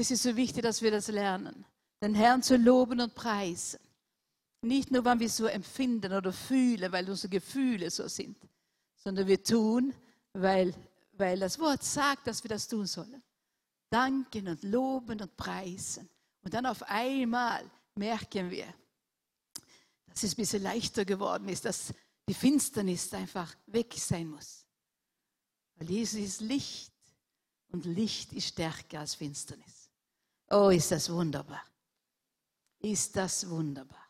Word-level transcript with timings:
Es 0.00 0.12
ist 0.12 0.22
so 0.22 0.36
wichtig, 0.36 0.62
dass 0.62 0.80
wir 0.80 0.92
das 0.92 1.08
lernen, 1.08 1.64
den 2.00 2.14
Herrn 2.14 2.40
zu 2.40 2.56
loben 2.56 3.00
und 3.00 3.16
preisen. 3.16 3.80
Nicht 4.62 4.92
nur, 4.92 5.04
wenn 5.04 5.18
wir 5.18 5.28
so 5.28 5.46
empfinden 5.46 6.12
oder 6.12 6.32
fühlen, 6.32 6.92
weil 6.92 7.10
unsere 7.10 7.30
Gefühle 7.30 7.90
so 7.90 8.06
sind, 8.06 8.38
sondern 8.94 9.26
wir 9.26 9.42
tun, 9.42 9.92
weil, 10.34 10.72
weil 11.14 11.40
das 11.40 11.58
Wort 11.58 11.82
sagt, 11.82 12.28
dass 12.28 12.44
wir 12.44 12.48
das 12.48 12.68
tun 12.68 12.86
sollen. 12.86 13.20
Danken 13.90 14.46
und 14.46 14.62
loben 14.62 15.20
und 15.20 15.36
preisen. 15.36 16.08
Und 16.42 16.54
dann 16.54 16.66
auf 16.66 16.84
einmal 16.84 17.68
merken 17.96 18.52
wir, 18.52 18.72
dass 20.06 20.22
es 20.22 20.34
ein 20.34 20.36
bisschen 20.36 20.62
leichter 20.62 21.04
geworden 21.04 21.48
ist, 21.48 21.64
dass 21.64 21.92
die 22.28 22.34
Finsternis 22.34 23.12
einfach 23.14 23.52
weg 23.66 23.94
sein 23.96 24.28
muss. 24.28 24.64
Weil 25.74 25.90
Jesus 25.90 26.20
ist 26.20 26.40
Licht 26.40 26.92
und 27.72 27.84
Licht 27.84 28.32
ist 28.32 28.46
stärker 28.46 29.00
als 29.00 29.16
Finsternis. 29.16 29.77
Oh, 30.50 30.70
ist 30.70 30.90
das 30.90 31.10
wunderbar. 31.10 31.62
Ist 32.80 33.16
das 33.16 33.48
wunderbar. 33.48 34.04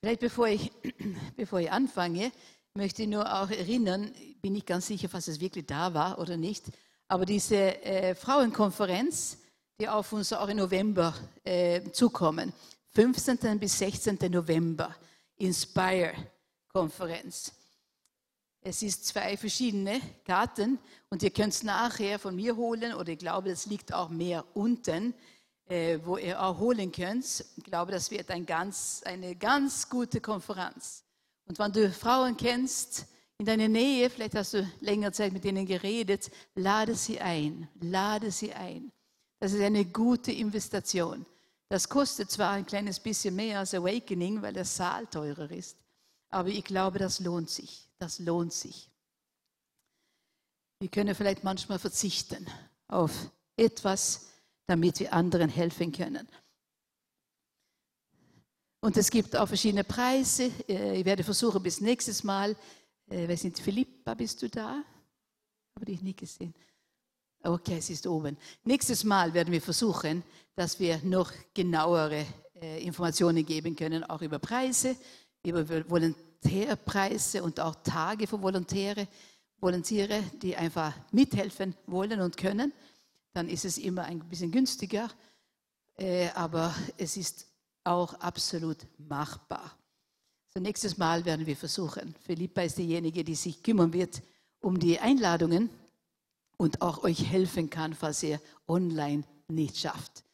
Vielleicht 0.00 0.20
bevor 0.20 0.48
ich, 0.48 0.72
bevor 1.36 1.60
ich 1.60 1.70
anfange, 1.70 2.32
möchte 2.74 3.02
ich 3.02 3.08
nur 3.08 3.30
auch 3.32 3.50
erinnern, 3.50 4.12
bin 4.40 4.56
ich 4.56 4.66
ganz 4.66 4.88
sicher, 4.88 5.08
was 5.12 5.28
es 5.28 5.38
wirklich 5.40 5.66
da 5.66 5.94
war 5.94 6.18
oder 6.18 6.36
nicht, 6.36 6.64
aber 7.08 7.24
diese 7.26 7.80
äh, 7.82 8.14
Frauenkonferenz, 8.14 9.38
die 9.78 9.88
auf 9.88 10.12
uns 10.12 10.32
auch 10.32 10.48
im 10.48 10.56
November 10.56 11.14
äh, 11.44 11.82
zukommen, 11.92 12.52
15. 12.88 13.58
bis 13.58 13.78
16. 13.78 14.18
November, 14.30 14.94
Inspire-Konferenz. 15.36 17.52
Es 18.64 18.80
ist 18.82 19.06
zwei 19.06 19.36
verschiedene 19.36 20.00
Karten 20.24 20.78
und 21.10 21.24
ihr 21.24 21.30
könnt 21.30 21.52
es 21.52 21.64
nachher 21.64 22.20
von 22.20 22.36
mir 22.36 22.56
holen 22.56 22.94
oder 22.94 23.08
ich 23.08 23.18
glaube, 23.18 23.50
es 23.50 23.66
liegt 23.66 23.92
auch 23.92 24.08
mehr 24.08 24.44
unten, 24.54 25.14
äh, 25.66 25.98
wo 26.04 26.16
ihr 26.16 26.40
auch 26.40 26.60
holen 26.60 26.92
könnt. 26.92 27.44
Ich 27.56 27.64
glaube, 27.64 27.90
das 27.90 28.12
wird 28.12 28.30
ein 28.30 28.46
ganz, 28.46 29.02
eine 29.04 29.34
ganz 29.34 29.88
gute 29.88 30.20
Konferenz. 30.20 31.02
Und 31.46 31.58
wenn 31.58 31.72
du 31.72 31.90
Frauen 31.90 32.36
kennst 32.36 33.06
in 33.38 33.46
deiner 33.46 33.66
Nähe, 33.66 34.08
vielleicht 34.08 34.36
hast 34.36 34.54
du 34.54 34.64
längere 34.78 35.10
Zeit 35.10 35.32
mit 35.32 35.44
ihnen 35.44 35.66
geredet, 35.66 36.30
lade 36.54 36.94
sie 36.94 37.20
ein, 37.20 37.68
lade 37.80 38.30
sie 38.30 38.52
ein. 38.52 38.92
Das 39.40 39.52
ist 39.52 39.60
eine 39.60 39.84
gute 39.84 40.30
Investition. 40.30 41.26
Das 41.68 41.88
kostet 41.88 42.30
zwar 42.30 42.52
ein 42.52 42.66
kleines 42.66 43.00
bisschen 43.00 43.34
mehr 43.34 43.58
als 43.58 43.74
Awakening, 43.74 44.40
weil 44.40 44.52
der 44.52 44.66
Saal 44.66 45.08
teurer 45.08 45.50
ist, 45.50 45.76
aber 46.28 46.50
ich 46.50 46.62
glaube, 46.62 47.00
das 47.00 47.18
lohnt 47.18 47.50
sich. 47.50 47.88
Das 48.02 48.18
lohnt 48.18 48.52
sich. 48.52 48.90
Wir 50.80 50.88
können 50.88 51.14
vielleicht 51.14 51.44
manchmal 51.44 51.78
verzichten 51.78 52.44
auf 52.88 53.12
etwas, 53.56 54.26
damit 54.66 54.98
wir 54.98 55.12
anderen 55.12 55.48
helfen 55.48 55.92
können. 55.92 56.28
Und 58.80 58.96
es 58.96 59.08
gibt 59.08 59.36
auch 59.36 59.46
verschiedene 59.46 59.84
Preise. 59.84 60.50
Äh, 60.68 60.98
ich 60.98 61.04
werde 61.04 61.22
versuchen, 61.22 61.62
bis 61.62 61.80
nächstes 61.80 62.24
Mal, 62.24 62.56
äh, 63.06 63.28
wer 63.28 63.36
sind 63.36 63.60
Philippa, 63.60 64.14
bist 64.14 64.42
du 64.42 64.48
da? 64.48 64.82
Habe 65.76 65.86
dich 65.86 66.02
nicht 66.02 66.18
gesehen. 66.18 66.52
Okay, 67.44 67.76
es 67.78 67.88
ist 67.88 68.08
oben. 68.08 68.36
Nächstes 68.64 69.04
Mal 69.04 69.32
werden 69.32 69.52
wir 69.52 69.62
versuchen, 69.62 70.24
dass 70.56 70.80
wir 70.80 70.98
noch 71.04 71.30
genauere 71.54 72.26
äh, 72.60 72.84
Informationen 72.84 73.46
geben 73.46 73.76
können, 73.76 74.02
auch 74.02 74.22
über 74.22 74.40
Preise, 74.40 74.96
über 75.44 75.64
Volontärpreise 76.42 77.42
und 77.42 77.60
auch 77.60 77.76
Tage 77.82 78.26
für 78.26 78.40
Volontäre, 78.40 79.08
Volontäre, 79.60 80.22
die 80.40 80.56
einfach 80.56 80.92
mithelfen 81.12 81.74
wollen 81.86 82.20
und 82.20 82.36
können. 82.36 82.72
Dann 83.32 83.48
ist 83.48 83.64
es 83.64 83.78
immer 83.78 84.04
ein 84.04 84.18
bisschen 84.28 84.50
günstiger, 84.50 85.08
äh, 85.96 86.28
aber 86.30 86.74
es 86.98 87.16
ist 87.16 87.46
auch 87.84 88.14
absolut 88.14 88.78
machbar. 88.98 89.76
So 90.52 90.60
nächstes 90.60 90.98
Mal 90.98 91.24
werden 91.24 91.46
wir 91.46 91.56
versuchen. 91.56 92.14
Philippa 92.26 92.62
ist 92.62 92.78
diejenige, 92.78 93.24
die 93.24 93.34
sich 93.34 93.62
kümmern 93.62 93.92
wird 93.92 94.22
um 94.60 94.78
die 94.78 94.98
Einladungen 94.98 95.70
und 96.56 96.82
auch 96.82 97.02
euch 97.02 97.24
helfen 97.30 97.70
kann, 97.70 97.94
falls 97.94 98.22
ihr 98.22 98.40
online 98.68 99.24
nicht 99.48 99.76
schafft. 99.78 100.24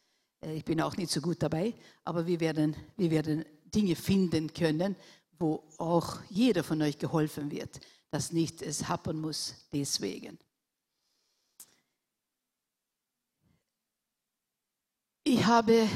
Äh, 0.41 0.57
ich 0.57 0.65
bin 0.65 0.81
auch 0.81 0.97
nicht 0.97 1.11
so 1.11 1.21
gut 1.21 1.41
dabei, 1.41 1.73
aber 2.03 2.25
wir 2.27 2.39
werden, 2.39 2.75
wir 2.97 3.11
werden 3.11 3.45
Dinge 3.73 3.95
finden 3.95 4.51
können, 4.53 4.95
wo 5.39 5.63
auch 5.77 6.19
jeder 6.29 6.63
von 6.63 6.81
euch 6.81 6.97
geholfen 6.97 7.49
wird, 7.49 7.79
dass 8.11 8.31
nicht 8.33 8.61
es 8.61 8.87
happen 8.87 9.21
muss 9.21 9.55
deswegen. 9.71 10.37
Ich 15.23 15.45
habe 15.45 15.87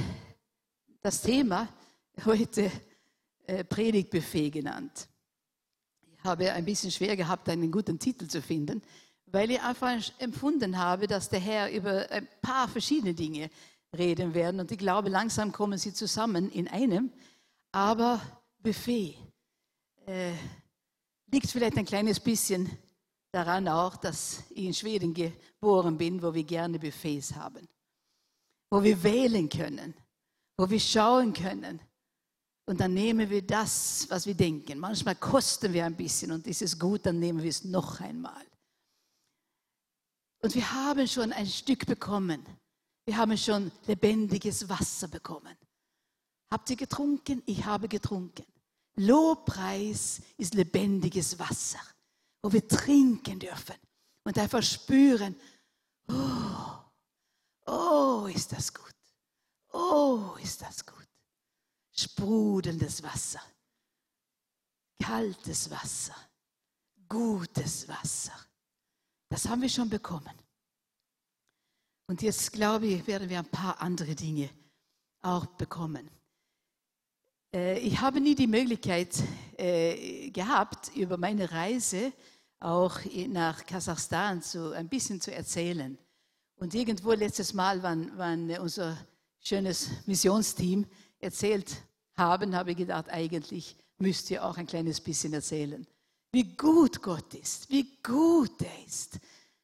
das 1.01 1.21
Thema 1.21 1.67
heute 2.23 2.71
äh, 3.45 3.63
Predigtbuffet 3.63 4.51
genannt. 4.51 5.07
Ich 6.17 6.23
habe 6.23 6.51
ein 6.53 6.63
bisschen 6.63 6.91
schwer 6.91 7.17
gehabt, 7.17 7.49
einen 7.49 7.71
guten 7.71 7.99
Titel 7.99 8.27
zu 8.27 8.41
finden, 8.41 8.81
weil 9.25 9.51
ich 9.51 9.61
einfach 9.61 9.99
empfunden 10.19 10.77
habe, 10.77 11.07
dass 11.07 11.27
der 11.27 11.39
Herr 11.39 11.71
über 11.71 12.09
ein 12.11 12.27
paar 12.41 12.69
verschiedene 12.69 13.13
Dinge 13.13 13.49
reden 13.97 14.33
werden. 14.33 14.61
Und 14.61 14.71
ich 14.71 14.77
glaube, 14.77 15.09
langsam 15.09 15.51
kommen 15.51 15.77
sie 15.77 15.93
zusammen 15.93 16.49
in 16.51 16.67
einem. 16.67 17.11
Aber 17.71 18.21
Buffet 18.59 19.17
äh, 20.05 20.33
liegt 21.31 21.49
vielleicht 21.49 21.77
ein 21.77 21.85
kleines 21.85 22.19
bisschen 22.19 22.69
daran 23.31 23.67
auch, 23.67 23.95
dass 23.97 24.43
ich 24.51 24.65
in 24.65 24.73
Schweden 24.73 25.13
geboren 25.13 25.97
bin, 25.97 26.21
wo 26.21 26.33
wir 26.33 26.43
gerne 26.43 26.79
Buffets 26.79 27.33
haben. 27.35 27.67
Wo 28.69 28.81
wir 28.81 29.01
wählen 29.01 29.49
können, 29.49 29.93
wo 30.57 30.69
wir 30.69 30.79
schauen 30.79 31.33
können. 31.33 31.79
Und 32.65 32.79
dann 32.79 32.93
nehmen 32.93 33.29
wir 33.29 33.41
das, 33.41 34.05
was 34.09 34.25
wir 34.25 34.35
denken. 34.35 34.79
Manchmal 34.79 35.15
kosten 35.15 35.73
wir 35.73 35.85
ein 35.85 35.95
bisschen 35.95 36.31
und 36.31 36.47
ist 36.47 36.61
es 36.61 36.79
gut, 36.79 37.05
dann 37.05 37.19
nehmen 37.19 37.43
wir 37.43 37.49
es 37.49 37.63
noch 37.65 37.99
einmal. 37.99 38.45
Und 40.41 40.55
wir 40.55 40.71
haben 40.73 41.07
schon 41.07 41.33
ein 41.33 41.47
Stück 41.47 41.85
bekommen. 41.85 42.45
Wir 43.05 43.17
haben 43.17 43.37
schon 43.37 43.71
lebendiges 43.85 44.69
Wasser 44.69 45.07
bekommen. 45.07 45.57
Habt 46.51 46.69
ihr 46.69 46.75
getrunken? 46.75 47.41
Ich 47.45 47.65
habe 47.65 47.87
getrunken. 47.87 48.45
Lobpreis 48.95 50.21
ist 50.37 50.53
lebendiges 50.53 51.37
Wasser, 51.39 51.79
wo 52.41 52.51
wir 52.51 52.67
trinken 52.67 53.39
dürfen 53.39 53.75
und 54.23 54.37
einfach 54.37 54.61
spüren, 54.61 55.35
oh, 56.07 57.71
oh, 57.71 58.27
ist 58.27 58.51
das 58.51 58.73
gut. 58.73 58.83
Oh, 59.71 60.35
ist 60.41 60.61
das 60.61 60.85
gut. 60.85 61.07
Sprudelndes 61.91 63.01
Wasser, 63.03 63.41
kaltes 65.01 65.69
Wasser, 65.69 66.15
gutes 67.07 67.87
Wasser. 67.87 68.33
Das 69.29 69.47
haben 69.47 69.61
wir 69.61 69.69
schon 69.69 69.89
bekommen. 69.89 70.33
Und 72.07 72.21
jetzt 72.21 72.51
glaube 72.51 72.87
ich, 72.87 73.07
werden 73.07 73.29
wir 73.29 73.39
ein 73.39 73.49
paar 73.49 73.81
andere 73.81 74.13
Dinge 74.13 74.49
auch 75.21 75.45
bekommen. 75.45 76.09
Äh, 77.53 77.79
ich 77.79 77.99
habe 78.01 78.19
nie 78.19 78.35
die 78.35 78.47
Möglichkeit 78.47 79.09
äh, 79.57 80.29
gehabt, 80.31 80.95
über 80.95 81.17
meine 81.17 81.51
Reise 81.51 82.11
auch 82.59 82.99
nach 83.27 83.65
Kasachstan 83.65 84.41
zu, 84.41 84.71
ein 84.71 84.87
bisschen 84.87 85.19
zu 85.19 85.33
erzählen. 85.33 85.97
Und 86.55 86.73
irgendwo 86.73 87.11
letztes 87.11 87.53
Mal, 87.53 87.83
wann, 87.83 88.11
wann 88.15 88.49
unser 88.59 88.97
schönes 89.41 89.89
Missionsteam 90.05 90.85
erzählt 91.19 91.75
haben, 92.15 92.55
habe 92.55 92.71
ich 92.71 92.77
gedacht, 92.77 93.09
eigentlich 93.09 93.75
müsst 93.97 94.31
ihr 94.31 94.45
auch 94.45 94.57
ein 94.57 94.67
kleines 94.67 95.01
bisschen 95.01 95.33
erzählen 95.33 95.85
wie 96.33 96.55
gut 96.55 97.01
Gott 97.01 97.35
ist, 97.35 97.69
wie 97.69 97.87
gut 98.01 98.61
er 98.61 98.85
ist. 98.85 99.19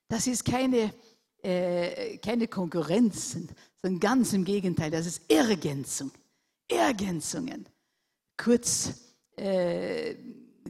Das 0.07 0.27
ist 0.27 0.45
keine, 0.45 0.93
äh, 1.41 2.17
keine 2.19 2.47
Konkurrenzen, 2.47 3.49
sondern 3.81 3.99
ganz 3.99 4.33
im 4.33 4.45
Gegenteil, 4.45 4.91
das 4.91 5.07
ist 5.07 5.23
Ergänzung. 5.29 6.11
Ergänzungen. 6.67 7.65
Kurz, 8.41 8.93
äh, 9.35 10.15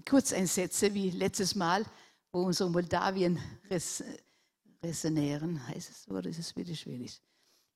Kurzeinsätze 0.03 0.91
wie 0.91 1.11
letztes 1.11 1.53
Mal, 1.53 1.85
wo 2.31 2.41
unsere 2.41 2.67
Moldawien 2.67 3.39
res, 3.69 4.03
resonieren, 4.81 5.67
heißt 5.67 5.91
es 5.91 6.03
so, 6.03 6.11
oder 6.11 6.29
ist 6.29 6.39
es 6.39 6.55
wieder 6.55 6.73
schwedisch? 6.73 7.19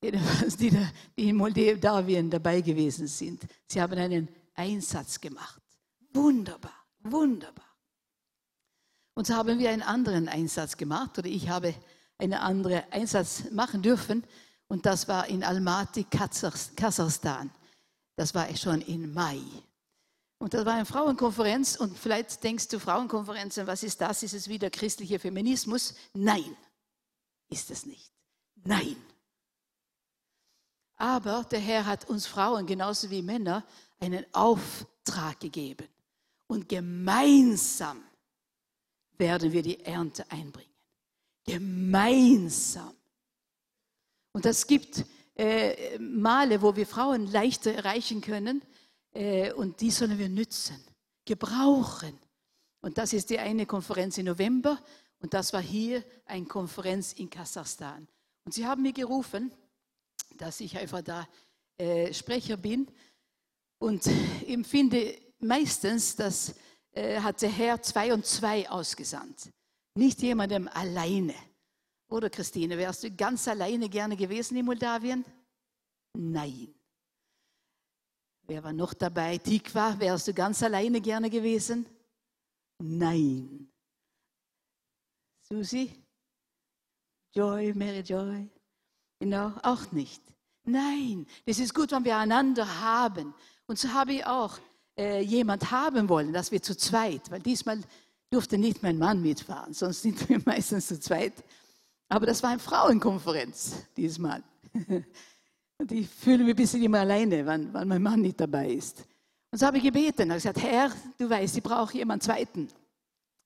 Jedenfalls, 0.02 0.58
die, 0.58 0.72
die 1.16 1.30
in 1.30 1.36
Moldawien 1.36 2.28
dabei 2.30 2.62
gewesen 2.62 3.06
sind. 3.06 3.44
Sie 3.68 3.80
haben 3.80 3.98
einen 4.00 4.28
Einsatz 4.56 5.22
gemacht. 5.22 5.62
Wunderbar, 6.12 6.86
wunderbar. 7.04 7.78
Und 9.14 9.28
so 9.28 9.36
haben 9.36 9.60
wir 9.60 9.70
einen 9.70 9.84
anderen 9.84 10.28
Einsatz 10.28 10.76
gemacht 10.76 11.20
oder 11.20 11.28
ich 11.28 11.50
habe 11.50 11.76
einen 12.18 12.34
anderen 12.34 12.82
Einsatz 12.92 13.44
machen 13.52 13.84
dürfen 13.84 14.24
und 14.68 14.88
das 14.88 15.08
war 15.08 15.28
in 15.28 15.44
Almaty, 15.44 16.06
Kasachstan. 16.06 17.52
Das 18.16 18.34
war 18.34 18.56
schon 18.56 18.82
im 18.82 19.14
Mai. 19.14 19.40
Und 20.44 20.54
das 20.54 20.66
war 20.66 20.74
eine 20.74 20.86
Frauenkonferenz 20.86 21.78
und 21.78 21.98
vielleicht 21.98 22.44
denkst 22.44 22.68
du, 22.68 22.78
Frauenkonferenzen, 22.78 23.66
was 23.66 23.82
ist 23.82 24.02
das? 24.02 24.24
Ist 24.24 24.34
es 24.34 24.50
wieder 24.50 24.70
christlicher 24.70 25.18
Feminismus? 25.18 25.96
Nein, 26.14 26.58
ist 27.48 27.72
es 27.72 27.86
nicht. 27.86 28.12
Nein. 28.66 28.98
Aber 30.98 31.46
der 31.50 31.62
Herr 31.62 31.86
hat 31.86 32.10
uns 32.10 32.28
Frauen 32.28 32.66
genauso 32.66 33.10
wie 33.10 33.22
Männer 33.22 33.64
einen 34.02 34.26
Auftrag 34.34 35.40
gegeben. 35.40 35.88
Und 36.48 36.68
gemeinsam 36.68 38.04
werden 39.18 39.54
wir 39.54 39.62
die 39.62 39.80
Ernte 39.80 40.30
einbringen. 40.30 40.76
Gemeinsam. 41.46 42.94
Und 44.34 44.46
es 44.46 44.68
gibt 44.68 45.06
äh, 45.36 45.98
Male, 46.00 46.62
wo 46.62 46.76
wir 46.76 46.86
Frauen 46.86 47.32
leichter 47.32 47.72
erreichen 47.72 48.20
können 48.20 48.62
und 49.56 49.80
die 49.80 49.92
sollen 49.92 50.18
wir 50.18 50.30
nützen, 50.30 50.84
gebrauchen. 51.26 52.18
Und 52.82 52.98
das 52.98 53.14
ist 53.14 53.30
die 53.30 53.40
eine 53.40 53.66
Konferenz 53.66 54.18
im 54.18 54.26
November 54.26 54.82
und 55.20 55.34
das 55.34 55.54
war 55.54 55.62
hier 55.62 56.04
eine 56.26 56.46
Konferenz 56.46 57.14
in 57.14 57.30
Kasachstan. 57.30 58.08
Und 58.44 58.54
sie 58.54 58.66
haben 58.66 58.82
mir 58.82 58.92
gerufen, 58.92 59.54
dass 60.38 60.60
ich 60.60 60.78
einfach 60.78 61.02
da 61.02 61.28
äh, 61.78 62.14
Sprecher 62.14 62.58
bin 62.58 62.88
und 63.80 64.06
empfinde 64.48 65.18
meistens, 65.40 66.16
dass 66.16 66.56
äh, 66.92 67.20
hat 67.20 67.42
der 67.42 67.50
Herr 67.50 67.82
zwei 67.82 68.14
und 68.14 68.26
zwei 68.26 68.70
ausgesandt. 68.70 69.50
Nicht 69.96 70.22
jemandem 70.22 70.68
alleine. 70.68 71.36
Oder 72.10 72.30
Christine, 72.30 72.78
wärst 72.78 73.04
du 73.04 73.12
ganz 73.12 73.48
alleine 73.48 73.90
gerne 73.90 74.16
gewesen 74.16 74.58
in 74.58 74.66
Moldawien? 74.66 75.26
Nein. 76.16 76.74
Wer 78.54 78.64
war 78.64 78.72
noch 78.72 78.94
dabei? 78.94 79.40
Tikva, 79.40 79.96
wärst 79.98 80.28
du 80.28 80.34
ganz 80.36 80.62
alleine 80.62 81.02
gerne 81.02 81.28
gewesen? 81.28 81.88
Nein. 82.78 83.68
Susi? 85.42 85.92
Joy, 87.34 87.74
Mary 87.74 88.02
Joy? 88.02 88.48
Genau, 89.20 89.54
auch 89.64 89.92
nicht. 89.92 90.22
Nein, 90.66 91.26
das 91.48 91.58
ist 91.58 91.74
gut, 91.74 91.94
wenn 91.94 92.06
wir 92.06 92.16
einander 92.16 92.80
haben. 92.80 93.34
Und 93.66 93.80
so 93.80 93.92
habe 93.92 94.14
ich 94.14 94.26
auch 94.28 94.60
äh, 95.00 95.22
jemand 95.22 95.72
haben 95.72 96.08
wollen, 96.08 96.32
dass 96.32 96.52
wir 96.52 96.62
zu 96.62 96.78
zweit, 96.78 97.32
weil 97.32 97.42
diesmal 97.42 97.82
durfte 98.30 98.60
nicht 98.60 98.84
mein 98.84 99.00
Mann 99.00 99.24
mitfahren, 99.24 99.74
sonst 99.74 100.04
sind 100.04 100.30
wir 100.30 100.40
meistens 100.46 100.90
zu 100.90 101.00
zweit. 101.00 101.34
Aber 102.08 102.28
das 102.28 102.44
war 102.44 102.52
eine 102.52 102.60
Frauenkonferenz 102.60 103.78
diesmal. 103.98 104.44
Und 105.84 105.92
ich 105.92 106.08
fühle 106.08 106.46
mich 106.46 106.54
ein 106.54 106.56
bisschen 106.56 106.82
immer 106.82 107.02
alleine, 107.02 107.46
wenn, 107.46 107.74
wenn 107.74 107.88
mein 107.90 108.02
Mann 108.02 108.22
nicht 108.22 108.40
dabei 108.40 108.70
ist. 108.70 109.06
Und 109.52 109.60
so 109.60 109.66
habe 109.66 109.80
ich 109.80 109.84
gebeten, 109.84 110.30
habe 110.30 110.36
gesagt, 110.36 110.62
Herr, 110.62 110.90
du 111.18 111.30
weißt, 111.30 111.58
ich 111.58 111.62
brauche 111.62 111.98
jemanden 111.98 112.24
zweiten. 112.24 112.70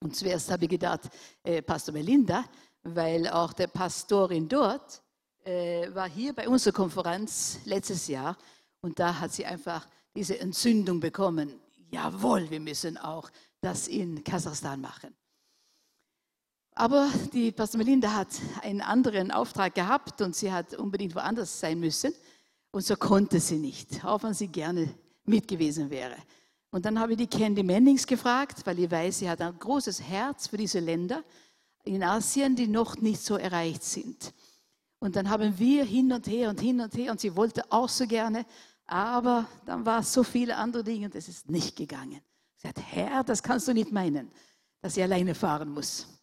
Und 0.04 0.16
zuerst 0.16 0.52
habe 0.52 0.66
ich 0.66 0.70
gedacht, 0.70 1.10
äh, 1.42 1.64
Pastor 1.64 1.96
Melinda, 1.96 2.46
weil 2.84 3.28
auch 3.28 3.54
der 3.54 3.66
Pastorin 3.66 4.48
dort 4.48 5.02
äh, 5.46 5.92
war 5.96 6.08
hier 6.08 6.32
bei 6.32 6.48
unserer 6.48 6.74
Konferenz 6.74 7.58
letztes 7.66 8.08
Jahr 8.08 8.38
und 8.82 9.00
da 9.00 9.20
hat 9.20 9.34
sie 9.34 9.44
einfach 9.44 9.88
diese 10.16 10.40
Entzündung 10.40 11.00
bekommen. 11.00 11.60
Jawohl, 11.90 12.52
wir 12.52 12.60
müssen 12.60 13.00
auch 13.00 13.32
das 13.62 13.88
in 13.88 14.24
Kasachstan 14.24 14.80
machen. 14.80 15.16
Aber 16.80 17.10
die 17.34 17.52
Pastor 17.52 17.80
Melinda 17.80 18.14
hat 18.14 18.28
einen 18.62 18.82
anderen 18.82 19.32
Auftrag 19.32 19.74
gehabt 19.74 20.22
und 20.22 20.36
sie 20.36 20.52
hat 20.52 20.76
unbedingt 20.76 21.16
woanders 21.16 21.60
sein 21.60 21.80
müssen. 21.80 22.14
Und 22.70 22.86
so 22.86 22.96
konnte 22.96 23.40
sie 23.40 23.58
nicht, 23.58 24.06
auch 24.06 24.22
wenn 24.22 24.36
sie 24.36 24.48
gerne 24.48 24.94
mit 25.26 25.48
gewesen 25.48 25.90
wäre. 25.90 26.16
Und 26.70 26.86
dann 26.86 27.00
habe 27.00 27.14
ich 27.14 27.18
die 27.18 27.26
Candy 27.26 27.64
Mannings 27.64 28.06
gefragt, 28.06 28.64
weil 28.66 28.78
ich 28.78 28.92
weiß, 28.92 29.18
sie 29.18 29.28
hat 29.28 29.42
ein 29.42 29.58
großes 29.58 30.04
Herz 30.04 30.50
für 30.50 30.58
diese 30.58 30.80
Länder 30.80 31.24
in 31.84 32.04
Asien, 32.04 32.56
die 32.56 32.68
noch 32.68 32.98
nicht 32.98 33.22
so 33.22 33.38
erreicht 33.38 33.84
sind. 33.84 34.32
Und 35.00 35.16
dann 35.16 35.32
haben 35.32 35.58
wir 35.58 35.84
hin 35.84 36.12
und 36.12 36.28
her 36.28 36.52
und 36.52 36.62
hin 36.62 36.80
und 36.80 36.96
her 36.96 37.12
und 37.12 37.20
sie 37.20 37.36
wollte 37.36 37.64
auch 37.72 37.90
so 37.90 38.06
gerne, 38.06 38.46
aber 38.86 39.48
dann 39.66 39.84
war 39.84 40.02
es 40.02 40.14
so 40.14 40.22
viele 40.22 40.56
andere 40.56 40.84
Dinge 40.84 41.08
und 41.08 41.16
es 41.16 41.28
ist 41.28 41.50
nicht 41.50 41.76
gegangen. 41.76 42.22
Sie 42.58 42.68
hat, 42.68 42.80
Herr, 42.92 43.24
das 43.24 43.42
kannst 43.42 43.68
du 43.68 43.74
nicht 43.74 43.92
meinen, 43.92 44.30
dass 44.80 44.96
ich 44.96 45.02
alleine 45.02 45.34
fahren 45.34 45.70
muss. 45.70 46.17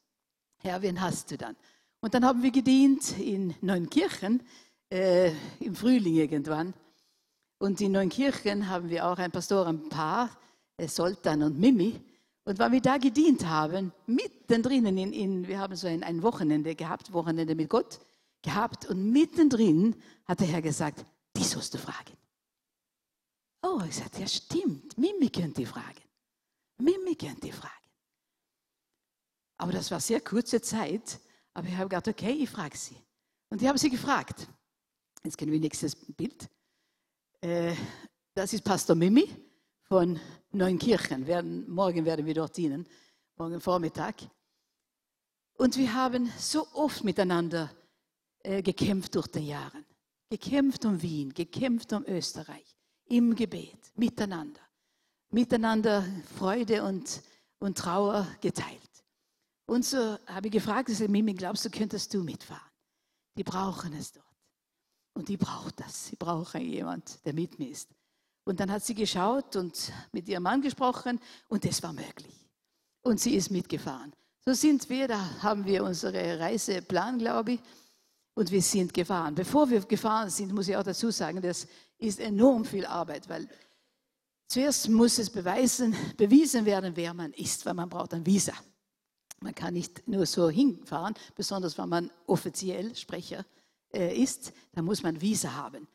Herr, 0.65 0.81
wen 0.81 0.99
hast 0.99 1.31
du 1.31 1.37
dann? 1.37 1.57
Und 2.01 2.15
dann 2.15 2.25
haben 2.25 2.43
wir 2.43 2.51
gedient 2.51 3.19
in 3.19 3.55
Neunkirchen, 3.61 4.43
äh, 4.91 5.31
im 5.61 5.77
Frühling 5.77 6.15
irgendwann. 6.15 6.73
Und 7.59 7.83
in 7.83 7.93
Neunkirchen 7.93 8.67
haben 8.71 8.89
wir 8.89 9.07
auch 9.07 9.19
ein 9.19 9.31
Pastorenpaar, 9.31 10.31
äh, 10.79 10.89
Soltan 10.89 11.43
und 11.43 11.61
Mimi. 11.61 12.01
Und 12.45 12.59
weil 12.59 12.73
wir 12.73 12.81
da 12.81 12.97
gedient 12.97 13.47
haben, 13.47 13.93
mittendrin, 14.07 14.87
in, 14.87 15.13
in, 15.13 15.47
wir 15.47 15.59
haben 15.59 15.77
so 15.77 15.87
ein, 15.87 16.03
ein 16.03 16.23
Wochenende 16.23 16.75
gehabt, 16.75 17.13
Wochenende 17.13 17.55
mit 17.55 17.69
Gott 17.69 18.01
gehabt, 18.41 18.87
und 18.87 19.13
mittendrin 19.13 19.95
hat 20.25 20.41
der 20.41 20.47
Herr 20.47 20.63
gesagt, 20.63 21.05
die 21.37 21.45
sollst 21.45 21.75
du 21.75 21.79
fragen. 21.79 22.17
Oh, 23.63 23.83
ich 23.87 23.97
sagte, 23.97 24.23
ja 24.23 24.27
stimmt, 24.27 24.97
Mimi 24.97 25.29
könnt 25.29 25.59
ihr 25.59 25.67
fragen. 25.67 26.01
Mimi 26.79 27.17
könnt 27.17 27.45
ihr 27.45 27.53
fragen. 27.53 27.84
Aber 29.57 29.73
das 29.73 29.91
war 29.91 30.01
sehr 30.01 30.21
kurze 30.21 30.61
Zeit, 30.61 31.21
aber 31.53 31.69
ich 31.69 31.75
habe 31.75 31.89
gedacht, 31.89 32.09
okay, 32.09 32.33
ich 32.33 32.51
frage 32.51 32.77
sie. 32.77 32.97
Und 33.51 33.63
ich 33.63 33.69
habe 33.69 33.79
sie 33.79 33.91
gefragt. 33.91 34.49
Jetzt 35.23 35.39
kennen 35.39 35.53
wir 35.53 35.61
nächstes 35.61 35.95
Bild. 35.95 36.49
Äh, 37.41 37.75
das 38.35 38.53
ist 38.53 38.65
Pastor 38.65 38.97
Mimi 38.97 39.29
von 39.85 40.19
Neunkirchen. 40.51 41.25
Morgen 41.69 42.05
werden 42.05 42.27
wir 42.27 42.35
dort 42.35 42.57
dienen, 42.57 42.87
morgen 43.37 43.61
Vormittag. 43.61 44.17
Und 45.57 45.77
wir 45.77 45.95
haben 45.95 46.31
so 46.37 46.67
oft 46.73 47.05
miteinander 47.05 47.71
äh, 48.43 48.61
gekämpft 48.61 49.15
durch 49.15 49.29
die 49.29 49.47
Jahre. 49.47 49.85
Gekämpft 50.31 50.85
um 50.85 51.01
Wien, 51.01 51.33
gekämpft 51.33 51.93
um 51.93 52.05
Österreich 52.07 52.77
im 53.07 53.35
Gebet, 53.35 53.93
miteinander. 53.95 54.61
Miteinander 55.31 56.05
Freude 56.37 56.85
und, 56.85 57.23
und 57.59 57.79
Trauer 57.79 58.27
geteilt. 58.41 58.81
Und 59.67 59.85
so 59.85 60.19
habe 60.27 60.47
ich 60.47 60.53
gefragt, 60.53 60.91
ich 60.91 60.99
sage, 60.99 61.11
Mimi, 61.11 61.35
glaubst 61.35 61.65
du, 61.65 61.71
könntest 61.71 62.13
du 62.13 62.23
mitfahren? 62.23 62.71
Die 63.37 63.45
brauchen 63.45 63.93
es 63.95 64.13
dort. 64.13 64.25
Und 65.15 65.29
die 65.29 65.37
braucht 65.37 65.81
das. 65.81 66.07
Sie 66.07 66.17
brauchen 66.17 66.61
jemand, 66.61 67.25
der 67.25 67.33
mit 67.33 67.59
mir 67.59 67.71
ist. 67.71 67.89
Und 68.45 68.61
dann 68.61 68.71
hat 68.71 68.85
sie 68.85 68.95
geschaut 68.95 69.57
und 69.57 69.93
mit 70.13 70.29
ihrem 70.29 70.43
Mann 70.43 70.61
gesprochen 70.61 71.19
und 71.49 71.65
es 71.65 71.83
war 71.83 71.93
möglich. 71.93 72.35
Und 73.03 73.21
sie 73.21 73.35
ist 73.35 73.51
mitgefahren. 73.51 74.13
So 74.45 74.53
sind 74.53 74.89
wir, 74.91 75.09
da 75.09 75.43
haben 75.43 75.65
wir 75.65 75.85
unsere 75.85 76.39
Reiseplan, 76.39 77.19
glaube 77.19 77.53
ich, 77.53 77.61
und 78.35 78.51
wir 78.51 78.61
sind 78.61 78.93
gefahren. 78.93 79.35
Bevor 79.35 79.71
wir 79.71 79.81
gefahren 79.81 80.29
sind, 80.29 80.53
muss 80.53 80.69
ich 80.69 80.77
auch 80.77 80.83
dazu 80.83 81.11
sagen, 81.11 81.41
das 81.41 81.67
ist 81.97 82.21
enorm 82.21 82.65
viel 82.65 82.85
Arbeit, 82.85 83.29
weil 83.29 83.49
zuerst 84.49 84.89
muss 84.89 85.19
es 85.19 85.31
beweisen, 85.31 85.97
bewiesen 86.17 86.67
werden, 86.67 86.95
wer 86.97 87.15
man 87.15 87.33
ist, 87.33 87.65
weil 87.65 87.75
man 87.75 87.89
braucht 87.89 88.13
ein 88.13 88.27
Visa. 88.27 88.53
Man 89.41 89.55
kann 89.55 89.75
nicht 89.75 90.07
nur 90.09 90.27
so 90.27 90.49
hinfahren, 90.49 91.15
besonders 91.35 91.77
wenn 91.77 91.89
man 91.89 92.11
offiziell 92.27 92.95
Sprecher 92.95 93.45
äh, 93.93 94.17
ist, 94.17 94.53
dann 94.73 94.85
muss 94.85 95.03
man 95.03 95.21
Visa 95.21 95.53
haben. 95.53 95.87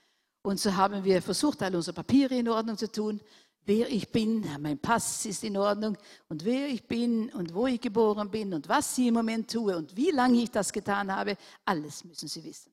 Und 0.42 0.60
so 0.60 0.76
haben 0.76 1.04
wir 1.04 1.22
versucht, 1.22 1.62
all 1.62 1.76
unsere 1.76 1.96
Papiere 1.96 2.36
in 2.36 2.48
Ordnung 2.48 2.78
zu 2.78 2.92
tun. 2.92 3.20
Wer 3.66 3.90
ich 3.90 4.12
bin, 4.12 4.46
mein 4.60 4.80
Pass 4.80 5.26
ist 5.26 5.44
in 5.44 5.58
Ordnung 5.58 5.98
und 6.28 6.44
wer 6.46 6.70
ich 6.70 6.88
bin 6.88 7.30
und 7.34 7.54
wo 7.54 7.68
ich 7.68 7.80
geboren 7.80 8.32
bin 8.32 8.54
und 8.54 8.68
was 8.68 8.98
ich 8.98 9.08
im 9.08 9.14
Moment 9.14 9.52
tue 9.52 9.76
und 9.78 9.96
wie 9.96 10.12
lange 10.12 10.42
ich 10.42 10.50
das 10.50 10.72
getan 10.72 11.14
habe, 11.14 11.38
alles 11.66 12.04
müssen 12.04 12.28
Sie 12.28 12.44
wissen. 12.44 12.72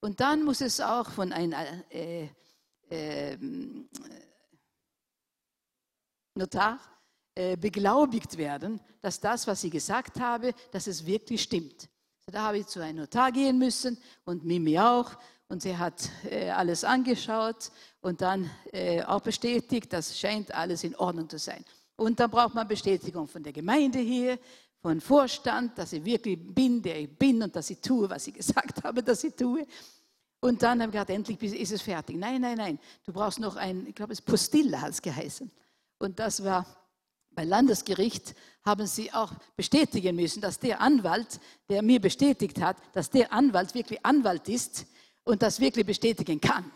Und 0.00 0.18
dann 0.18 0.42
muss 0.42 0.60
es 0.60 0.80
auch 0.80 1.08
von 1.10 1.32
einer 1.32 1.64
äh, 1.90 2.28
ähm, 2.90 3.88
Notar 6.34 6.74
äh, 6.74 7.01
beglaubigt 7.34 8.36
werden, 8.36 8.80
dass 9.00 9.18
das, 9.18 9.46
was 9.46 9.64
ich 9.64 9.70
gesagt 9.70 10.20
habe, 10.20 10.52
dass 10.70 10.86
es 10.86 11.06
wirklich 11.06 11.42
stimmt. 11.42 11.88
Da 12.26 12.42
habe 12.42 12.58
ich 12.58 12.66
zu 12.66 12.80
einem 12.80 12.98
Notar 12.98 13.32
gehen 13.32 13.58
müssen 13.58 13.98
und 14.24 14.44
Mimi 14.44 14.78
auch. 14.78 15.12
Und 15.48 15.60
sie 15.60 15.76
hat 15.76 16.08
äh, 16.30 16.48
alles 16.48 16.82
angeschaut 16.82 17.72
und 18.00 18.22
dann 18.22 18.50
äh, 18.72 19.02
auch 19.02 19.20
bestätigt, 19.20 19.92
das 19.92 20.18
scheint 20.18 20.54
alles 20.54 20.82
in 20.82 20.96
Ordnung 20.96 21.28
zu 21.28 21.38
sein. 21.38 21.62
Und 21.96 22.18
dann 22.20 22.30
braucht 22.30 22.54
man 22.54 22.66
Bestätigung 22.66 23.28
von 23.28 23.42
der 23.42 23.52
Gemeinde 23.52 23.98
hier, 23.98 24.38
von 24.80 25.00
Vorstand, 25.00 25.76
dass 25.76 25.92
ich 25.92 26.04
wirklich 26.04 26.38
bin, 26.54 26.80
der 26.80 27.00
ich 27.00 27.18
bin 27.18 27.42
und 27.42 27.54
dass 27.54 27.68
ich 27.68 27.80
tue, 27.80 28.08
was 28.08 28.26
ich 28.26 28.34
gesagt 28.42 28.82
habe, 28.82 29.02
dass 29.02 29.24
ich 29.24 29.34
tue. 29.34 29.66
Und 30.40 30.62
dann 30.62 30.80
habe 30.80 30.88
ich 30.88 30.92
gedacht, 30.92 31.10
endlich 31.10 31.42
ist 31.42 31.72
es 31.72 31.82
fertig. 31.82 32.16
Nein, 32.16 32.40
nein, 32.40 32.56
nein, 32.56 32.78
du 33.04 33.12
brauchst 33.12 33.38
noch 33.38 33.56
ein, 33.56 33.86
ich 33.86 33.94
glaube, 33.94 34.12
es 34.12 34.22
Postilla 34.22 34.80
hat 34.80 34.90
es 34.90 35.02
geheißen. 35.02 35.50
Und 35.98 36.18
das 36.18 36.42
war 36.42 36.66
bei 37.34 37.44
Landesgericht, 37.44 38.34
haben 38.64 38.86
sie 38.86 39.12
auch 39.12 39.32
bestätigen 39.56 40.14
müssen, 40.14 40.40
dass 40.40 40.58
der 40.58 40.80
Anwalt, 40.80 41.40
der 41.68 41.82
mir 41.82 42.00
bestätigt 42.00 42.60
hat, 42.60 42.76
dass 42.92 43.10
der 43.10 43.32
Anwalt 43.32 43.74
wirklich 43.74 44.04
Anwalt 44.04 44.48
ist 44.48 44.86
und 45.24 45.42
das 45.42 45.60
wirklich 45.60 45.86
bestätigen 45.86 46.40
kann. 46.40 46.70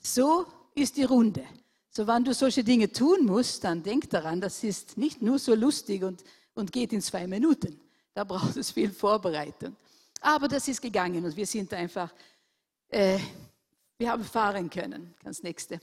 So 0.00 0.46
ist 0.74 0.96
die 0.96 1.04
Runde. 1.04 1.44
So, 1.90 2.06
wenn 2.06 2.24
du 2.24 2.32
solche 2.34 2.64
Dinge 2.64 2.90
tun 2.90 3.26
musst, 3.26 3.64
dann 3.64 3.82
denk 3.82 4.08
daran, 4.10 4.40
das 4.40 4.62
ist 4.62 4.96
nicht 4.96 5.22
nur 5.22 5.38
so 5.38 5.54
lustig 5.54 6.02
und, 6.04 6.22
und 6.54 6.72
geht 6.72 6.92
in 6.92 7.00
zwei 7.00 7.26
Minuten. 7.26 7.80
Da 8.14 8.24
braucht 8.24 8.56
es 8.56 8.70
viel 8.70 8.90
Vorbereitung. 8.90 9.76
Aber 10.20 10.48
das 10.48 10.68
ist 10.68 10.80
gegangen 10.80 11.24
und 11.24 11.36
wir 11.36 11.46
sind 11.46 11.72
einfach, 11.74 12.12
äh, 12.88 13.18
wir 13.98 14.10
haben 14.10 14.24
fahren 14.24 14.70
können. 14.70 15.14
Ganz 15.22 15.42
nächste. 15.42 15.80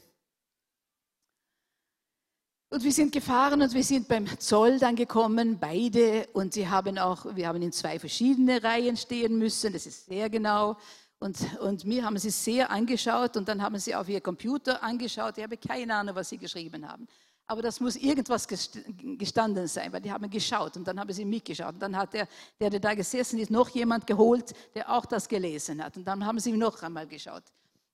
Und 2.70 2.84
wir 2.84 2.92
sind 2.92 3.14
gefahren 3.14 3.62
und 3.62 3.74
wir 3.74 3.84
sind 3.84 4.10
beim 4.10 4.28
Zoll 4.40 4.78
dann 4.78 4.98
gekommen, 4.98 5.58
beide. 5.58 6.28
Und 6.34 6.54
sie 6.54 6.68
haben 6.68 6.98
auch, 6.98 7.26
wir 7.34 7.48
haben 7.48 7.62
in 7.62 7.72
zwei 7.72 7.98
verschiedene 7.98 8.62
Reihen 8.62 8.98
stehen 8.98 9.38
müssen. 9.38 9.72
Das 9.72 9.86
ist 9.86 10.06
sehr 10.08 10.30
genau. 10.30 10.76
Und, 11.20 11.38
und 11.62 11.86
mir 11.86 12.04
haben 12.04 12.18
sie 12.18 12.30
sehr 12.30 12.70
angeschaut 12.70 13.38
und 13.38 13.48
dann 13.48 13.62
haben 13.62 13.80
sie 13.80 13.96
auf 13.96 14.10
ihr 14.10 14.20
Computer 14.20 14.84
angeschaut. 14.84 15.38
Ich 15.38 15.44
habe 15.44 15.56
keine 15.56 15.96
Ahnung, 15.96 16.16
was 16.16 16.28
sie 16.30 16.38
geschrieben 16.38 16.88
haben. 16.88 17.08
Aber 17.48 17.62
das 17.62 17.80
muss 17.80 17.96
irgendwas 17.96 18.46
gestanden 18.46 19.68
sein, 19.68 19.94
weil 19.94 20.02
die 20.02 20.12
haben 20.12 20.30
geschaut 20.30 20.76
und 20.76 20.86
dann 20.86 21.00
haben 21.00 21.14
sie 21.14 21.24
mitgeschaut. 21.24 21.76
Und 21.76 21.80
dann 21.80 21.96
hat 21.96 22.14
der, 22.14 22.28
der, 22.60 22.70
der 22.70 22.82
da 22.82 22.94
gesessen 22.94 23.40
ist, 23.40 23.50
noch 23.50 23.70
jemand 23.70 24.06
geholt, 24.06 24.54
der 24.76 24.92
auch 24.92 25.06
das 25.06 25.30
gelesen 25.30 25.82
hat. 25.82 25.96
Und 25.96 26.06
dann 26.06 26.26
haben 26.26 26.40
sie 26.42 26.52
noch 26.52 26.84
einmal 26.84 27.08
geschaut. 27.08 27.44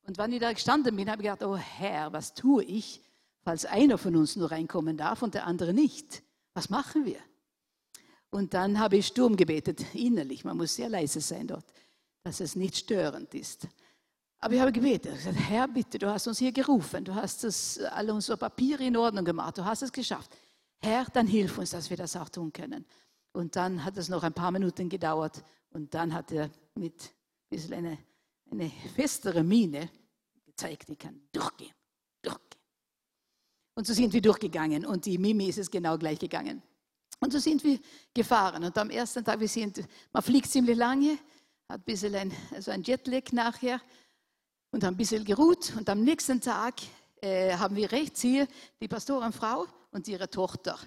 Und 0.07 0.17
wenn 0.17 0.33
ich 0.33 0.39
da 0.39 0.51
gestanden 0.51 0.95
bin, 0.95 1.07
habe 1.09 1.21
ich 1.21 1.29
gedacht, 1.29 1.43
oh 1.43 1.55
Herr, 1.55 2.11
was 2.11 2.33
tue 2.33 2.63
ich? 2.63 2.99
Falls 3.43 3.65
einer 3.65 3.97
von 3.97 4.15
uns 4.15 4.35
nur 4.35 4.51
reinkommen 4.51 4.97
darf 4.97 5.21
und 5.21 5.33
der 5.33 5.45
andere 5.45 5.73
nicht. 5.73 6.23
Was 6.53 6.69
machen 6.69 7.05
wir? 7.05 7.19
Und 8.29 8.53
dann 8.53 8.79
habe 8.79 8.97
ich 8.97 9.07
Sturm 9.07 9.35
gebetet, 9.35 9.85
innerlich. 9.93 10.43
Man 10.43 10.57
muss 10.57 10.75
sehr 10.75 10.89
leise 10.89 11.21
sein 11.21 11.47
dort, 11.47 11.65
dass 12.23 12.39
es 12.39 12.55
nicht 12.55 12.77
störend 12.77 13.33
ist. 13.35 13.67
Aber 14.39 14.55
ich 14.55 14.59
habe 14.59 14.71
gebetet, 14.71 15.15
gesagt, 15.15 15.37
Herr, 15.37 15.67
bitte, 15.67 15.99
du 15.99 16.11
hast 16.11 16.27
uns 16.27 16.39
hier 16.39 16.51
gerufen, 16.51 17.05
du 17.05 17.13
hast 17.15 17.43
das, 17.43 17.79
alle 17.79 18.13
unsere 18.13 18.37
Papiere 18.37 18.83
in 18.83 18.97
Ordnung 18.97 19.23
gemacht, 19.23 19.57
du 19.57 19.63
hast 19.63 19.83
es 19.83 19.91
geschafft. 19.91 20.35
Herr, 20.81 21.05
dann 21.13 21.27
hilf 21.27 21.57
uns, 21.57 21.69
dass 21.69 21.89
wir 21.89 21.97
das 21.97 22.15
auch 22.15 22.27
tun 22.27 22.51
können. 22.51 22.85
Und 23.31 23.55
dann 23.55 23.83
hat 23.85 23.97
es 23.97 24.09
noch 24.09 24.23
ein 24.23 24.33
paar 24.33 24.51
Minuten 24.51 24.89
gedauert 24.89 25.43
und 25.69 25.93
dann 25.93 26.13
hat 26.13 26.31
er 26.31 26.49
mit 26.75 27.01
ein 27.03 27.09
bisschen 27.49 27.73
eine, 27.73 27.97
eine 28.51 28.69
festere 28.95 29.43
Miene 29.43 29.89
gezeigt, 30.45 30.89
ich 30.89 30.99
kann 30.99 31.21
durchgehen. 31.31 31.73
Und 33.75 33.87
so 33.87 33.93
sind 33.93 34.13
wir 34.13 34.21
durchgegangen 34.21 34.85
und 34.85 35.05
die 35.05 35.17
Mimi 35.17 35.47
ist 35.47 35.57
es 35.57 35.71
genau 35.71 35.97
gleich 35.97 36.19
gegangen. 36.19 36.61
Und 37.19 37.31
so 37.31 37.39
sind 37.39 37.63
wir 37.63 37.79
gefahren. 38.13 38.63
Und 38.63 38.77
am 38.77 38.89
ersten 38.89 39.23
Tag, 39.23 39.39
wir 39.39 39.47
sind, 39.47 39.81
man 40.11 40.21
fliegt 40.21 40.49
ziemlich 40.49 40.77
lange, 40.77 41.17
hat 41.69 41.79
ein 41.79 41.83
bisschen 41.83 42.13
ein, 42.15 42.31
also 42.53 42.71
ein 42.71 42.83
Jetlag 42.83 43.31
nachher 43.31 43.81
und 44.71 44.83
haben 44.83 44.95
ein 44.95 44.97
bisschen 44.97 45.23
geruht. 45.23 45.73
Und 45.77 45.89
am 45.89 46.03
nächsten 46.03 46.41
Tag 46.41 46.75
äh, 47.21 47.55
haben 47.55 47.75
wir 47.75 47.91
rechts 47.91 48.21
hier 48.21 48.47
die 48.81 48.87
Pastorenfrau 48.87 49.65
und 49.91 50.07
ihre 50.07 50.29
Tochter, 50.29 50.77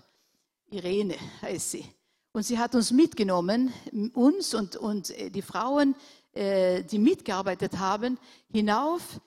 Irene 0.71 1.17
heißt 1.43 1.71
sie. 1.71 1.87
Und 2.33 2.43
sie 2.43 2.59
hat 2.59 2.75
uns 2.75 2.91
mitgenommen, 2.91 3.73
uns 4.13 4.53
und, 4.53 4.77
und 4.77 5.11
äh, 5.11 5.31
die 5.31 5.43
Frauen, 5.43 5.95
äh, 6.33 6.85
die 6.85 6.99
mitgearbeitet 6.99 7.79
haben, 7.79 8.19
hinauf 8.53 9.21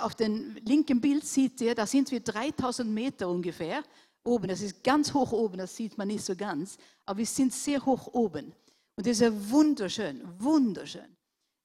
auf 0.00 0.14
dem 0.14 0.56
linken 0.64 1.00
Bild 1.00 1.26
sieht 1.26 1.60
ihr, 1.60 1.74
da 1.74 1.86
sind 1.86 2.10
wir 2.10 2.20
3000 2.20 2.88
Meter 2.88 3.28
ungefähr 3.28 3.82
oben. 4.26 4.48
Das 4.48 4.60
ist 4.60 4.82
ganz 4.82 5.12
hoch 5.14 5.32
oben, 5.32 5.58
das 5.58 5.74
sieht 5.74 5.96
man 5.96 6.08
nicht 6.08 6.24
so 6.24 6.36
ganz, 6.36 6.76
aber 7.04 7.18
wir 7.18 7.26
sind 7.26 7.52
sehr 7.52 7.84
hoch 7.84 8.08
oben. 8.12 8.52
Und 8.96 9.06
das 9.06 9.20
ist 9.20 9.50
wunderschön, 9.50 10.22
wunderschön. 10.38 11.16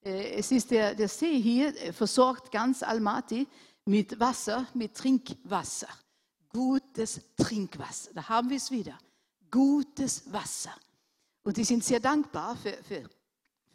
Äh, 0.04 0.34
es 0.36 0.52
ist 0.52 0.72
der, 0.72 0.96
der 0.96 1.08
See 1.08 1.40
hier, 1.42 1.76
äh, 1.82 1.94
versorgt 1.94 2.52
ganz 2.52 2.84
Almaty 2.84 3.48
mit 3.86 4.20
Wasser, 4.20 4.68
mit 4.74 4.96
Trinkwasser. 4.96 5.88
Gutes 6.50 7.22
Trinkwasser. 7.38 8.12
Da 8.14 8.28
haben 8.28 8.50
wir 8.50 8.58
es 8.58 8.70
wieder. 8.70 8.98
Gutes 9.50 10.32
Wasser. 10.32 10.76
Und 11.44 11.58
die 11.58 11.64
sind 11.64 11.84
sehr 11.84 12.00
dankbar 12.00 12.56
für, 12.58 12.74
für, 12.84 13.10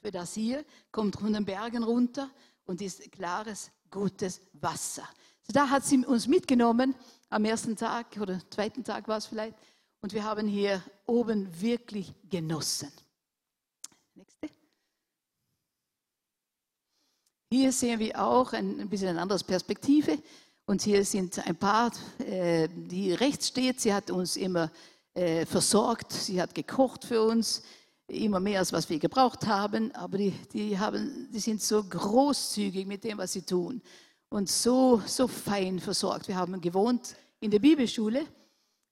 für 0.00 0.10
das 0.10 0.34
hier, 0.34 0.64
kommt 0.92 1.16
von 1.16 1.32
den 1.32 1.44
Bergen 1.44 1.82
runter 1.82 2.30
und 2.66 2.80
ist 2.82 3.10
klares 3.10 3.70
gutes 3.90 4.40
Wasser. 4.54 5.08
So, 5.42 5.52
da 5.52 5.68
hat 5.68 5.84
sie 5.84 6.04
uns 6.04 6.26
mitgenommen 6.26 6.94
am 7.30 7.44
ersten 7.44 7.76
Tag 7.76 8.16
oder 8.20 8.40
zweiten 8.50 8.84
Tag 8.84 9.08
war 9.08 9.18
es 9.18 9.26
vielleicht. 9.26 9.56
Und 10.00 10.12
wir 10.12 10.24
haben 10.24 10.46
hier 10.46 10.82
oben 11.06 11.48
wirklich 11.60 12.12
genossen. 12.28 12.92
Nächste. 14.14 14.48
Hier 17.50 17.72
sehen 17.72 17.98
wir 17.98 18.22
auch 18.22 18.52
ein, 18.52 18.88
bisschen 18.88 19.08
eine 19.08 19.20
andere 19.22 19.38
Perspektive. 19.40 20.18
Und 20.66 20.82
hier 20.82 21.04
sind 21.04 21.38
ein 21.46 21.56
paar, 21.56 21.92
äh, 22.18 22.68
die 22.68 23.12
rechts 23.14 23.48
steht. 23.48 23.80
Sie 23.80 23.94
hat 23.94 24.10
uns 24.10 24.36
immer 24.36 24.70
äh, 25.14 25.46
versorgt. 25.46 26.12
Sie 26.12 26.40
hat 26.40 26.54
gekocht 26.54 27.04
für 27.04 27.22
uns 27.22 27.62
immer 28.08 28.40
mehr 28.40 28.60
als 28.60 28.72
was 28.72 28.88
wir 28.88 28.98
gebraucht 28.98 29.46
haben, 29.46 29.92
aber 29.94 30.18
die, 30.18 30.32
die, 30.52 30.78
haben, 30.78 31.28
die 31.32 31.40
sind 31.40 31.60
so 31.60 31.82
großzügig 31.82 32.86
mit 32.86 33.04
dem, 33.04 33.18
was 33.18 33.32
sie 33.32 33.42
tun 33.42 33.82
und 34.28 34.48
so, 34.48 35.02
so 35.06 35.26
fein 35.26 35.78
versorgt. 35.78 36.28
Wir 36.28 36.36
haben 36.36 36.60
gewohnt 36.60 37.16
in 37.40 37.50
der 37.50 37.58
Bibelschule, 37.58 38.26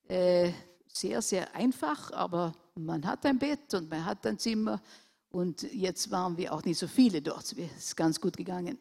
äh, 0.07 0.51
sehr, 0.87 1.21
sehr 1.21 1.53
einfach, 1.55 2.11
aber 2.11 2.53
man 2.75 3.05
hat 3.05 3.25
ein 3.25 3.39
Bett 3.39 3.73
und 3.73 3.89
man 3.89 4.05
hat 4.05 4.25
ein 4.25 4.37
Zimmer 4.37 4.81
und 5.29 5.63
jetzt 5.73 6.09
waren 6.11 6.37
wir 6.37 6.53
auch 6.53 6.63
nicht 6.63 6.79
so 6.79 6.87
viele 6.87 7.21
dort. 7.21 7.43
Es 7.43 7.53
ist 7.53 7.97
ganz 7.97 8.19
gut 8.19 8.37
gegangen. 8.37 8.77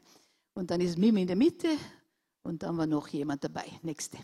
Und 0.54 0.70
dann 0.70 0.80
ist 0.80 0.96
Mimi 0.96 1.22
in 1.22 1.26
der 1.26 1.36
Mitte 1.36 1.68
und 2.44 2.62
dann 2.62 2.76
war 2.78 2.86
noch 2.86 3.08
jemand 3.08 3.42
dabei. 3.42 3.66
Nächste. 3.82 4.18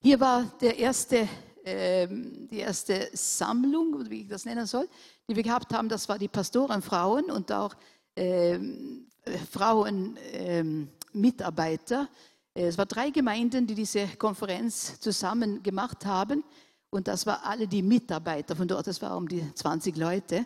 Hier 0.00 0.20
war 0.20 0.44
der 0.60 0.78
erste 0.78 1.28
ähm, 1.64 2.48
die 2.48 2.58
erste 2.58 3.08
Sammlung, 3.12 4.10
wie 4.10 4.22
ich 4.22 4.28
das 4.28 4.44
nennen 4.44 4.66
soll, 4.66 4.88
die 5.28 5.36
wir 5.36 5.42
gehabt 5.42 5.72
haben, 5.72 5.88
das 5.88 6.08
war 6.08 6.18
die 6.18 6.28
Pastorenfrauen 6.28 7.30
und 7.30 7.52
auch 7.52 7.74
ähm, 8.16 9.06
Frauenmitarbeiter. 9.50 12.08
Ähm, 12.54 12.56
es 12.66 12.76
waren 12.76 12.88
drei 12.88 13.10
Gemeinden, 13.10 13.66
die 13.66 13.74
diese 13.74 14.06
Konferenz 14.18 15.00
zusammen 15.00 15.62
gemacht 15.62 16.04
haben. 16.04 16.44
Und 16.90 17.08
das 17.08 17.24
waren 17.24 17.40
alle 17.44 17.66
die 17.66 17.82
Mitarbeiter 17.82 18.54
von 18.54 18.68
dort. 18.68 18.86
Das 18.86 19.00
waren 19.00 19.16
um 19.16 19.28
die 19.28 19.54
20 19.54 19.96
Leute. 19.96 20.44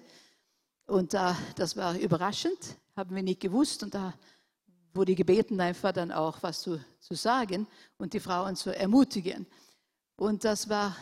Und 0.87 1.15
äh, 1.15 1.33
das 1.57 1.77
war 1.77 1.99
überraschend, 1.99 2.77
haben 2.95 3.17
wir 3.17 3.23
nicht 3.23 3.41
gewusst. 3.41 3.83
Und 3.83 3.95
da 3.95 4.15
wurde 4.95 5.15
gebeten, 5.15 5.61
einfach 5.61 5.93
dann 5.93 6.13
auch 6.13 6.43
was 6.43 6.61
zu, 6.61 6.79
zu 7.01 7.15
sagen 7.15 7.67
und 7.99 8.13
die 8.13 8.21
Frauen 8.21 8.55
zu 8.55 8.77
ermutigen. 8.77 9.47
Und 10.17 10.45
das 10.45 10.69
war 10.69 10.97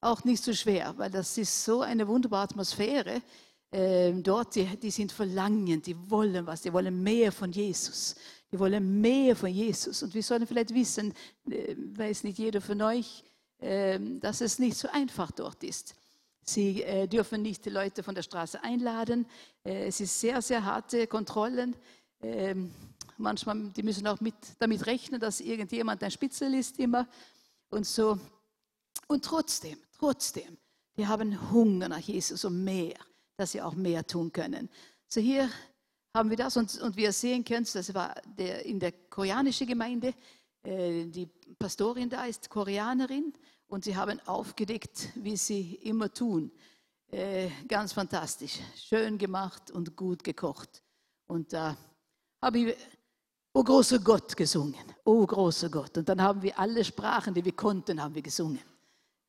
auch 0.00 0.24
nicht 0.24 0.42
so 0.42 0.52
schwer, 0.52 0.94
weil 0.96 1.10
das 1.10 1.36
ist 1.38 1.64
so 1.64 1.80
eine 1.80 2.06
wunderbare 2.06 2.42
Atmosphäre. 2.42 3.22
Ähm, 3.70 4.22
dort, 4.22 4.54
die, 4.54 4.64
die 4.76 4.90
sind 4.90 5.12
verlangend, 5.12 5.86
die 5.86 6.10
wollen 6.10 6.46
was, 6.46 6.62
die 6.62 6.72
wollen 6.72 7.02
mehr 7.02 7.30
von 7.30 7.52
Jesus. 7.52 8.14
Die 8.50 8.58
wollen 8.58 9.00
mehr 9.00 9.36
von 9.36 9.50
Jesus. 9.50 10.02
Und 10.02 10.14
wir 10.14 10.22
sollen 10.22 10.46
vielleicht 10.46 10.72
wissen, 10.72 11.12
äh, 11.50 11.74
weiß 11.76 12.24
nicht 12.24 12.38
jeder 12.38 12.60
von 12.60 12.80
euch, 12.80 13.22
äh, 13.58 13.98
dass 14.20 14.40
es 14.40 14.58
nicht 14.58 14.76
so 14.76 14.88
einfach 14.88 15.30
dort 15.32 15.62
ist. 15.64 15.94
Sie 16.42 16.82
äh, 16.82 17.06
dürfen 17.06 17.42
nicht 17.42 17.64
die 17.66 17.70
Leute 17.70 18.02
von 18.02 18.14
der 18.14 18.22
Straße 18.22 18.62
einladen. 18.64 19.26
Äh, 19.64 19.88
es 19.88 20.00
ist 20.00 20.18
sehr, 20.18 20.40
sehr 20.40 20.64
harte 20.64 21.06
Kontrollen. 21.06 21.76
Ähm, 22.22 22.72
manchmal, 23.18 23.70
die 23.76 23.82
müssen 23.82 24.06
auch 24.06 24.20
mit, 24.20 24.34
damit 24.58 24.86
rechnen, 24.86 25.20
dass 25.20 25.40
irgendjemand 25.40 26.02
ein 26.02 26.10
Spitzel 26.10 26.54
ist 26.54 26.78
immer. 26.78 27.06
Und 27.68 27.84
so 27.84 28.18
und 29.08 29.24
trotzdem, 29.24 29.78
trotzdem, 29.98 30.56
die 30.96 31.06
haben 31.06 31.50
Hunger 31.50 31.88
nach 31.88 31.98
Jesus 31.98 32.44
und 32.44 32.62
mehr, 32.62 32.94
dass 33.36 33.52
sie 33.52 33.62
auch 33.62 33.74
mehr 33.74 34.06
tun 34.06 34.32
können. 34.32 34.68
So 35.08 35.20
hier 35.20 35.50
haben 36.14 36.30
wir 36.30 36.36
das 36.36 36.56
und, 36.56 36.80
und 36.80 36.96
wie 36.96 37.04
ihr 37.04 37.12
sehen 37.12 37.44
könnt, 37.44 37.74
das 37.74 37.92
war 37.94 38.14
der, 38.38 38.64
in 38.64 38.78
der 38.78 38.92
koreanischen 38.92 39.66
Gemeinde, 39.66 40.14
äh, 40.62 41.06
die 41.06 41.26
Pastorin 41.58 42.10
da 42.10 42.24
ist 42.24 42.50
Koreanerin 42.50 43.32
und 43.68 43.84
sie 43.84 43.96
haben 43.96 44.20
aufgedeckt, 44.26 45.08
wie 45.14 45.36
sie 45.36 45.74
immer 45.82 46.12
tun. 46.12 46.50
Äh, 47.10 47.48
ganz 47.66 47.92
fantastisch, 47.92 48.58
schön 48.76 49.16
gemacht 49.16 49.70
und 49.70 49.96
gut 49.96 50.22
gekocht. 50.22 50.82
Und 51.26 51.52
da 51.52 51.76
habe 52.42 52.58
ich 52.58 52.76
O 53.54 53.64
großer 53.64 53.98
Gott 54.00 54.36
gesungen, 54.36 54.84
O 55.04 55.24
großer 55.24 55.70
Gott. 55.70 55.96
Und 55.96 56.08
dann 56.08 56.20
haben 56.20 56.42
wir 56.42 56.58
alle 56.58 56.84
Sprachen, 56.84 57.32
die 57.32 57.44
wir 57.44 57.56
konnten, 57.56 58.02
haben 58.02 58.14
wir 58.14 58.22
gesungen. 58.22 58.60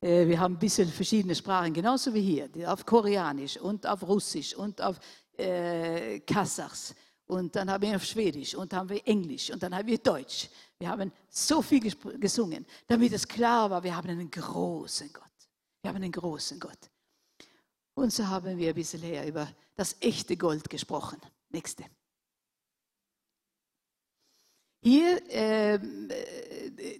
Äh, 0.00 0.26
wir 0.26 0.40
haben 0.40 0.54
ein 0.54 0.58
bisschen 0.58 0.88
verschiedene 0.88 1.34
Sprachen, 1.34 1.72
genauso 1.72 2.12
wie 2.14 2.22
hier, 2.22 2.48
auf 2.70 2.84
Koreanisch 2.86 3.56
und 3.58 3.86
auf 3.86 4.02
Russisch 4.02 4.54
und 4.54 4.80
auf 4.80 4.98
äh, 5.36 6.20
Kasachs. 6.20 6.94
Und 7.26 7.54
dann 7.54 7.70
haben 7.70 7.82
wir 7.82 7.94
auf 7.94 8.04
Schwedisch 8.04 8.54
und 8.54 8.72
dann 8.72 8.80
haben 8.80 8.88
wir 8.88 9.06
Englisch 9.06 9.50
und 9.50 9.62
dann 9.62 9.74
haben 9.74 9.86
wir 9.86 9.98
Deutsch. 9.98 10.48
Wir 10.78 10.88
haben 10.88 11.12
so 11.28 11.62
viel 11.62 11.80
gesungen, 12.18 12.66
damit 12.86 13.12
es 13.12 13.28
klar 13.28 13.70
war, 13.70 13.82
wir 13.84 13.94
haben 13.94 14.08
einen 14.08 14.30
großen 14.30 15.12
Gott. 15.12 15.24
Wir 15.80 15.90
haben 15.90 15.96
einen 15.96 16.10
großen 16.10 16.58
Gott. 16.58 16.90
Und 17.94 18.12
so 18.12 18.26
haben 18.26 18.58
wir 18.58 18.70
ein 18.70 18.74
bisschen 18.74 19.02
her 19.02 19.26
über 19.28 19.48
das 19.76 19.96
echte 20.00 20.36
Gold 20.36 20.68
gesprochen. 20.68 21.20
Nächste. 21.50 21.84
Hier, 24.82 25.22
äh, 25.30 25.78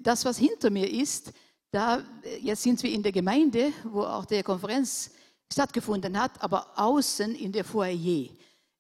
das, 0.01 0.25
was 0.25 0.39
hinter 0.39 0.71
mir 0.71 0.89
ist, 0.89 1.33
da, 1.71 2.03
jetzt 2.41 2.63
sind 2.63 2.83
wir 2.83 2.91
in 2.91 3.03
der 3.03 3.13
Gemeinde, 3.13 3.73
wo 3.85 4.03
auch 4.03 4.25
der 4.25 4.43
Konferenz 4.43 5.11
stattgefunden 5.53 6.21
hat, 6.21 6.43
aber 6.43 6.67
außen 6.77 7.35
in 7.35 7.53
der 7.53 7.65
Foyer. 7.65 8.29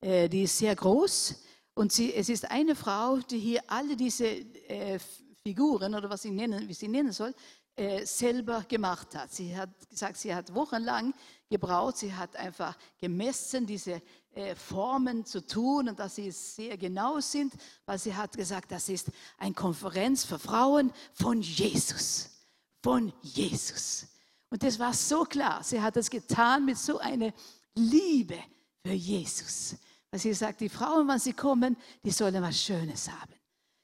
Äh, 0.00 0.28
die 0.28 0.42
ist 0.44 0.58
sehr 0.58 0.74
groß 0.74 1.42
und 1.74 1.92
sie, 1.92 2.12
es 2.14 2.28
ist 2.28 2.50
eine 2.50 2.74
Frau, 2.74 3.18
die 3.18 3.38
hier 3.38 3.62
alle 3.66 3.96
diese 3.96 4.26
äh, 4.26 4.98
Figuren 5.42 5.94
oder 5.94 6.10
was 6.10 6.22
sie 6.22 6.30
nennen, 6.30 6.68
wie 6.68 6.74
sie 6.74 6.88
nennen 6.88 7.12
soll, 7.12 7.34
äh, 7.76 8.04
selber 8.04 8.64
gemacht 8.68 9.14
hat. 9.14 9.32
Sie 9.32 9.56
hat 9.56 9.70
gesagt, 9.88 10.16
sie 10.18 10.34
hat 10.34 10.54
wochenlang 10.54 11.14
gebraucht, 11.48 11.98
sie 11.98 12.12
hat 12.12 12.36
einfach 12.36 12.76
gemessen, 12.98 13.66
diese 13.66 14.02
äh, 14.32 14.54
Formen 14.54 15.24
zu 15.24 15.46
tun 15.46 15.88
und 15.88 15.98
dass 15.98 16.16
sie 16.16 16.30
sehr 16.30 16.76
genau 16.76 17.20
sind, 17.20 17.54
weil 17.86 17.98
sie 17.98 18.14
hat 18.14 18.36
gesagt, 18.36 18.70
das 18.70 18.88
ist 18.88 19.10
eine 19.38 19.54
Konferenz 19.54 20.24
für 20.24 20.38
Frauen 20.38 20.92
von 21.14 21.40
Jesus, 21.40 22.30
von 22.82 23.12
Jesus. 23.22 24.06
Und 24.50 24.62
das 24.62 24.78
war 24.78 24.92
so 24.92 25.24
klar. 25.24 25.62
Sie 25.62 25.80
hat 25.80 25.96
das 25.96 26.10
getan 26.10 26.64
mit 26.64 26.76
so 26.76 26.98
einer 26.98 27.32
Liebe 27.74 28.38
für 28.84 28.92
Jesus. 28.92 29.76
Weil 30.10 30.20
sie 30.20 30.34
sagt, 30.34 30.60
die 30.60 30.68
Frauen, 30.68 31.06
wenn 31.06 31.18
sie 31.18 31.32
kommen, 31.32 31.76
die 32.04 32.10
sollen 32.10 32.42
was 32.42 32.60
Schönes 32.60 33.08
haben. 33.08 33.34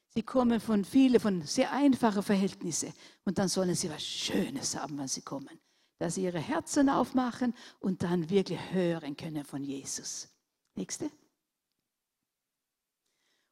Sie 0.09 0.23
kommen 0.23 0.59
von 0.59 0.83
vielen, 0.83 1.19
von 1.19 1.41
sehr 1.43 1.71
einfachen 1.71 2.23
Verhältnissen 2.23 2.91
und 3.23 3.37
dann 3.37 3.47
sollen 3.47 3.75
sie 3.75 3.89
was 3.89 4.03
Schönes 4.03 4.75
haben, 4.75 4.97
wenn 4.97 5.07
sie 5.07 5.21
kommen. 5.21 5.59
Dass 5.99 6.15
sie 6.15 6.23
ihre 6.23 6.39
Herzen 6.39 6.89
aufmachen 6.89 7.53
und 7.79 8.03
dann 8.03 8.29
wirklich 8.29 8.59
hören 8.71 9.15
können 9.15 9.45
von 9.45 9.63
Jesus. 9.63 10.27
Nächste. 10.75 11.11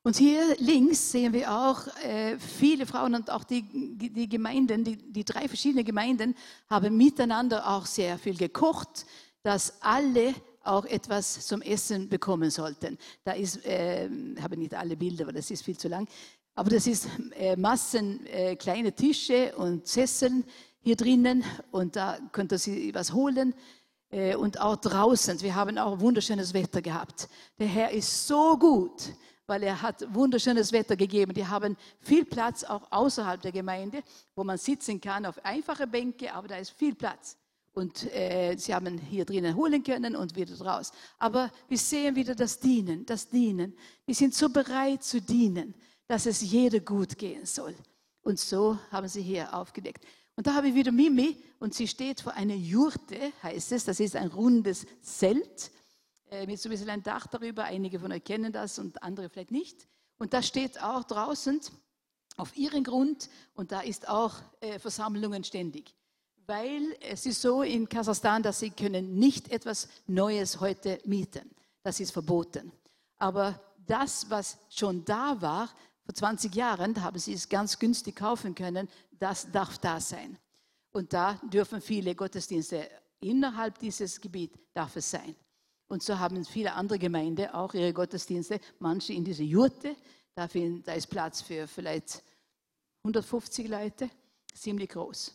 Und 0.05 0.17
hier 0.17 0.55
links 0.59 1.11
sehen 1.11 1.33
wir 1.33 1.51
auch 1.51 1.87
äh, 2.03 2.37
viele 2.37 2.85
Frauen 2.85 3.15
und 3.15 3.31
auch 3.31 3.43
die, 3.43 3.63
die 3.63 4.29
Gemeinden, 4.29 4.83
die, 4.83 4.97
die 4.97 5.25
drei 5.25 5.47
verschiedenen 5.47 5.83
Gemeinden 5.83 6.35
haben 6.69 6.95
miteinander 6.95 7.67
auch 7.67 7.87
sehr 7.87 8.19
viel 8.19 8.37
gekocht, 8.37 9.07
dass 9.41 9.81
alle 9.81 10.35
auch 10.63 10.85
etwas 10.85 11.47
zum 11.47 11.63
Essen 11.63 12.07
bekommen 12.07 12.51
sollten. 12.51 12.99
Da 13.23 13.31
ist, 13.31 13.65
äh, 13.65 14.07
habe 14.39 14.57
nicht 14.57 14.75
alle 14.75 14.95
Bilder, 14.95 15.25
weil 15.25 15.33
das 15.33 15.49
ist 15.49 15.63
viel 15.63 15.75
zu 15.75 15.87
lang. 15.87 16.07
Aber 16.53 16.69
das 16.69 16.85
ist 16.85 17.07
äh, 17.31 17.55
Massen 17.55 18.27
äh, 18.27 18.55
kleine 18.57 18.93
Tische 18.93 19.55
und 19.55 19.87
Sesseln 19.87 20.43
hier 20.81 20.97
drinnen 20.97 21.43
und 21.71 21.95
da 21.95 22.19
könnt 22.31 22.51
ihr 22.51 22.59
sie 22.59 22.93
was 22.93 23.11
holen 23.11 23.55
äh, 24.11 24.35
und 24.35 24.61
auch 24.61 24.75
draußen. 24.75 25.41
Wir 25.41 25.55
haben 25.55 25.79
auch 25.79 25.99
wunderschönes 25.99 26.53
Wetter 26.53 26.83
gehabt. 26.83 27.27
Der 27.57 27.65
Herr 27.65 27.89
ist 27.89 28.27
so 28.27 28.55
gut, 28.55 29.15
weil 29.47 29.63
er 29.63 29.81
hat 29.81 30.05
wunderschönes 30.13 30.71
Wetter 30.71 30.95
gegeben. 30.95 31.33
Die 31.33 31.45
haben 31.45 31.77
viel 31.99 32.25
Platz 32.25 32.63
auch 32.63 32.91
außerhalb 32.91 33.41
der 33.41 33.51
Gemeinde, 33.51 34.03
wo 34.35 34.43
man 34.43 34.57
sitzen 34.57 34.99
kann 35.01 35.25
auf 35.25 35.43
einfache 35.43 35.87
Bänke, 35.87 36.33
aber 36.33 36.47
da 36.47 36.57
ist 36.57 36.71
viel 36.71 36.95
Platz. 36.95 37.37
Und 37.73 38.05
äh, 38.13 38.55
sie 38.57 38.73
haben 38.73 38.97
hier 38.97 39.25
drinnen 39.25 39.55
holen 39.55 39.83
können 39.83 40.15
und 40.15 40.35
wieder 40.35 40.57
raus. 40.61 40.91
Aber 41.19 41.51
wir 41.67 41.77
sehen 41.77 42.15
wieder 42.15 42.33
das 42.33 42.59
Dienen, 42.59 43.05
das 43.05 43.27
Dienen. 43.27 43.75
Wir 44.05 44.15
sind 44.15 44.33
so 44.33 44.47
bereit 44.49 45.03
zu 45.03 45.19
dienen 45.19 45.75
dass 46.07 46.25
es 46.25 46.41
jeder 46.41 46.79
gut 46.79 47.17
gehen 47.17 47.45
soll. 47.45 47.75
Und 48.21 48.39
so 48.39 48.77
haben 48.91 49.07
sie 49.07 49.21
hier 49.21 49.53
aufgedeckt. 49.53 50.05
Und 50.35 50.47
da 50.47 50.53
habe 50.53 50.67
ich 50.69 50.75
wieder 50.75 50.91
Mimi 50.91 51.37
und 51.59 51.73
sie 51.73 51.87
steht 51.87 52.21
vor 52.21 52.33
einer 52.33 52.55
Jurte, 52.55 53.31
heißt 53.41 53.71
es. 53.71 53.85
Das 53.85 53.99
ist 53.99 54.15
ein 54.15 54.27
rundes 54.27 54.85
Zelt 55.01 55.71
äh, 56.31 56.45
mit 56.45 56.59
so 56.59 56.69
ein 56.69 56.71
bisschen 56.71 56.89
ein 56.89 57.03
Dach 57.03 57.27
darüber. 57.27 57.65
Einige 57.65 57.99
von 57.99 58.11
euch 58.11 58.23
kennen 58.23 58.51
das 58.51 58.79
und 58.79 59.01
andere 59.03 59.29
vielleicht 59.29 59.51
nicht. 59.51 59.87
Und 60.17 60.33
da 60.33 60.41
steht 60.41 60.81
auch 60.81 61.03
draußen 61.03 61.59
auf 62.37 62.55
ihren 62.57 62.83
Grund 62.83 63.29
und 63.53 63.71
da 63.71 63.81
ist 63.81 64.07
auch 64.07 64.35
äh, 64.59 64.79
Versammlungen 64.79 65.43
ständig. 65.43 65.95
Weil 66.47 66.95
es 67.01 67.25
ist 67.25 67.41
so 67.41 67.63
in 67.63 67.89
Kasachstan, 67.89 68.43
dass 68.43 68.59
sie 68.59 68.69
können 68.69 69.17
nicht 69.17 69.51
etwas 69.51 69.87
Neues 70.05 70.59
heute 70.59 70.99
mieten. 71.05 71.49
Das 71.83 71.99
ist 71.99 72.11
verboten. 72.11 72.71
Aber 73.17 73.59
das, 73.87 74.29
was 74.29 74.57
schon 74.69 75.05
da 75.05 75.41
war, 75.41 75.69
vor 76.03 76.13
20 76.13 76.53
Jahren 76.53 77.01
haben 77.01 77.17
sie 77.17 77.33
es 77.33 77.49
ganz 77.49 77.79
günstig 77.79 78.15
kaufen 78.15 78.53
können. 78.53 78.87
Das 79.17 79.51
darf 79.51 79.77
da 79.79 79.99
sein. 79.99 80.37
Und 80.91 81.13
da 81.13 81.39
dürfen 81.51 81.81
viele 81.81 82.15
Gottesdienste 82.15 82.89
innerhalb 83.19 83.79
dieses 83.79 84.21
Gebiets 84.21 84.57
darf 84.73 84.95
es 84.95 85.09
sein. 85.09 85.35
Und 85.87 86.03
so 86.03 86.17
haben 86.17 86.43
viele 86.45 86.73
andere 86.73 86.99
Gemeinden 86.99 87.49
auch 87.49 87.73
ihre 87.73 87.93
Gottesdienste, 87.93 88.59
manche 88.79 89.13
in 89.13 89.23
diese 89.23 89.43
Jurte. 89.43 89.95
Da, 90.33 90.45
ist 90.45 91.07
Platz 91.07 91.41
für 91.41 91.67
vielleicht 91.67 92.23
150 93.03 93.67
Leute, 93.67 94.09
ziemlich 94.53 94.89
groß. 94.89 95.33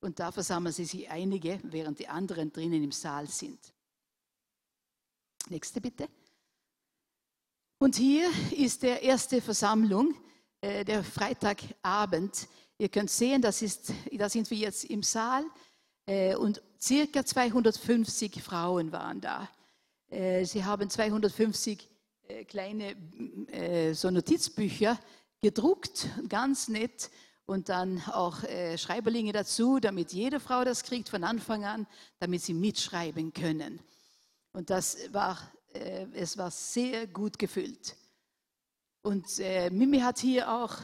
Und 0.00 0.18
da 0.18 0.32
versammeln 0.32 0.72
sie 0.72 0.84
sich 0.84 1.08
einige, 1.08 1.60
während 1.62 1.98
die 1.98 2.08
anderen 2.08 2.52
drinnen 2.52 2.82
im 2.82 2.92
Saal 2.92 3.28
sind. 3.28 3.58
Nächste 5.48 5.80
bitte. 5.80 6.08
Und 7.78 7.96
hier 7.96 8.30
ist 8.50 8.82
der 8.82 9.02
erste 9.02 9.40
Versammlung, 9.40 10.14
äh, 10.60 10.84
der 10.84 11.04
Freitagabend. 11.04 12.48
Ihr 12.78 12.88
könnt 12.88 13.10
sehen, 13.10 13.40
das 13.40 13.62
ist, 13.62 13.92
da 14.12 14.28
sind 14.28 14.50
wir 14.50 14.58
jetzt 14.58 14.84
im 14.84 15.02
Saal 15.02 15.44
äh, 16.06 16.34
und 16.34 16.62
circa 16.80 17.24
250 17.24 18.42
Frauen 18.42 18.90
waren 18.90 19.20
da. 19.20 19.48
Äh, 20.14 20.44
sie 20.44 20.64
haben 20.64 20.88
250 20.88 21.88
äh, 22.28 22.44
kleine 22.44 22.94
äh, 23.50 23.94
so 23.94 24.10
Notizbücher 24.10 24.98
gedruckt, 25.42 26.08
ganz 26.28 26.68
nett, 26.68 27.10
und 27.46 27.68
dann 27.68 28.02
auch 28.06 28.38
Schreiberlinge 28.78 29.34
dazu, 29.34 29.78
damit 29.78 30.14
jede 30.14 30.40
Frau 30.40 30.64
das 30.64 30.82
kriegt 30.82 31.10
von 31.10 31.24
Anfang 31.24 31.66
an, 31.66 31.86
damit 32.18 32.40
sie 32.40 32.54
mitschreiben 32.54 33.34
können. 33.34 33.80
Und 34.54 34.70
das 34.70 34.96
war 35.12 35.38
es 36.14 36.38
war 36.38 36.50
sehr 36.50 37.06
gut 37.06 37.38
gefüllt. 37.38 37.96
Und 39.02 39.26
Mimi 39.72 39.98
hat 39.98 40.20
hier 40.20 40.50
auch 40.50 40.74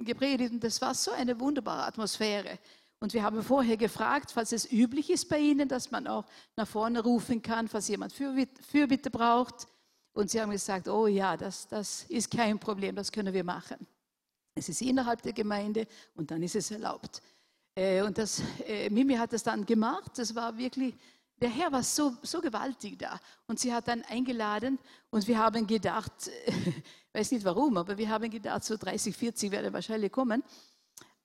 gepredigt 0.00 0.52
und 0.52 0.64
das 0.64 0.82
war 0.82 0.94
so 0.94 1.12
eine 1.12 1.40
wunderbare 1.40 1.84
Atmosphäre. 1.84 2.58
Und 2.98 3.12
wir 3.12 3.22
haben 3.22 3.42
vorher 3.42 3.76
gefragt, 3.76 4.30
falls 4.32 4.52
es 4.52 4.70
üblich 4.70 5.10
ist 5.10 5.28
bei 5.28 5.38
Ihnen, 5.38 5.68
dass 5.68 5.90
man 5.90 6.06
auch 6.06 6.24
nach 6.56 6.66
vorne 6.66 7.00
rufen 7.02 7.42
kann, 7.42 7.68
falls 7.68 7.88
jemand 7.88 8.12
Fürbitte 8.12 9.10
braucht. 9.10 9.66
Und 10.12 10.30
sie 10.30 10.40
haben 10.40 10.50
gesagt, 10.50 10.88
oh 10.88 11.06
ja, 11.06 11.36
das, 11.36 11.68
das 11.68 12.04
ist 12.04 12.30
kein 12.30 12.58
Problem, 12.58 12.96
das 12.96 13.12
können 13.12 13.34
wir 13.34 13.44
machen. 13.44 13.86
Es 14.54 14.70
ist 14.70 14.80
innerhalb 14.80 15.20
der 15.20 15.34
Gemeinde 15.34 15.86
und 16.14 16.30
dann 16.30 16.42
ist 16.42 16.56
es 16.56 16.70
erlaubt. 16.70 17.20
Äh, 17.74 18.00
und 18.00 18.16
das, 18.16 18.40
äh, 18.66 18.88
Mimi 18.88 19.14
hat 19.14 19.34
das 19.34 19.42
dann 19.42 19.66
gemacht. 19.66 20.12
Das 20.16 20.34
war 20.34 20.56
wirklich 20.56 20.94
der 21.40 21.50
Herr 21.50 21.70
war 21.70 21.82
so, 21.82 22.16
so 22.22 22.40
gewaltig 22.40 22.98
da. 22.98 23.20
Und 23.46 23.60
sie 23.60 23.72
hat 23.72 23.88
dann 23.88 24.02
eingeladen 24.02 24.78
und 25.10 25.26
wir 25.26 25.38
haben 25.38 25.66
gedacht, 25.66 26.30
ich 26.46 26.84
weiß 27.12 27.32
nicht 27.32 27.44
warum, 27.44 27.76
aber 27.76 27.98
wir 27.98 28.08
haben 28.08 28.30
gedacht, 28.30 28.64
so 28.64 28.76
30, 28.76 29.14
40 29.14 29.50
werden 29.50 29.72
wahrscheinlich 29.72 30.10
kommen. 30.10 30.42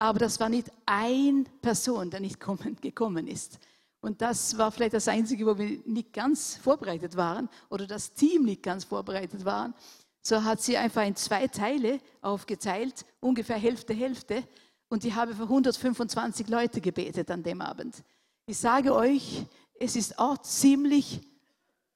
Aber 0.02 0.18
das 0.18 0.40
war 0.40 0.50
nicht 0.50 0.72
eine 0.88 1.44
Person, 1.62 2.10
der 2.10 2.22
nicht 2.22 2.40
kommen, 2.40 2.76
gekommen 2.82 3.28
ist. 3.28 3.60
Und 4.00 4.20
das 4.24 4.58
war 4.58 4.72
vielleicht 4.72 4.96
das 4.96 5.08
Einzige, 5.08 5.46
wo 5.46 5.56
wir 5.56 5.78
nicht 5.86 6.12
ganz 6.12 6.56
vorbereitet 6.56 7.16
waren 7.16 7.48
oder 7.70 7.86
das 7.86 8.12
Team 8.12 8.46
nicht 8.46 8.64
ganz 8.64 8.84
vorbereitet 8.84 9.46
war. 9.46 9.76
So 10.24 10.44
hat 10.44 10.60
sie 10.60 10.76
einfach 10.76 11.06
in 11.06 11.16
zwei 11.16 11.46
Teile 11.46 12.00
aufgeteilt, 12.20 13.06
ungefähr 13.20 13.58
Hälfte, 13.58 13.94
Hälfte. 13.94 14.44
Und 14.90 15.06
ich 15.06 15.14
habe 15.14 15.36
für 15.36 15.44
125 15.44 16.48
Leute 16.48 16.82
gebetet 16.82 17.30
an 17.30 17.44
dem 17.44 17.62
Abend. 17.62 18.04
Ich 18.48 18.58
sage 18.58 18.96
euch, 18.96 19.46
es 19.80 19.96
ist 19.96 20.18
auch 20.18 20.40
ziemlich 20.40 21.22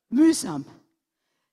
mühsam. 0.10 0.64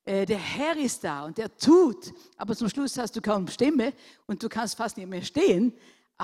Äh, 0.04 0.26
der 0.26 0.36
Herr 0.38 0.76
ist 0.76 1.02
da 1.02 1.24
und 1.24 1.38
der 1.38 1.56
tut, 1.56 2.12
aber 2.36 2.54
zum 2.54 2.68
Schluss 2.68 2.98
hast 2.98 3.16
du 3.16 3.22
kaum 3.22 3.48
Stimme 3.48 3.94
und 4.26 4.42
du 4.42 4.50
kannst 4.50 4.76
fast 4.76 4.98
nicht 4.98 5.08
mehr 5.08 5.22
stehen. 5.22 5.72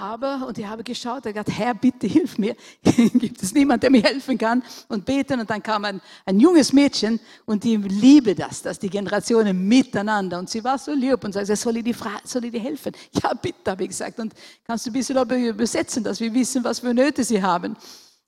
Aber, 0.00 0.46
und 0.46 0.56
ich 0.56 0.64
habe 0.64 0.84
geschaut, 0.84 1.26
er 1.26 1.34
hat 1.34 1.50
Herr, 1.50 1.74
bitte 1.74 2.06
hilf 2.06 2.38
mir. 2.38 2.54
Gibt 2.82 3.42
es 3.42 3.52
niemanden, 3.52 3.80
der 3.80 3.90
mir 3.90 4.02
helfen 4.02 4.38
kann? 4.38 4.62
Und 4.88 5.04
beten. 5.04 5.40
Und 5.40 5.50
dann 5.50 5.61
kam 5.61 5.84
ein, 5.84 6.00
ein 6.24 6.38
junges 6.38 6.72
Mädchen 6.72 7.18
und 7.46 7.64
die 7.64 7.76
liebe 7.76 8.37
das, 8.37 8.62
dass 8.62 8.78
die 8.78 8.90
Generationen 8.90 9.66
miteinander. 9.66 10.38
Und 10.38 10.48
sie 10.50 10.62
war 10.62 10.78
so 10.78 10.92
lieb 10.92 11.24
und 11.24 11.32
sagte, 11.32 11.56
soll 11.56 11.78
ich 11.78 11.84
die, 11.84 11.96
soll 12.22 12.44
ich 12.44 12.52
dir 12.52 12.61
helfen? 12.61 12.92
Ja, 13.22 13.34
bitte, 13.34 13.72
habe 13.72 13.82
ich 13.82 13.88
gesagt. 13.88 14.20
Und 14.20 14.32
kannst 14.64 14.87
du 14.87 14.90
ein 14.90 14.92
bisschen 14.92 15.16
übersetzen, 15.16 16.04
dass 16.04 16.20
wir 16.20 16.32
wissen, 16.32 16.62
was 16.62 16.78
für 16.78 16.94
Nöte 16.94 17.24
sie 17.24 17.42
haben. 17.42 17.76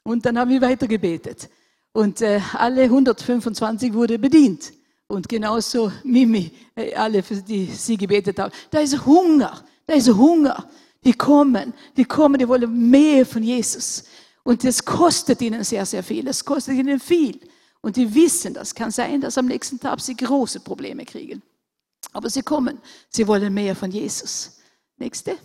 Und 0.03 0.27
dann 0.27 0.37
haben 0.39 0.51
wir 0.51 0.61
weiter 0.61 0.89
gebetet. 0.89 1.49
Und 1.93 2.21
äh, 2.21 2.41
alle 2.55 2.83
125 2.83 3.93
wurde 3.95 4.19
bedient. 4.19 4.73
Und 5.07 5.29
genauso 5.29 5.93
Mimi, 6.03 6.51
äh, 6.75 6.95
alle, 6.95 7.23
für 7.23 7.37
die 7.37 7.67
sie 7.67 7.97
gebetet 7.97 8.41
haben. 8.41 8.53
Da 8.71 8.81
ist 8.81 9.07
Hunger, 9.07 9.65
da 9.87 9.95
ist 9.95 10.09
Hunger. 10.09 10.69
Die 11.05 11.15
kommen, 11.15 11.73
die 11.97 12.05
kommen, 12.05 12.39
die 12.39 12.49
wollen 12.49 12.91
mehr 12.91 13.25
von 13.25 13.43
Jesus. 13.43 14.05
Und 14.43 14.65
das 14.65 14.85
kostet 14.85 15.41
ihnen 15.41 15.65
sehr, 15.65 15.87
sehr 15.87 16.03
viel. 16.03 16.27
Es 16.29 16.45
kostet 16.45 16.75
ihnen 16.75 17.01
viel. 17.01 17.41
Und 17.81 17.97
die 17.97 18.15
wissen, 18.15 18.53
das 18.53 18.75
kann 18.75 18.91
sein, 18.91 19.21
dass 19.21 19.39
am 19.39 19.47
nächsten 19.47 19.81
Tag 19.81 20.01
sie 20.01 20.17
große 20.17 20.61
Probleme 20.61 21.05
kriegen. 21.05 21.43
Aber 22.13 22.29
sie 22.29 22.43
kommen, 22.43 22.79
sie 23.09 23.27
wollen 23.27 23.53
mehr 23.55 23.75
von 23.75 23.91
Jesus. 23.91 24.59
Nächste. 24.99 25.37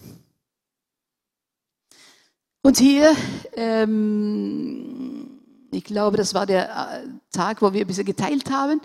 Und 2.62 2.78
hier 2.78 3.16
ähm, 3.54 5.36
ich 5.76 5.84
glaube, 5.84 6.18
das 6.18 6.34
war 6.34 6.46
der, 6.46 7.04
Tag, 7.32 7.62
wo 7.62 7.74
wir 7.74 7.82
ein 7.82 7.88
bisschen 7.88 8.06
geteilt 8.06 8.50
haben. 8.50 8.80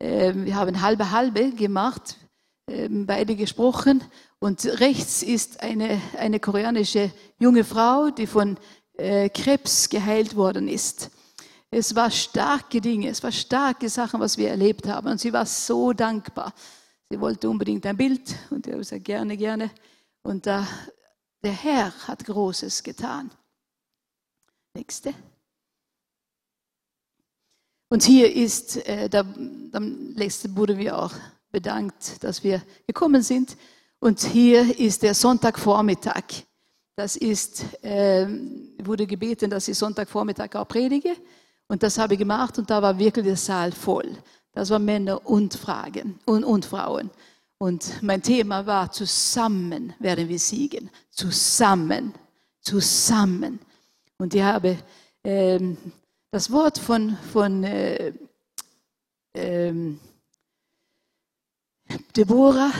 Ähm, 0.00 0.46
wir 0.46 0.56
haben 0.56 0.80
halbe 0.80 1.10
halbe 1.10 1.50
gemacht, 1.52 2.16
beide 3.06 3.36
gesprochen. 3.36 4.02
Und 4.38 4.64
rechts 4.80 5.22
ist 5.22 5.62
eine, 5.62 6.00
eine 6.16 6.40
koreanische 6.40 7.10
junge 7.38 7.64
Frau, 7.64 8.10
die 8.10 8.26
von 8.26 8.58
äh, 8.94 9.28
Krebs 9.28 9.88
geheilt 9.88 10.36
worden 10.36 10.68
ist. 10.68 11.10
Es 11.70 11.94
war 11.94 12.10
starke 12.10 12.80
Dinge, 12.80 13.08
es 13.08 13.22
war 13.22 13.30
starke 13.30 13.88
Sachen, 13.88 14.20
was 14.20 14.36
wir 14.36 14.48
erlebt 14.48 14.88
haben. 14.88 15.08
Und 15.08 15.20
sie 15.20 15.32
war 15.32 15.46
so 15.46 15.92
dankbar. 15.92 16.52
Sie 17.08 17.20
wollte 17.20 17.48
unbedingt 17.48 17.86
ein 17.86 17.96
Bild 17.96 18.34
und 18.50 18.66
ich 18.66 18.72
habe 18.72 18.82
gesagt, 18.82 19.04
gerne, 19.04 19.36
gerne. 19.36 19.70
Und 20.22 20.46
äh, 20.46 20.62
der 21.42 21.52
Herr 21.52 21.92
hat 22.06 22.24
Großes 22.24 22.82
getan. 22.82 23.30
Nächste. 24.74 25.14
Und 27.88 28.04
hier 28.04 28.32
ist, 28.32 28.76
äh, 28.86 29.08
da, 29.08 29.20
am 29.72 30.12
letzten 30.14 30.56
wurden 30.56 30.78
wir 30.78 30.96
auch 30.96 31.12
bedankt, 31.50 32.22
dass 32.22 32.42
wir 32.44 32.62
gekommen 32.86 33.22
sind. 33.22 33.56
Und 33.98 34.20
hier 34.20 34.78
ist 34.78 35.02
der 35.02 35.14
Sonntagvormittag. 35.14 36.44
Das 36.96 37.16
ist, 37.16 37.64
äh, 37.82 38.26
wurde 38.82 39.06
gebeten, 39.06 39.50
dass 39.50 39.68
ich 39.68 39.78
Sonntagvormittag 39.78 40.54
auch 40.54 40.68
predige. 40.68 41.16
Und 41.68 41.82
das 41.82 41.98
habe 41.98 42.14
ich 42.14 42.18
gemacht 42.18 42.58
und 42.58 42.68
da 42.68 42.82
war 42.82 42.98
wirklich 42.98 43.24
der 43.24 43.36
Saal 43.36 43.72
voll. 43.72 44.10
Das 44.52 44.70
waren 44.70 44.84
Männer 44.84 45.24
und, 45.26 45.54
Fragen, 45.54 46.18
und, 46.24 46.44
und 46.44 46.64
Frauen. 46.64 47.10
Und 47.58 48.02
mein 48.02 48.22
Thema 48.22 48.66
war, 48.66 48.90
zusammen 48.90 49.94
werden 49.98 50.28
wir 50.28 50.38
siegen. 50.38 50.90
Zusammen, 51.10 52.14
zusammen. 52.60 53.60
Und 54.18 54.34
ich 54.34 54.42
habe 54.42 54.78
ähm, 55.22 55.76
das 56.30 56.50
Wort 56.50 56.78
von, 56.78 57.16
von 57.32 57.64
äh, 57.64 58.12
ähm, 59.34 60.00
Deborah, 62.16 62.72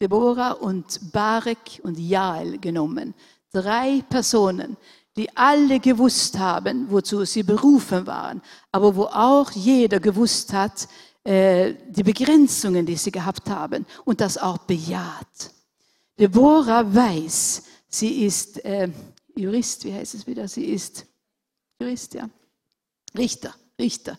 Deborah 0.00 0.52
und 0.52 1.12
Barek 1.12 1.80
und 1.82 1.98
Jael 1.98 2.58
genommen. 2.58 3.14
Drei 3.52 4.02
Personen, 4.08 4.76
die 5.16 5.34
alle 5.36 5.80
gewusst 5.80 6.38
haben, 6.38 6.90
wozu 6.90 7.24
sie 7.24 7.42
berufen 7.42 8.06
waren, 8.06 8.40
aber 8.70 8.94
wo 8.94 9.04
auch 9.04 9.50
jeder 9.50 9.98
gewusst 9.98 10.52
hat, 10.52 10.88
äh, 11.24 11.74
die 11.88 12.04
Begrenzungen, 12.04 12.86
die 12.86 12.96
sie 12.96 13.10
gehabt 13.10 13.50
haben 13.50 13.84
und 14.04 14.20
das 14.20 14.38
auch 14.38 14.58
bejaht. 14.58 15.50
Deborah 16.18 16.94
weiß, 16.94 17.62
sie 17.88 18.24
ist 18.24 18.64
äh, 18.64 18.88
Jurist, 19.36 19.84
wie 19.84 19.92
heißt 19.92 20.14
es 20.14 20.26
wieder? 20.26 20.48
Sie 20.48 20.64
ist 20.64 21.04
Jurist, 21.80 22.14
ja. 22.14 22.28
Richter, 23.16 23.54
Richter. 23.78 24.18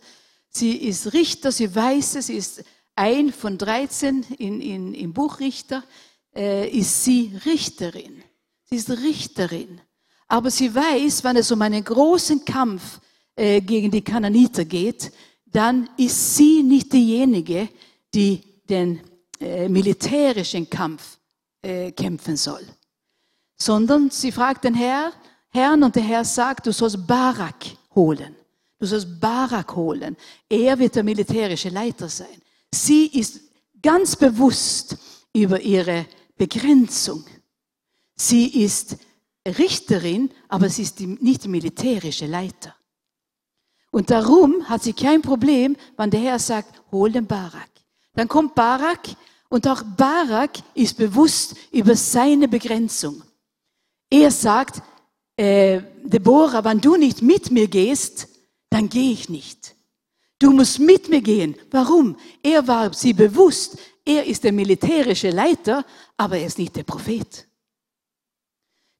Sie 0.50 0.76
ist 0.76 1.14
Richter, 1.14 1.52
sie 1.52 1.74
weiß 1.74 2.16
es, 2.16 2.28
sie 2.28 2.36
ist 2.36 2.64
ein 3.00 3.32
von 3.32 3.58
13 3.58 4.24
in, 4.38 4.60
in, 4.60 4.94
im 4.94 5.14
Buch 5.14 5.40
Richter, 5.40 5.84
äh, 6.36 6.70
ist 6.70 7.06
sie 7.06 7.32
Richterin. 7.46 8.22
Sie 8.66 8.76
ist 8.76 8.90
Richterin. 8.90 9.80
Aber 10.28 10.52
sie 10.52 10.76
weiß, 10.76 11.24
wenn 11.24 11.38
es 11.38 11.50
um 11.52 11.62
einen 11.62 11.84
großen 11.84 12.44
Kampf 12.44 13.00
äh, 13.36 13.62
gegen 13.62 13.90
die 13.90 14.04
Kananiter 14.04 14.66
geht, 14.66 15.14
dann 15.46 15.90
ist 15.98 16.36
sie 16.36 16.62
nicht 16.62 16.92
diejenige, 16.92 17.70
die 18.14 18.44
den 18.70 19.00
äh, 19.40 19.70
militärischen 19.70 20.70
Kampf 20.70 21.18
äh, 21.62 21.92
kämpfen 21.94 22.36
soll, 22.36 22.66
sondern 23.56 24.10
sie 24.10 24.32
fragt 24.32 24.66
den 24.66 24.76
Herr, 24.76 25.14
Herrn 25.50 25.84
und 25.84 25.96
der 25.96 26.04
Herr 26.04 26.26
sagt, 26.26 26.68
du 26.68 26.74
sollst 26.74 27.08
Barak 27.08 27.66
holen. 27.96 28.36
Du 28.78 28.86
sollst 28.86 29.20
Barak 29.20 29.76
holen. 29.76 30.16
Er 30.50 30.78
wird 30.78 30.96
der 30.96 31.04
militärische 31.04 31.70
Leiter 31.70 32.10
sein. 32.10 32.42
Sie 32.74 33.08
ist 33.08 33.42
ganz 33.82 34.16
bewusst 34.16 34.98
über 35.34 35.62
ihre 35.62 36.06
Begrenzung. 36.38 37.26
Sie 38.16 38.64
ist 38.64 38.98
Richterin, 39.48 40.32
aber 40.48 40.70
sie 40.70 40.84
ist 40.84 41.00
die, 41.00 41.08
nicht 41.08 41.46
die 41.46 41.48
militärische 41.48 42.28
Leiter. 42.28 42.76
Und 43.92 44.12
darum 44.12 44.68
hat 44.70 44.84
sie 44.84 44.94
kein 44.94 45.22
Problem, 45.22 45.76
wenn 45.98 46.12
der 46.12 46.20
Herr 46.20 46.40
sagt, 46.40 46.84
hol 46.92 47.12
den 47.12 47.26
Barak. 47.26 47.70
Dann 48.14 48.28
kommt 48.28 48.54
Barak 48.54 49.10
und 49.50 49.68
auch 49.68 49.82
Barak 49.82 50.60
ist 50.76 50.98
bewusst 50.98 51.56
über 51.72 51.96
seine 51.96 52.48
Begrenzung. 52.48 53.24
Er 54.10 54.30
sagt, 54.30 54.82
äh, 55.38 55.82
Deborah, 56.04 56.64
wenn 56.64 56.82
du 56.82 56.98
nicht 56.98 57.22
mit 57.22 57.50
mir 57.52 57.68
gehst, 57.68 58.28
dann 58.70 58.90
gehe 58.90 59.12
ich 59.12 59.30
nicht. 59.30 59.76
Du 60.40 60.52
musst 60.52 60.80
mit 60.80 61.10
mir 61.10 61.22
gehen. 61.22 61.56
Warum? 61.70 62.16
Er 62.42 62.66
war 62.66 62.94
sie 62.94 63.14
bewusst, 63.14 63.78
er 64.06 64.26
ist 64.26 64.44
der 64.44 64.54
militärische 64.54 65.30
Leiter, 65.30 65.86
aber 66.16 66.38
er 66.38 66.46
ist 66.46 66.58
nicht 66.58 66.76
der 66.76 66.84
Prophet. 66.84 67.46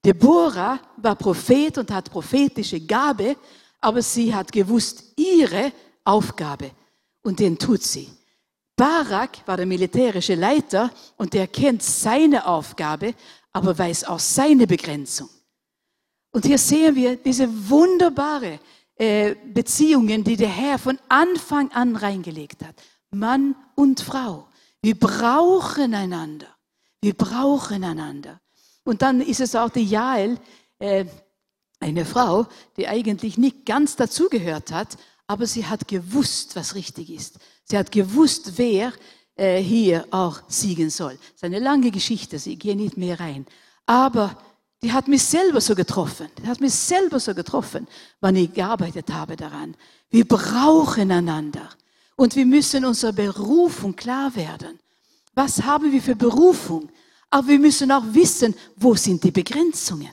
Deborah 0.06 0.80
war 0.98 1.16
Prophet 1.16 1.78
und 1.78 1.92
hat 1.92 2.12
prophetische 2.12 2.80
Gabe, 2.82 3.38
aber 3.82 4.02
sie 4.02 4.34
hat 4.34 4.52
gewusst 4.52 5.14
ihre 5.16 5.72
Aufgabe 6.04 6.72
und 7.24 7.40
den 7.40 7.58
tut 7.58 7.84
sie. 7.84 8.10
Barak 8.76 9.46
war 9.46 9.58
der 9.58 9.66
militärische 9.66 10.36
Leiter 10.36 10.92
und 11.18 11.34
der 11.34 11.48
kennt 11.48 11.84
seine 11.84 12.46
Aufgabe, 12.46 13.14
aber 13.52 13.78
weiß 13.78 14.06
auch 14.06 14.20
seine 14.20 14.68
Begrenzung. 14.68 15.30
Und 16.32 16.46
hier 16.46 16.58
sehen 16.58 16.96
wir 16.96 17.18
diese 17.18 17.48
wunderbare 17.70 18.60
äh, 19.00 19.36
Beziehungen, 19.46 20.26
die 20.26 20.36
der 20.36 20.50
Herr 20.50 20.78
von 20.78 21.00
Anfang 21.08 21.72
an 21.72 21.96
reingelegt 21.96 22.66
hat. 22.66 22.76
Mann 23.12 23.56
und 23.76 24.02
Frau. 24.02 24.48
Wir 24.82 25.00
brauchen 25.00 25.94
einander. 25.94 26.48
Wir 27.02 27.14
brauchen 27.14 27.84
einander. 27.84 28.42
Und 28.84 29.02
dann 29.02 29.22
ist 29.22 29.40
es 29.40 29.56
auch 29.56 29.70
die 29.70 29.86
Jael, 29.86 30.38
äh, 30.80 31.06
eine 31.80 32.04
Frau, 32.04 32.48
die 32.76 32.90
eigentlich 32.90 33.38
nicht 33.38 33.66
ganz 33.66 33.96
dazugehört 33.96 34.72
hat, 34.72 34.98
aber 35.28 35.46
sie 35.46 35.66
hat 35.66 35.88
gewusst, 35.88 36.58
was 36.58 36.76
richtig 36.76 37.10
ist. 37.10 37.38
Sie 37.64 37.78
hat 37.78 37.94
gewusst, 37.94 38.58
wer 38.58 38.92
äh, 39.36 39.62
hier 39.62 40.06
auch 40.12 40.42
siegen 40.50 40.90
soll. 40.90 41.14
Das 41.14 41.36
ist 41.36 41.44
eine 41.46 41.60
lange 41.60 41.92
Geschichte, 41.92 42.36
ich 42.36 42.60
gehe 42.60 42.76
nicht 42.76 42.98
mehr 42.98 43.20
rein. 43.20 43.46
Aber 43.86 44.38
die 44.82 44.92
hat 44.94 45.08
mich 45.08 45.24
selber 45.24 45.60
so 45.60 45.76
getroffen. 45.76 46.30
Die 46.38 46.48
hat 46.48 46.62
mich 46.62 46.74
selber 46.74 47.20
so 47.20 47.34
getroffen, 47.34 47.88
wann 48.22 48.36
ich 48.36 48.54
gearbeitet 48.54 49.12
habe 49.12 49.36
daran. 49.36 49.76
Wir 50.10 50.26
brauchen 50.28 51.12
einander. 51.12 51.70
Und 52.16 52.36
wir 52.36 52.46
müssen 52.46 52.86
unserer 52.86 53.14
Berufung 53.14 53.96
klar 53.96 54.36
werden. 54.36 54.80
Was 55.36 55.64
haben 55.64 55.92
wir 55.92 56.02
für 56.02 56.16
Berufung? 56.16 56.90
Aber 57.30 57.48
wir 57.48 57.60
müssen 57.60 57.92
auch 57.92 58.04
wissen, 58.12 58.56
wo 58.76 58.96
sind 58.96 59.24
die 59.24 59.32
Begrenzungen. 59.32 60.12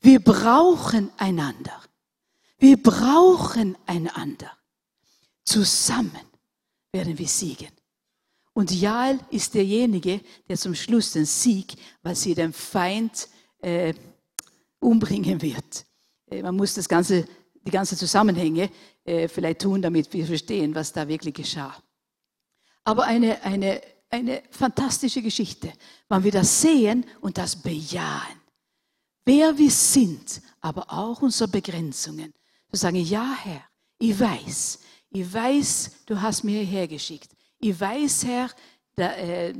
Wir 0.00 0.20
brauchen 0.20 1.10
einander. 1.16 1.82
Wir 2.58 2.82
brauchen 2.82 3.76
einander. 3.86 4.52
Zusammen 5.44 6.26
werden 6.92 7.18
wir 7.18 7.28
siegen. 7.28 7.70
Und 8.52 8.70
Jael 8.70 9.20
ist 9.30 9.54
derjenige, 9.54 10.20
der 10.48 10.56
zum 10.56 10.74
Schluss 10.74 11.12
den 11.12 11.26
Sieg, 11.26 11.76
weil 12.02 12.16
sie 12.16 12.34
den 12.34 12.52
Feind 12.52 13.28
äh, 13.60 13.94
umbringen 14.80 15.40
wird. 15.40 15.86
Äh, 16.30 16.42
man 16.42 16.56
muss 16.56 16.74
das 16.74 16.88
ganze, 16.88 17.26
die 17.62 17.70
ganzen 17.70 17.96
Zusammenhänge 17.96 18.70
äh, 19.04 19.28
vielleicht 19.28 19.62
tun, 19.62 19.82
damit 19.82 20.12
wir 20.12 20.26
verstehen, 20.26 20.74
was 20.74 20.92
da 20.92 21.06
wirklich 21.06 21.34
geschah. 21.34 21.76
Aber 22.84 23.04
eine, 23.04 23.42
eine, 23.42 23.80
eine 24.10 24.42
fantastische 24.50 25.22
Geschichte, 25.22 25.72
wenn 26.08 26.24
wir 26.24 26.32
das 26.32 26.60
sehen 26.60 27.04
und 27.20 27.36
das 27.38 27.56
bejahen. 27.56 28.40
Wer 29.24 29.58
wir 29.58 29.70
sind, 29.70 30.40
aber 30.60 30.92
auch 30.92 31.20
unsere 31.22 31.48
Begrenzungen. 31.48 32.32
Zu 32.70 32.76
sagen, 32.76 32.96
ja 32.96 33.34
Herr, 33.42 33.62
ich 33.98 34.18
weiß, 34.18 34.78
ich 35.10 35.32
weiß, 35.32 35.90
du 36.06 36.20
hast 36.20 36.44
mir 36.44 36.60
hierher 36.60 36.86
geschickt. 36.86 37.32
Ich 37.58 37.78
weiß, 37.78 38.24
Herr, 38.26 38.50
da, 38.94 39.14
äh, 39.16 39.54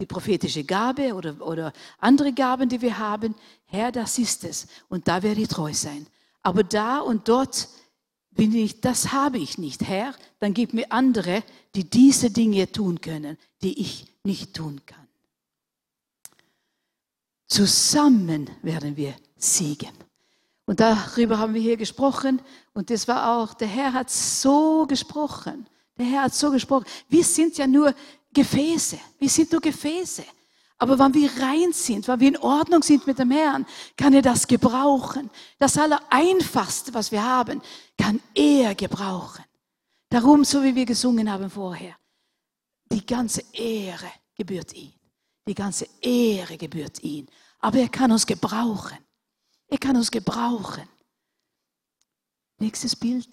die 0.00 0.06
prophetische 0.06 0.64
Gabe 0.64 1.14
oder, 1.14 1.46
oder 1.46 1.72
andere 1.98 2.32
Gaben, 2.32 2.68
die 2.68 2.80
wir 2.80 2.98
haben, 2.98 3.34
Herr, 3.66 3.92
das 3.92 4.18
ist 4.18 4.44
es. 4.44 4.66
Und 4.88 5.06
da 5.06 5.22
werde 5.22 5.42
ich 5.42 5.48
treu 5.48 5.72
sein. 5.72 6.06
Aber 6.42 6.64
da 6.64 7.00
und 7.00 7.28
dort 7.28 7.68
bin 8.30 8.54
ich, 8.54 8.80
das 8.80 9.12
habe 9.12 9.38
ich 9.38 9.58
nicht. 9.58 9.82
Herr, 9.86 10.14
dann 10.38 10.54
gib 10.54 10.72
mir 10.72 10.90
andere, 10.90 11.42
die 11.74 11.88
diese 11.88 12.30
Dinge 12.30 12.72
tun 12.72 13.00
können, 13.00 13.36
die 13.62 13.78
ich 13.80 14.06
nicht 14.24 14.54
tun 14.54 14.80
kann. 14.86 15.06
Zusammen 17.46 18.48
werden 18.62 18.96
wir 18.96 19.14
siegen. 19.36 19.90
Und 20.64 20.80
darüber 20.80 21.38
haben 21.38 21.52
wir 21.52 21.60
hier 21.60 21.76
gesprochen. 21.76 22.40
Und 22.72 22.90
das 22.90 23.08
war 23.08 23.36
auch, 23.36 23.54
der 23.54 23.68
Herr 23.68 23.92
hat 23.92 24.08
so 24.08 24.86
gesprochen. 24.86 25.66
Der 25.98 26.06
Herr 26.06 26.22
hat 26.22 26.34
so 26.34 26.50
gesprochen. 26.50 26.86
Wir 27.08 27.24
sind 27.24 27.58
ja 27.58 27.66
nur 27.66 27.94
Gefäße. 28.32 28.98
Wir 29.18 29.28
sind 29.28 29.52
nur 29.52 29.60
Gefäße. 29.60 30.24
Aber 30.78 30.98
wenn 30.98 31.12
wir 31.12 31.30
rein 31.42 31.72
sind, 31.72 32.08
wenn 32.08 32.20
wir 32.20 32.28
in 32.28 32.38
Ordnung 32.38 32.82
sind 32.82 33.06
mit 33.06 33.18
dem 33.18 33.30
Herrn, 33.30 33.66
kann 33.96 34.14
er 34.14 34.22
das 34.22 34.46
gebrauchen. 34.46 35.30
Das 35.58 35.76
Allereinfachste, 35.76 36.94
was 36.94 37.12
wir 37.12 37.22
haben, 37.22 37.60
kann 37.98 38.20
er 38.34 38.74
gebrauchen. 38.74 39.44
Darum, 40.08 40.44
so 40.44 40.62
wie 40.62 40.74
wir 40.74 40.86
gesungen 40.86 41.30
haben 41.30 41.50
vorher, 41.50 41.96
die 42.90 43.04
ganze 43.04 43.44
Ehre 43.52 44.10
gebührt 44.34 44.72
ihm. 44.72 44.92
Die 45.46 45.54
ganze 45.54 45.86
Ehre 46.00 46.56
gebührt 46.56 47.02
ihm. 47.02 47.26
Aber 47.58 47.78
er 47.78 47.88
kann 47.88 48.10
uns 48.10 48.26
gebrauchen. 48.26 48.98
Er 49.68 49.78
kann 49.78 49.96
uns 49.96 50.10
gebrauchen. 50.10 50.88
Nächstes 52.58 52.96
Bild. 52.96 53.28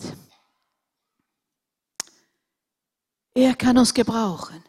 Er 3.33 3.55
kann 3.55 3.77
uns 3.77 3.93
gebrauchen. 3.93 4.63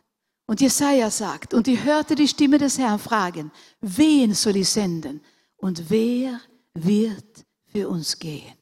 Und 0.48 0.62
Jesaja 0.62 1.10
sagt, 1.10 1.52
und 1.52 1.68
ich 1.68 1.84
hörte 1.84 2.14
die 2.14 2.26
Stimme 2.26 2.56
des 2.56 2.78
Herrn 2.78 2.98
fragen, 2.98 3.52
wen 3.82 4.32
soll 4.32 4.56
ich 4.56 4.70
senden? 4.70 5.20
Und 5.58 5.90
wer 5.90 6.40
wird 6.72 7.44
für 7.66 7.86
uns 7.86 8.18
gehen? 8.18 8.56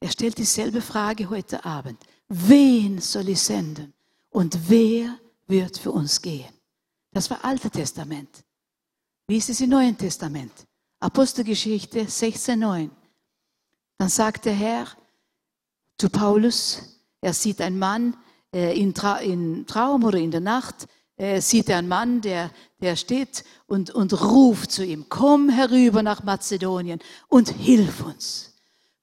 Er 0.00 0.10
stellt 0.10 0.38
dieselbe 0.38 0.80
Frage 0.80 1.30
heute 1.30 1.64
Abend. 1.64 2.02
Wen 2.28 3.00
soll 3.00 3.28
ich 3.28 3.40
senden? 3.40 3.94
Und 4.30 4.58
wer 4.68 5.16
wird 5.46 5.78
für 5.78 5.92
uns 5.92 6.20
gehen? 6.20 6.52
Das 7.12 7.30
war 7.30 7.44
Alte 7.44 7.70
Testament. 7.70 8.42
Wie 9.28 9.36
ist 9.36 9.50
es 9.50 9.60
im 9.60 9.70
Neuen 9.70 9.96
Testament? 9.96 10.66
Apostelgeschichte 10.98 12.00
16,9. 12.00 12.90
Dann 13.98 14.08
sagt 14.08 14.46
der 14.46 14.54
Herr 14.54 14.88
zu 15.96 16.10
Paulus, 16.10 16.82
er 17.20 17.34
sieht 17.34 17.60
einen 17.60 17.78
Mann 17.78 18.16
äh, 18.52 18.78
in, 18.78 18.94
Tra 18.94 19.18
in 19.18 19.66
Traum 19.66 20.04
oder 20.04 20.18
in 20.18 20.30
der 20.30 20.40
Nacht, 20.40 20.86
äh, 21.16 21.40
sieht 21.40 21.68
er 21.68 21.78
einen 21.78 21.88
Mann, 21.88 22.20
der, 22.20 22.50
der 22.80 22.96
steht 22.96 23.44
und, 23.66 23.90
und 23.90 24.12
ruft 24.22 24.72
zu 24.72 24.84
ihm, 24.84 25.06
komm 25.08 25.48
herüber 25.48 26.02
nach 26.02 26.22
Mazedonien 26.22 27.00
und 27.28 27.48
hilf 27.48 28.04
uns. 28.04 28.54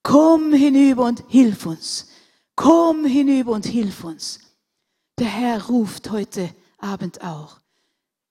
Komm 0.02 0.52
hinüber 0.52 1.04
und 1.04 1.24
hilf 1.28 1.66
uns. 1.66 2.08
Komm 2.56 3.04
hinüber 3.04 3.52
und 3.52 3.66
hilf 3.66 4.04
uns. 4.04 4.40
Der 5.18 5.28
Herr 5.28 5.66
ruft 5.66 6.10
heute 6.10 6.54
Abend 6.78 7.22
auch. 7.22 7.60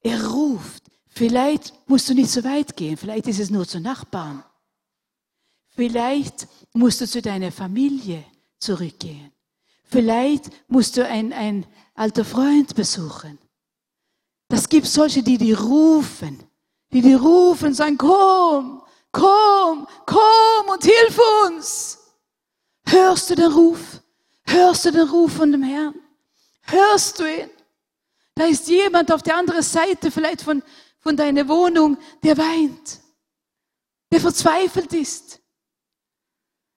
Er 0.02 0.28
ruft. 0.28 0.84
Vielleicht 1.08 1.74
musst 1.88 2.10
du 2.10 2.14
nicht 2.14 2.32
so 2.32 2.44
weit 2.44 2.76
gehen. 2.76 2.98
Vielleicht 2.98 3.28
ist 3.28 3.40
es 3.40 3.50
nur 3.50 3.68
zu 3.68 3.80
Nachbarn. 3.80 4.44
Vielleicht 5.70 6.48
musst 6.74 7.02
du 7.02 7.08
zu 7.08 7.22
deiner 7.22 7.52
Familie 7.52 8.24
zurückgehen. 8.58 9.32
Vielleicht 9.90 10.50
musst 10.68 10.98
du 10.98 11.06
einen, 11.06 11.34
einen 11.34 11.66
alter 11.96 12.24
Freund 12.24 12.76
besuchen. 12.76 13.40
Das 14.48 14.70
gibt 14.70 14.88
solche, 14.88 15.24
die 15.24 15.38
die 15.38 15.54
rufen, 15.54 16.44
die 16.94 17.02
die 17.02 17.16
rufen, 17.16 17.74
sagen, 17.74 17.98
komm, 17.98 18.84
komm, 19.12 19.88
komm 20.06 20.70
und 20.72 20.84
hilf 20.84 21.20
uns. 21.48 21.98
Hörst 22.86 23.30
du 23.30 23.36
den 23.36 23.52
Ruf? 23.52 24.02
Hörst 24.46 24.86
du 24.86 24.92
den 24.92 25.08
Ruf 25.08 25.34
von 25.34 25.52
dem 25.52 25.64
Herrn? 25.64 25.96
Hörst 26.64 27.20
du 27.20 27.26
ihn? 27.26 27.50
Da 28.36 28.46
ist 28.46 28.68
jemand 28.68 29.12
auf 29.12 29.22
der 29.24 29.38
anderen 29.38 29.64
Seite 29.64 30.12
vielleicht 30.12 30.42
von, 30.42 30.64
von 31.00 31.18
deiner 31.18 31.48
Wohnung, 31.48 31.98
der 32.24 32.38
weint, 32.38 33.00
der 34.12 34.22
verzweifelt 34.22 34.94
ist. 34.94 35.40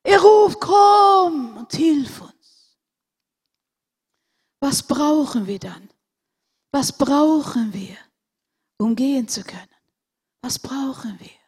Er 0.03 0.21
ruft, 0.21 0.61
komm 0.61 1.59
und 1.59 1.73
hilf 1.73 2.23
uns. 2.23 2.32
Was 4.63 4.81
brauchen 4.85 5.49
wir 5.49 5.59
dann? 5.59 5.91
Was 6.71 6.97
brauchen 6.97 7.73
wir, 7.73 7.97
um 8.79 8.95
gehen 8.95 9.27
zu 9.27 9.43
können? 9.43 9.75
Was 10.41 10.61
brauchen 10.61 11.19
wir? 11.19 11.41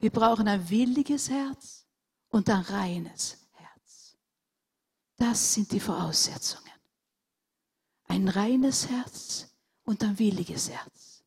Wir 0.00 0.10
brauchen 0.10 0.46
ein 0.46 0.68
williges 0.68 1.30
Herz 1.30 1.86
und 2.28 2.50
ein 2.50 2.60
reines 2.60 3.38
Herz. 3.52 4.18
Das 5.16 5.54
sind 5.54 5.72
die 5.72 5.80
Voraussetzungen. 5.80 6.78
Ein 8.08 8.28
reines 8.28 8.88
Herz 8.88 9.48
und 9.84 10.04
ein 10.04 10.18
williges 10.18 10.68
Herz. 10.68 11.24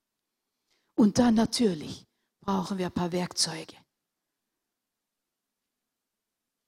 Und 0.94 1.18
dann 1.18 1.34
natürlich 1.34 2.06
brauchen 2.42 2.78
wir 2.78 2.86
ein 2.86 2.94
paar 2.94 3.12
Werkzeuge. 3.12 3.76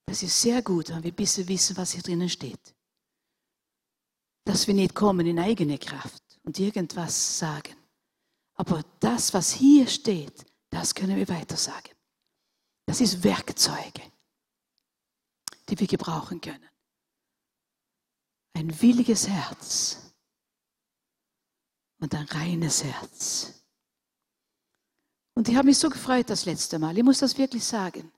Das 0.07 0.23
ist 0.23 0.41
sehr 0.41 0.63
gut, 0.63 0.89
wenn 0.89 1.03
wir 1.03 1.11
ein 1.11 1.15
bisschen 1.15 1.47
wissen, 1.47 1.77
was 1.77 1.91
hier 1.91 2.01
drinnen 2.01 2.29
steht. 2.29 2.75
Dass 4.43 4.67
wir 4.67 4.73
nicht 4.73 4.95
kommen 4.95 5.27
in 5.27 5.39
eigene 5.39 5.77
Kraft 5.77 6.23
und 6.43 6.59
irgendwas 6.59 7.39
sagen. 7.39 7.75
Aber 8.55 8.83
das, 8.99 9.33
was 9.33 9.53
hier 9.53 9.87
steht, 9.87 10.45
das 10.69 10.95
können 10.95 11.15
wir 11.15 11.27
weiter 11.29 11.57
sagen. 11.57 11.89
Das 12.85 13.01
ist 13.01 13.23
Werkzeuge, 13.23 14.01
die 15.69 15.79
wir 15.79 15.87
gebrauchen 15.87 16.41
können. 16.41 16.69
Ein 18.53 18.81
williges 18.81 19.27
Herz 19.27 20.13
und 21.99 22.13
ein 22.13 22.25
reines 22.25 22.83
Herz. 22.83 23.63
Und 25.35 25.47
ich 25.47 25.55
habe 25.55 25.67
mich 25.67 25.77
so 25.77 25.89
gefreut 25.89 26.29
das 26.29 26.45
letzte 26.45 26.77
Mal. 26.77 26.97
Ich 26.97 27.03
muss 27.03 27.19
das 27.19 27.37
wirklich 27.37 27.63
sagen. 27.63 28.11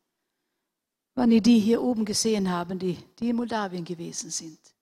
Wann 1.15 1.31
ich 1.31 1.43
die 1.43 1.59
hier 1.59 1.81
oben 1.81 2.05
gesehen 2.05 2.49
habe, 2.49 2.75
die, 2.75 2.97
die 3.19 3.29
in 3.29 3.35
Moldawien 3.35 3.85
gewesen 3.85 4.31
sind. 4.31 4.72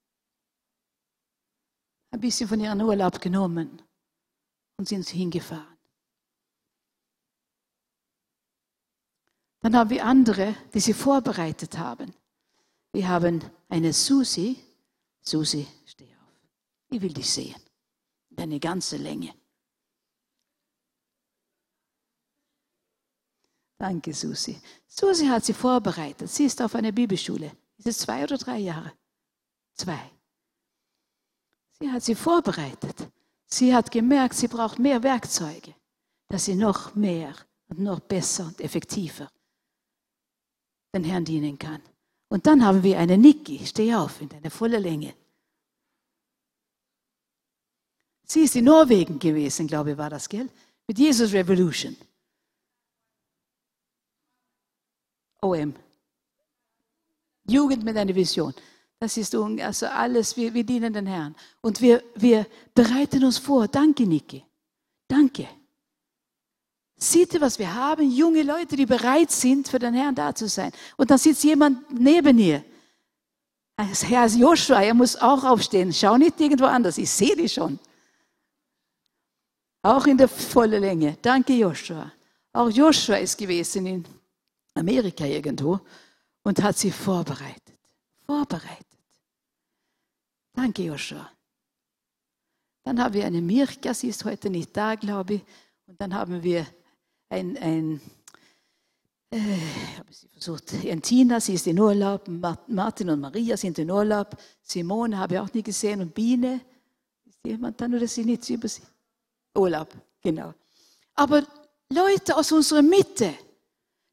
Ein 2.11 2.19
bisschen 2.19 2.47
von 2.47 2.59
ihrem 2.59 2.81
Urlaub 2.81 3.19
genommen 3.21 3.81
und 4.77 4.87
sind 4.87 5.07
hingefahren. 5.07 5.77
Dann 9.61 9.75
haben 9.75 9.89
wir 9.89 10.05
andere, 10.05 10.55
die 10.73 10.79
sie 10.79 10.93
vorbereitet 10.93 11.77
haben. 11.77 12.13
Wir 12.91 13.07
haben 13.07 13.41
eine 13.69 13.93
Susi. 13.93 14.57
Susi, 15.21 15.67
steh 15.85 16.13
auf. 16.15 16.49
Ich 16.89 17.01
will 17.01 17.13
dich 17.13 17.29
sehen. 17.29 17.61
Deine 18.29 18.59
ganze 18.59 18.97
Länge. 18.97 19.33
Danke, 23.77 24.13
Susi. 24.13 24.59
Susi 24.87 25.27
hat 25.27 25.45
sie 25.45 25.53
vorbereitet. 25.53 26.29
Sie 26.29 26.45
ist 26.45 26.61
auf 26.61 26.75
einer 26.75 26.91
Bibelschule. 26.91 27.55
Ist 27.77 27.87
es 27.87 27.97
zwei 27.99 28.23
oder 28.23 28.37
drei 28.37 28.57
Jahre? 28.57 28.93
Zwei. 29.75 30.11
Sie 31.81 31.89
hat 31.89 32.03
sie 32.03 32.13
vorbereitet. 32.13 33.07
Sie 33.47 33.73
hat 33.75 33.89
gemerkt, 33.89 34.35
sie 34.35 34.47
braucht 34.47 34.77
mehr 34.77 35.01
Werkzeuge, 35.01 35.73
dass 36.29 36.45
sie 36.45 36.53
noch 36.53 36.93
mehr 36.93 37.33
und 37.69 37.79
noch 37.79 37.99
besser 37.99 38.45
und 38.45 38.61
effektiver 38.61 39.27
den 40.93 41.03
Herrn 41.03 41.25
dienen 41.25 41.57
kann. 41.57 41.81
Und 42.29 42.45
dann 42.45 42.63
haben 42.63 42.83
wir 42.83 42.99
eine 42.99 43.17
Niki, 43.17 43.65
steh 43.65 43.95
auf, 43.95 44.21
in 44.21 44.29
deiner 44.29 44.51
volle 44.51 44.77
Länge. 44.77 45.15
Sie 48.25 48.41
ist 48.41 48.55
in 48.55 48.65
Norwegen 48.65 49.17
gewesen, 49.17 49.65
glaube 49.65 49.91
ich, 49.93 49.97
war 49.97 50.11
das, 50.11 50.29
gell? 50.29 50.49
Mit 50.87 50.99
Jesus 50.99 51.33
Revolution. 51.33 51.97
OM. 55.41 55.73
Jugend 57.47 57.83
mit 57.83 57.97
einer 57.97 58.13
Vision. 58.13 58.53
Das 59.01 59.17
ist 59.17 59.33
also 59.33 59.87
alles, 59.87 60.37
wir, 60.37 60.53
wir 60.53 60.63
dienen 60.63 60.93
den 60.93 61.07
Herrn. 61.07 61.35
Und 61.61 61.81
wir, 61.81 62.03
wir 62.13 62.45
bereiten 62.75 63.23
uns 63.23 63.39
vor. 63.39 63.67
Danke, 63.67 64.05
Niki. 64.05 64.45
Danke. 65.07 65.47
Seht 66.97 67.33
ihr, 67.33 67.41
was 67.41 67.57
wir 67.57 67.73
haben? 67.73 68.11
Junge 68.11 68.43
Leute, 68.43 68.75
die 68.75 68.85
bereit 68.85 69.31
sind, 69.31 69.67
für 69.67 69.79
den 69.79 69.95
Herrn 69.95 70.13
da 70.13 70.35
zu 70.35 70.47
sein. 70.47 70.71
Und 70.97 71.09
dann 71.09 71.17
sitzt 71.17 71.43
jemand 71.43 71.91
neben 71.99 72.37
ihr. 72.37 72.63
Herr 73.75 74.27
Joshua, 74.27 74.83
er 74.83 74.93
muss 74.93 75.15
auch 75.15 75.43
aufstehen. 75.45 75.91
Schau 75.91 76.15
nicht 76.15 76.39
irgendwo 76.39 76.65
anders. 76.65 76.99
Ich 76.99 77.09
sehe 77.09 77.35
dich 77.35 77.53
schon. 77.53 77.79
Auch 79.81 80.05
in 80.05 80.19
der 80.19 80.27
vollen 80.27 80.79
Länge. 80.79 81.17
Danke, 81.23 81.53
Joshua. 81.53 82.11
Auch 82.53 82.69
Joshua 82.69 83.15
ist 83.15 83.35
gewesen 83.35 83.83
in 83.87 84.05
Amerika 84.75 85.25
irgendwo 85.25 85.79
und 86.43 86.61
hat 86.61 86.77
sie 86.77 86.91
vorbereitet. 86.91 87.73
Vorbereitet. 88.27 88.90
Danke, 90.53 90.83
Joshua. 90.83 91.29
Dann 92.83 93.01
haben 93.01 93.13
wir 93.13 93.25
eine 93.25 93.41
Mirka, 93.41 93.93
sie 93.93 94.09
ist 94.09 94.25
heute 94.25 94.49
nicht 94.49 94.75
da, 94.75 94.95
glaube 94.95 95.35
ich. 95.35 95.41
Und 95.87 96.01
dann 96.01 96.13
haben 96.13 96.41
wir 96.41 96.65
ein, 97.29 97.57
ein 97.57 98.01
äh, 99.33 99.39
habe 99.97 100.11
sie 100.11 100.27
versucht, 100.27 100.73
ein 100.73 101.01
Tina, 101.01 101.39
sie 101.39 101.53
ist 101.53 101.65
in 101.67 101.79
Urlaub, 101.79 102.27
Martin 102.67 103.09
und 103.09 103.21
Maria 103.21 103.55
sind 103.55 103.79
in 103.79 103.89
Urlaub, 103.89 104.35
Simone 104.61 105.17
habe 105.17 105.35
ich 105.35 105.39
auch 105.39 105.53
nie 105.53 105.63
gesehen 105.63 106.01
und 106.01 106.13
Biene, 106.13 106.59
ist 107.25 107.39
jemand 107.45 107.79
dann 107.79 107.95
oder 107.95 108.07
sie 108.07 108.25
nicht 108.25 108.49
über 108.49 108.67
sie? 108.67 108.81
Urlaub, 109.55 109.93
genau. 110.21 110.53
Aber 111.15 111.43
Leute 111.89 112.35
aus 112.35 112.51
unserer 112.51 112.81
Mitte, 112.81 113.33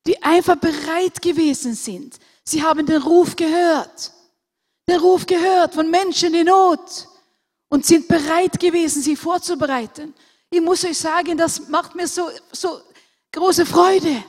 die 0.06 0.22
einfach 0.22 0.56
bereit 0.56 1.20
gewesen 1.20 1.74
sind, 1.74 2.18
sie 2.44 2.62
haben 2.62 2.86
den 2.86 3.02
Ruf 3.02 3.34
gehört, 3.34 4.12
den 4.88 5.00
Ruf 5.00 5.26
gehört 5.26 5.74
von 5.74 5.90
Menschen 5.90 6.34
in 6.34 6.46
Not 6.46 7.08
und 7.68 7.84
sind 7.84 8.08
bereit 8.08 8.58
gewesen, 8.58 9.02
sie 9.02 9.16
vorzubereiten. 9.16 10.14
Ich 10.50 10.60
muss 10.60 10.84
euch 10.84 10.98
sagen, 10.98 11.36
das 11.36 11.68
macht 11.68 11.94
mir 11.94 12.08
so, 12.08 12.30
so 12.52 12.80
Große 13.32 13.66
Freude. 13.66 14.24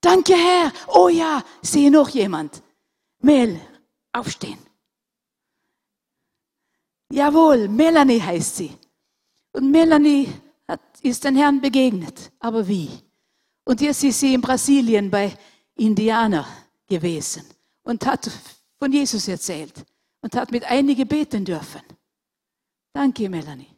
Danke, 0.00 0.34
Herr. 0.34 0.72
Oh 0.88 1.08
ja, 1.08 1.42
sehe 1.62 1.90
noch 1.90 2.08
jemand. 2.10 2.62
Mel, 3.20 3.60
aufstehen. 4.12 4.58
Jawohl, 7.10 7.68
Melanie 7.68 8.20
heißt 8.20 8.56
sie. 8.56 8.76
Und 9.52 9.70
Melanie 9.70 10.32
hat, 10.68 10.80
ist 11.00 11.24
den 11.24 11.36
Herrn 11.36 11.60
begegnet. 11.60 12.32
Aber 12.38 12.66
wie? 12.66 12.90
Und 13.64 13.80
jetzt 13.80 14.04
ist 14.04 14.20
sie 14.20 14.34
in 14.34 14.40
Brasilien 14.40 15.10
bei 15.10 15.36
Indianer 15.74 16.46
gewesen 16.86 17.44
und 17.82 18.04
hat 18.04 18.30
von 18.78 18.92
Jesus 18.92 19.28
erzählt 19.28 19.84
und 20.20 20.34
hat 20.36 20.50
mit 20.50 20.64
einigen 20.64 21.06
beten 21.06 21.44
dürfen. 21.44 21.82
Danke, 22.92 23.28
Melanie. 23.28 23.74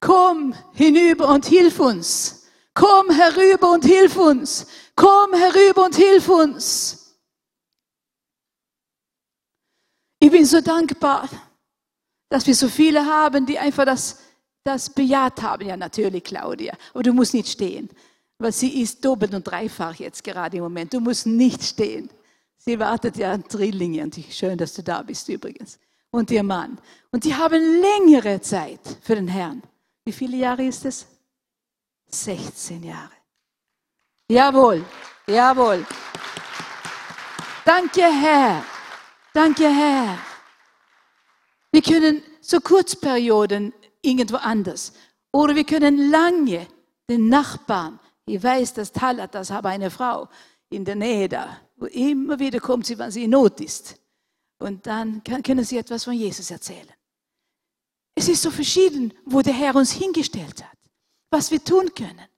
Komm 0.00 0.54
hinüber 0.74 1.28
und 1.28 1.46
hilf 1.46 1.80
uns. 1.80 2.46
Komm 2.74 3.10
herüber 3.10 3.70
und 3.70 3.84
hilf 3.84 4.16
uns. 4.16 4.66
Komm 4.94 5.32
herüber 5.32 5.84
und 5.86 5.94
hilf 5.94 6.28
uns. 6.28 7.18
Ich 10.20 10.30
bin 10.30 10.44
so 10.44 10.60
dankbar, 10.60 11.28
dass 12.28 12.46
wir 12.46 12.54
so 12.54 12.68
viele 12.68 13.04
haben, 13.04 13.46
die 13.46 13.58
einfach 13.58 13.84
das, 13.84 14.20
das 14.62 14.90
bejaht 14.90 15.40
haben. 15.40 15.66
Ja, 15.66 15.76
natürlich, 15.76 16.24
Claudia. 16.24 16.76
Aber 16.92 17.02
du 17.02 17.12
musst 17.12 17.34
nicht 17.34 17.48
stehen, 17.48 17.88
weil 18.38 18.52
sie 18.52 18.82
ist 18.82 19.04
doppelt 19.04 19.34
und 19.34 19.44
dreifach 19.44 19.94
jetzt 19.96 20.22
gerade 20.24 20.56
im 20.56 20.62
Moment. 20.62 20.92
Du 20.92 21.00
musst 21.00 21.26
nicht 21.26 21.62
stehen. 21.62 22.10
Sie 22.56 22.78
wartet 22.78 23.16
ja 23.16 23.32
an 23.32 23.44
Drillinge 23.48 24.02
und 24.02 24.18
schön, 24.30 24.56
dass 24.56 24.74
du 24.74 24.82
da 24.82 25.02
bist 25.02 25.28
übrigens. 25.28 25.78
Und 26.10 26.30
ihr 26.30 26.42
Mann. 26.42 26.78
Und 27.10 27.24
die 27.24 27.34
haben 27.34 27.60
längere 27.80 28.40
Zeit 28.40 28.80
für 29.02 29.16
den 29.16 29.28
Herrn. 29.28 29.62
Wie 30.04 30.12
viele 30.12 30.36
Jahre 30.36 30.64
ist 30.64 30.84
es? 30.84 31.06
16 32.06 32.82
Jahre. 32.84 33.10
Jawohl, 34.28 34.84
jawohl. 35.26 35.84
Danke, 37.64 38.02
Herr. 38.02 38.64
Danke, 39.32 39.68
Herr. 39.68 40.18
Wir 41.72 41.82
können 41.82 42.22
so 42.40 42.60
Kurzperioden 42.60 43.72
irgendwo 44.00 44.36
anders. 44.36 44.92
Oder 45.32 45.56
wir 45.56 45.64
können 45.64 46.10
lange 46.10 46.66
den 47.08 47.28
Nachbarn, 47.28 47.98
ich 48.26 48.42
weiß, 48.42 48.74
dass 48.74 48.92
Talat, 48.92 49.34
das 49.34 49.50
habe 49.50 49.68
eine 49.68 49.90
Frau 49.90 50.28
in 50.70 50.84
der 50.84 50.96
Nähe 50.96 51.28
da, 51.28 51.60
wo 51.76 51.86
immer 51.86 52.38
wieder 52.38 52.60
kommt 52.60 52.86
sie, 52.86 52.98
wenn 52.98 53.10
sie 53.10 53.24
in 53.24 53.30
Not 53.30 53.60
ist. 53.60 54.00
Und 54.58 54.86
dann 54.86 55.22
können 55.24 55.64
sie 55.64 55.76
etwas 55.76 56.04
von 56.04 56.14
Jesus 56.14 56.50
erzählen. 56.50 56.92
Es 58.14 58.28
ist 58.28 58.42
so 58.42 58.50
verschieden, 58.50 59.12
wo 59.24 59.42
der 59.42 59.52
Herr 59.52 59.74
uns 59.74 59.92
hingestellt 59.92 60.64
hat, 60.64 60.78
was 61.30 61.50
wir 61.50 61.62
tun 61.62 61.92
können. 61.94 62.28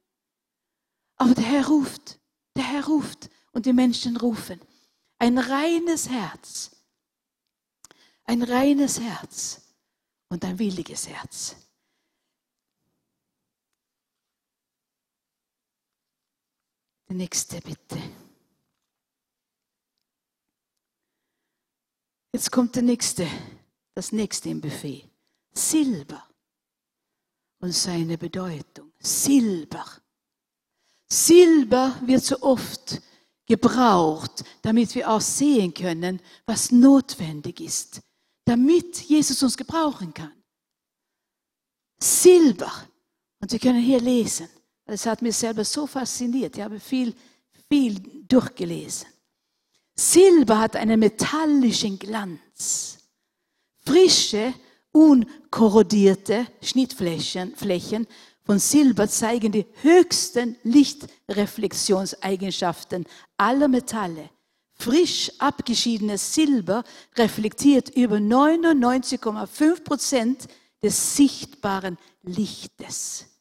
Aber 1.17 1.35
der 1.35 1.45
Herr 1.45 1.67
ruft, 1.67 2.19
der 2.57 2.65
Herr 2.65 2.87
ruft 2.87 3.31
und 3.53 3.67
die 3.67 3.73
Menschen 3.73 4.17
rufen. 4.17 4.61
Ein 5.19 5.39
reines 5.39 6.09
Herz, 6.09 6.71
ein 8.25 8.43
reines 8.43 9.01
Herz 9.01 9.63
und 10.29 10.45
ein 10.45 10.59
williges 10.59 11.09
Herz. 11.09 11.57
Der 17.09 17.17
nächste 17.17 17.61
bitte. 17.61 17.99
Jetzt 22.33 22.51
kommt 22.51 22.75
der 22.75 22.83
nächste, 22.83 23.27
das 23.95 24.13
nächste 24.13 24.51
im 24.51 24.61
Buffet. 24.61 25.09
Silber 25.53 26.29
und 27.61 27.73
seine 27.73 28.19
Bedeutung. 28.19 28.93
Silber. 28.99 29.85
Silber 31.09 31.99
wird 32.05 32.25
so 32.25 32.41
oft 32.43 33.01
gebraucht, 33.47 34.45
damit 34.63 34.95
wir 34.95 35.09
auch 35.11 35.21
sehen 35.21 35.73
können, 35.73 36.21
was 36.45 36.73
notwendig 36.73 37.61
ist, 37.61 38.03
damit 38.45 39.01
Jesus 39.03 39.43
uns 39.43 39.57
gebrauchen 39.57 40.13
kann. 40.13 40.33
Silber. 41.99 42.73
Und 43.41 43.51
Sie 43.51 43.59
können 43.59 43.81
hier 43.81 44.01
lesen. 44.01 44.49
Das 44.87 45.05
hat 45.05 45.21
mich 45.21 45.37
selber 45.37 45.65
so 45.65 45.87
fasziniert. 45.87 46.57
Ich 46.57 46.63
habe 46.63 46.81
viel, 46.81 47.15
viel 47.69 48.01
durchgelesen. 48.29 49.09
Silber 49.95 50.61
hat 50.61 50.77
einen 50.77 50.99
metallischen 51.01 51.99
Glanz. 51.99 52.97
Frische 53.85 54.55
unkorrodierte 54.93 56.47
Schnittflächen 56.63 57.57
Flächen 57.57 58.07
von 58.45 58.61
Silber 58.61 59.09
zeigen 59.09 59.53
die 59.53 59.67
höchsten 59.83 60.57
Lichtreflexionseigenschaften 60.63 63.05
aller 63.37 63.69
Metalle. 63.69 64.31
Frisch 64.73 65.31
abgeschiedenes 65.39 66.35
Silber 66.35 66.83
reflektiert 67.17 67.91
über 67.91 68.17
99,5 68.17 69.83
Prozent 69.83 70.49
des 70.83 71.17
sichtbaren 71.17 71.99
Lichtes. 72.23 73.36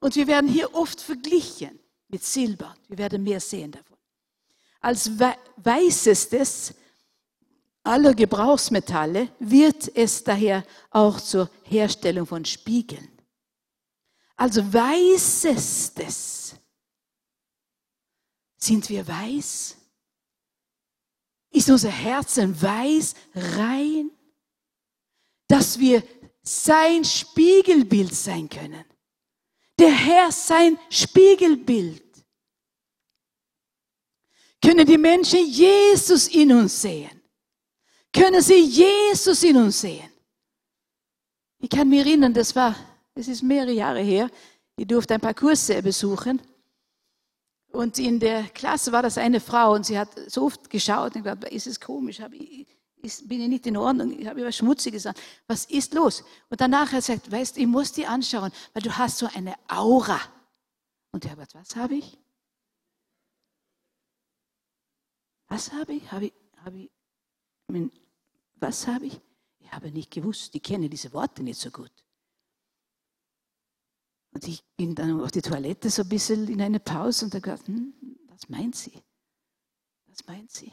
Und 0.00 0.16
wir 0.16 0.26
werden 0.26 0.48
hier 0.50 0.74
oft 0.74 1.00
verglichen 1.00 1.78
mit 2.08 2.24
Silber. 2.24 2.74
Wir 2.88 2.98
werden 2.98 3.22
mehr 3.22 3.40
sehen 3.40 3.70
davon. 3.70 3.96
Als 4.80 5.10
weißestes 5.56 6.74
aller 7.82 8.14
Gebrauchsmetalle 8.14 9.28
wird 9.38 9.94
es 9.94 10.24
daher 10.24 10.64
auch 10.90 11.20
zur 11.20 11.50
Herstellung 11.64 12.26
von 12.26 12.44
Spiegeln. 12.44 13.08
Also 14.36 14.62
weißestes. 14.72 16.54
Sind 18.56 18.88
wir 18.88 19.06
weiß? 19.06 19.76
Ist 21.50 21.70
unser 21.70 21.90
Herzen 21.90 22.60
weiß, 22.60 23.14
rein, 23.34 24.10
dass 25.46 25.78
wir 25.78 26.02
sein 26.42 27.04
Spiegelbild 27.04 28.14
sein 28.14 28.48
können? 28.48 28.84
Der 29.80 29.90
Herr 29.90 30.30
sein 30.30 30.78
Spiegelbild. 30.88 32.04
Können 34.62 34.86
die 34.86 34.98
Menschen 34.98 35.44
Jesus 35.46 36.28
in 36.28 36.52
uns 36.52 36.82
sehen? 36.82 37.20
können 38.12 38.42
sie 38.42 38.62
Jesus 38.64 39.42
in 39.42 39.56
uns 39.56 39.80
sehen. 39.80 40.08
Ich 41.58 41.70
kann 41.70 41.88
mich 41.88 42.00
erinnern, 42.00 42.32
das 42.32 42.54
war, 42.56 42.74
das 43.14 43.28
ist 43.28 43.42
mehrere 43.42 43.72
Jahre 43.72 44.00
her, 44.00 44.30
ich 44.76 44.86
durfte 44.86 45.14
ein 45.14 45.20
paar 45.20 45.34
Kurse 45.34 45.82
besuchen. 45.82 46.40
Und 47.72 47.98
in 47.98 48.18
der 48.18 48.44
Klasse 48.44 48.90
war 48.90 49.02
das 49.02 49.16
eine 49.16 49.38
Frau 49.38 49.74
und 49.74 49.86
sie 49.86 49.98
hat 49.98 50.08
so 50.28 50.46
oft 50.46 50.68
geschaut 50.68 51.14
und 51.14 51.22
gesagt, 51.22 51.44
ist 51.44 51.66
es 51.68 51.78
komisch, 51.78 52.18
ich, 52.32 52.66
ist, 53.02 53.28
bin 53.28 53.40
ich 53.40 53.48
nicht 53.48 53.66
in 53.66 53.76
Ordnung, 53.76 54.18
ich 54.18 54.26
habe 54.26 54.44
was 54.44 54.56
Schmutziges 54.56 55.04
gesagt, 55.04 55.20
was 55.46 55.64
ist 55.66 55.94
los? 55.94 56.24
Und 56.48 56.60
danach 56.60 56.92
hat 56.92 57.04
sie 57.04 57.12
gesagt, 57.12 57.30
weißt 57.30 57.58
ich 57.58 57.66
muss 57.66 57.92
die 57.92 58.06
anschauen, 58.06 58.52
weil 58.72 58.82
du 58.82 58.96
hast 58.96 59.18
so 59.18 59.28
eine 59.34 59.54
Aura. 59.68 60.20
Und 61.12 61.24
er 61.24 61.32
hat 61.32 61.38
gesagt, 61.38 61.54
was 61.54 61.76
habe 61.76 61.94
ich? 61.94 62.18
Was 65.48 65.72
habe 65.72 65.94
ich? 65.94 66.12
Habe 66.12 66.26
ich, 66.26 66.32
habe 66.64 66.78
ich 66.78 66.90
was 68.60 68.86
habe 68.86 69.06
ich? 69.06 69.20
Ich 69.58 69.72
habe 69.72 69.90
nicht 69.90 70.10
gewusst, 70.10 70.54
ich 70.54 70.62
kenne 70.62 70.88
diese 70.88 71.12
Worte 71.12 71.42
nicht 71.42 71.60
so 71.60 71.70
gut. 71.70 71.92
Und 74.32 74.46
ich 74.46 74.62
bin 74.76 74.94
dann 74.94 75.20
auf 75.20 75.30
die 75.30 75.42
Toilette 75.42 75.90
so 75.90 76.02
ein 76.02 76.08
bisschen 76.08 76.48
in 76.48 76.62
eine 76.62 76.80
Pause 76.80 77.24
und 77.24 77.34
da 77.34 77.40
gedacht, 77.40 77.66
hm, 77.66 77.94
was 78.28 78.48
meint 78.48 78.76
sie? 78.76 79.02
Was 80.06 80.24
meint 80.26 80.50
sie? 80.50 80.72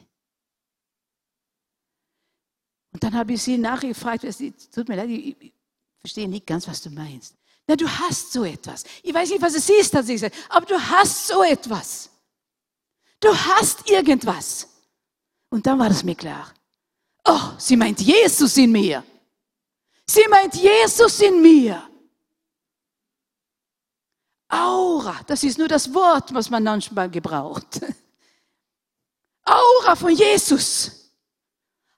Und 2.97 3.03
dann 3.03 3.13
habe 3.13 3.31
ich 3.33 3.43
sie 3.43 3.59
nachgefragt, 3.59 4.23
es 4.23 4.39
tut 4.73 4.89
mir 4.89 4.95
leid, 4.95 5.11
ich, 5.11 5.39
ich 5.39 5.53
verstehe 5.99 6.27
nicht 6.27 6.47
ganz, 6.47 6.67
was 6.67 6.81
du 6.81 6.89
meinst. 6.89 7.35
Na, 7.67 7.75
du 7.75 7.87
hast 7.87 8.33
so 8.33 8.43
etwas. 8.43 8.85
Ich 9.03 9.13
weiß 9.13 9.29
nicht, 9.29 9.39
was 9.39 9.53
es 9.53 9.69
ist, 9.69 9.93
hat 9.93 10.07
sie 10.07 10.13
gesagt, 10.13 10.35
aber 10.49 10.65
du 10.65 10.81
hast 10.81 11.27
so 11.27 11.43
etwas. 11.43 12.09
Du 13.19 13.29
hast 13.31 13.87
irgendwas. 13.87 14.67
Und 15.51 15.67
dann 15.67 15.77
war 15.77 15.89
das 15.89 16.03
mir 16.03 16.15
klar. 16.15 16.51
Oh, 17.23 17.51
sie 17.59 17.77
meint 17.77 18.01
Jesus 18.01 18.57
in 18.57 18.71
mir. 18.71 19.03
Sie 20.07 20.27
meint 20.27 20.55
Jesus 20.55 21.19
in 21.19 21.39
mir. 21.39 21.87
Aura, 24.49 25.21
das 25.27 25.43
ist 25.43 25.59
nur 25.59 25.67
das 25.67 25.93
Wort, 25.93 26.33
was 26.33 26.49
man 26.49 26.63
manchmal 26.63 27.11
gebraucht. 27.11 27.79
Aura 29.43 29.95
von 29.95 30.15
Jesus. 30.15 30.96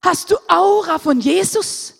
Hast 0.01 0.31
du 0.31 0.37
Aura 0.47 0.97
von 0.97 1.19
Jesus? 1.19 1.95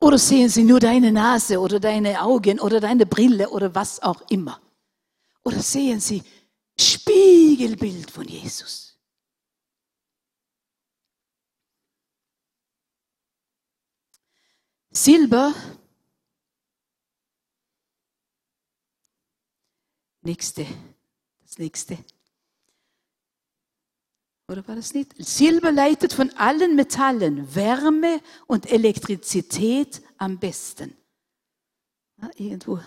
Oder 0.00 0.18
sehen 0.18 0.48
sie 0.48 0.64
nur 0.64 0.80
deine 0.80 1.12
Nase 1.12 1.60
oder 1.60 1.78
deine 1.78 2.20
Augen 2.22 2.58
oder 2.58 2.80
deine 2.80 3.06
Brille 3.06 3.48
oder 3.50 3.74
was 3.74 4.02
auch 4.02 4.20
immer? 4.30 4.60
Oder 5.44 5.60
sehen 5.60 6.00
sie 6.00 6.22
Spiegelbild 6.78 8.10
von 8.10 8.26
Jesus? 8.26 8.98
Silber 14.90 15.54
Nächste, 20.24 20.64
das 21.42 21.58
nächste. 21.58 21.98
Oder 24.52 24.68
war 24.68 24.76
das 24.76 24.92
nicht? 24.92 25.14
Silber 25.16 25.72
leitet 25.72 26.12
von 26.12 26.28
allen 26.36 26.76
Metallen 26.76 27.54
Wärme 27.54 28.20
und 28.46 28.70
Elektrizität 28.70 30.02
am 30.18 30.38
besten. 30.38 30.94
Ja, 32.20 32.30
irgendwo 32.36 32.78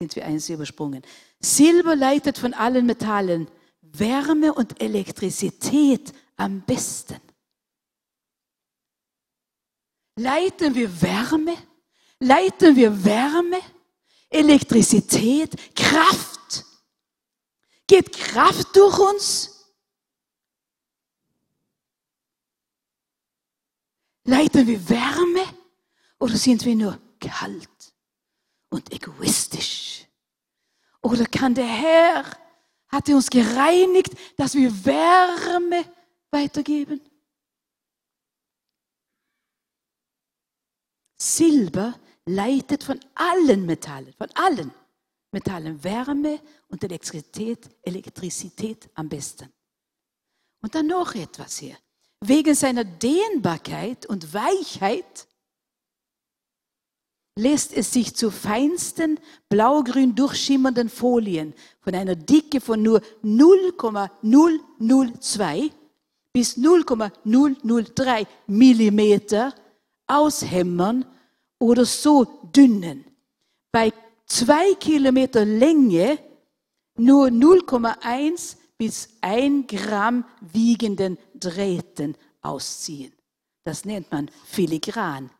sind 0.00 0.14
wir 0.14 0.24
eins 0.24 0.48
übersprungen. 0.48 1.02
Silber 1.40 1.96
leitet 1.96 2.38
von 2.38 2.54
allen 2.54 2.86
Metallen 2.86 3.48
Wärme 3.80 4.54
und 4.54 4.80
Elektrizität 4.80 6.12
am 6.36 6.60
besten. 6.60 7.20
Leiten 10.20 10.72
wir 10.76 11.02
Wärme? 11.02 11.56
Leiten 12.20 12.76
wir 12.76 13.04
Wärme? 13.04 13.58
Elektrizität? 14.30 15.74
Kraft? 15.74 16.64
Geht 17.88 18.12
Kraft 18.12 18.76
durch 18.76 18.98
uns? 19.00 19.51
Leiten 24.24 24.66
wir 24.66 24.88
Wärme? 24.88 25.44
Oder 26.18 26.36
sind 26.36 26.64
wir 26.64 26.76
nur 26.76 27.00
kalt 27.18 27.94
und 28.70 28.92
egoistisch? 28.92 30.06
Oder 31.02 31.26
kann 31.26 31.54
der 31.54 31.66
Herr, 31.66 32.24
hat 32.88 33.08
er 33.08 33.16
uns 33.16 33.28
gereinigt, 33.28 34.12
dass 34.36 34.54
wir 34.54 34.84
Wärme 34.84 35.84
weitergeben? 36.30 37.00
Silber 41.16 41.98
leitet 42.24 42.84
von 42.84 43.00
allen 43.14 43.66
Metallen, 43.66 44.12
von 44.14 44.30
allen 44.34 44.72
Metallen 45.32 45.82
Wärme 45.82 46.40
und 46.68 46.84
Elektrizität, 46.84 47.68
Elektrizität 47.82 48.90
am 48.94 49.08
besten. 49.08 49.52
Und 50.60 50.74
dann 50.74 50.86
noch 50.86 51.14
etwas 51.14 51.58
hier. 51.58 51.76
Wegen 52.24 52.54
seiner 52.54 52.84
Dehnbarkeit 52.84 54.06
und 54.06 54.32
Weichheit 54.32 55.26
lässt 57.36 57.76
es 57.76 57.92
sich 57.92 58.14
zu 58.14 58.30
feinsten 58.30 59.18
blaugrün 59.48 60.14
durchschimmernden 60.14 60.88
Folien 60.88 61.52
von 61.80 61.96
einer 61.96 62.14
Dicke 62.14 62.60
von 62.60 62.80
nur 62.80 63.00
0,002 63.22 65.72
bis 66.32 66.56
0,003 66.56 68.28
Millimeter 68.46 69.52
aushämmern 70.06 71.04
oder 71.58 71.84
so 71.84 72.22
dünnen. 72.54 73.04
Bei 73.72 73.92
zwei 74.26 74.74
Kilometer 74.74 75.44
Länge 75.44 76.20
nur 76.96 77.26
0,1 77.26 78.58
bis 78.78 79.08
1 79.22 79.66
Gramm 79.66 80.24
wiegenden 80.52 81.18
Drähten 81.44 82.16
ausziehen. 82.40 83.12
Das 83.64 83.84
nennt 83.84 84.10
man 84.10 84.30
Filigrandraht. 84.44 85.32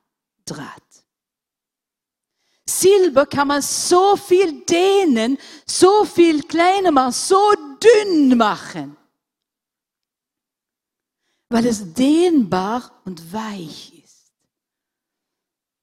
Silber 2.68 3.26
kann 3.26 3.48
man 3.48 3.62
so 3.62 4.16
viel 4.16 4.64
dehnen, 4.64 5.36
so 5.66 6.04
viel 6.04 6.42
kleiner 6.44 6.92
machen, 6.92 7.12
so 7.12 7.52
dünn 7.80 8.36
machen, 8.36 8.96
weil 11.48 11.66
es 11.66 11.92
dehnbar 11.92 13.02
und 13.04 13.32
weich 13.32 13.92
ist. 14.04 14.32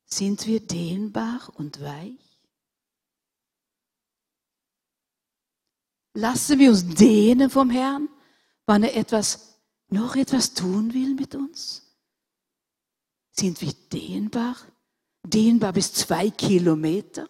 Sind 0.06 0.48
wir 0.48 0.62
dehnbar 0.62 1.52
und 1.56 1.82
weich? 1.82 2.30
Lassen 6.14 6.60
wir 6.60 6.70
uns 6.72 6.86
dehnen 6.96 7.50
vom 7.50 7.70
Herrn, 7.70 8.10
wann 8.66 8.84
er 8.84 8.96
etwas, 8.96 9.49
noch 9.90 10.16
etwas 10.16 10.54
tun 10.54 10.94
will 10.94 11.16
mit 11.16 11.36
uns? 11.36 11.84
Sind 13.32 13.62
wir 13.62 13.74
dehnbar? 13.92 14.56
dehnbar 15.24 15.74
bis 15.74 15.94
zwei 15.94 16.30
Kilometer. 16.30 17.30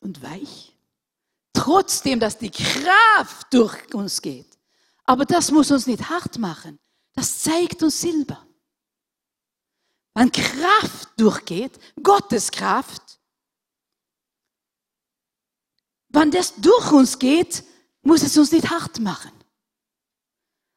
Und 0.00 0.22
weich. 0.22 0.76
Trotzdem, 1.52 2.20
dass 2.20 2.38
die 2.38 2.50
Kraft 2.50 3.52
durch 3.52 3.92
uns 3.94 4.22
geht. 4.22 4.58
Aber 5.04 5.24
das 5.24 5.50
muss 5.50 5.70
uns 5.70 5.86
nicht 5.86 6.08
hart 6.08 6.38
machen. 6.38 6.78
Das 7.14 7.42
zeigt 7.42 7.82
uns 7.82 8.00
Silber. 8.00 8.46
Wenn 10.14 10.30
Kraft 10.30 11.08
durchgeht, 11.18 11.78
Gottes 12.02 12.50
Kraft, 12.50 13.15
wenn 16.16 16.30
das 16.30 16.54
durch 16.54 16.92
uns 16.92 17.18
geht, 17.18 17.62
muss 18.00 18.22
es 18.22 18.38
uns 18.38 18.50
nicht 18.50 18.70
hart 18.70 18.98
machen. 19.00 19.32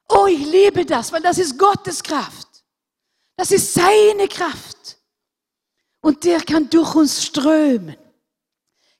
Oh, 0.09 0.25
ich 0.25 0.45
liebe 0.45 0.85
das, 0.85 1.13
weil 1.13 1.21
das 1.21 1.37
ist 1.37 1.57
Gottes 1.57 2.03
Kraft. 2.03 2.65
Das 3.37 3.51
ist 3.51 3.73
seine 3.73 4.27
Kraft. 4.27 4.97
Und 6.01 6.25
der 6.25 6.41
kann 6.41 6.69
durch 6.69 6.93
uns 6.93 7.23
strömen, 7.23 7.95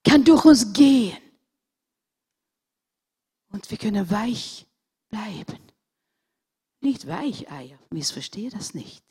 kann 0.04 0.24
durch 0.24 0.46
uns 0.46 0.72
gehen. 0.72 1.18
Und 3.52 3.70
wir 3.70 3.78
können 3.78 4.10
weich 4.10 4.66
bleiben. 5.10 5.60
Nicht 6.80 7.06
Weicheier, 7.06 7.78
missverstehe 7.90 8.50
das 8.50 8.74
nicht, 8.74 9.04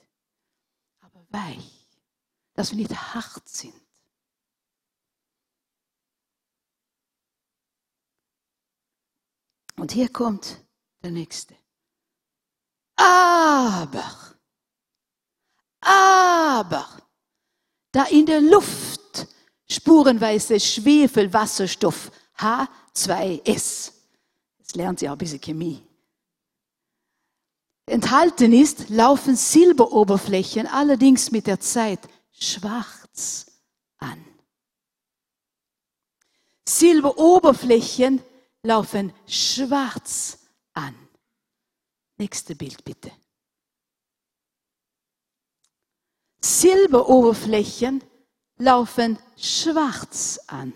aber 1.01 1.27
weich, 1.29 1.89
dass 2.55 2.71
wir 2.71 2.79
nicht 2.79 2.95
hart 3.15 3.47
sind. 3.49 3.88
Und 9.79 9.93
hier 9.93 10.09
kommt 10.09 10.59
der 11.03 11.13
nächste. 11.13 11.55
Aber, 12.97 14.35
aber, 15.81 16.89
da 17.93 18.05
in 18.07 18.27
der 18.27 18.41
Luft 18.41 19.29
spurenweise 19.71 20.59
Schwefelwasserstoff 20.59 22.11
H2S, 22.39 23.93
jetzt 24.59 24.75
lernt 24.75 25.01
ihr 25.01 25.11
auch 25.11 25.15
ein 25.15 25.19
bisschen 25.19 25.41
Chemie, 25.41 25.87
enthalten 27.87 28.53
ist, 28.53 28.91
laufen 28.91 29.37
Silberoberflächen 29.37 30.67
allerdings 30.67 31.31
mit 31.31 31.47
der 31.47 31.61
Zeit 31.61 32.01
schwarz 32.33 33.47
an. 33.99 34.25
Silberoberflächen 36.67 38.23
laufen 38.63 39.13
schwarz 39.27 40.39
an. 40.75 40.95
Nächste 42.17 42.55
Bild 42.55 42.85
bitte. 42.85 43.11
Silberoberflächen 46.41 48.03
laufen 48.59 49.19
schwarz 49.37 50.39
an. 50.47 50.73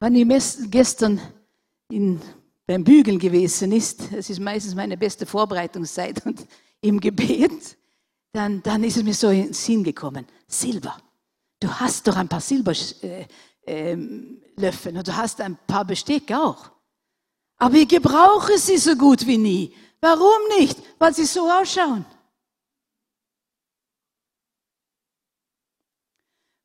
Wenn 0.00 0.16
ihr 0.16 0.26
gestern 0.70 1.20
in, 1.90 2.20
beim 2.66 2.84
Bügeln 2.84 3.18
gewesen 3.18 3.72
ist, 3.72 4.12
das 4.12 4.28
ist 4.28 4.40
meistens 4.40 4.74
meine 4.74 4.98
beste 4.98 5.24
Vorbereitungszeit 5.24 6.24
und 6.26 6.46
im 6.82 7.00
Gebet, 7.00 7.78
dann, 8.32 8.62
dann 8.62 8.84
ist 8.84 8.96
es 8.96 9.02
mir 9.02 9.14
so 9.14 9.30
in 9.30 9.44
den 9.44 9.52
Sinn 9.54 9.82
gekommen. 9.82 10.26
Silber. 10.46 10.98
Du 11.60 11.68
hast 11.68 12.06
doch 12.06 12.16
ein 12.16 12.28
paar 12.28 12.40
Silberlöffel 12.40 13.26
äh, 13.66 13.92
äh, 13.92 13.96
und 13.96 15.08
du 15.08 15.16
hast 15.16 15.40
ein 15.40 15.58
paar 15.66 15.84
Besteck 15.84 16.30
auch. 16.32 16.70
Aber 17.56 17.74
ich 17.76 17.88
gebrauche 17.88 18.58
sie 18.58 18.78
so 18.78 18.94
gut 18.96 19.26
wie 19.26 19.38
nie. 19.38 19.74
Warum 20.00 20.48
nicht? 20.58 20.78
Weil 20.98 21.14
sie 21.14 21.24
so 21.24 21.50
ausschauen. 21.50 22.04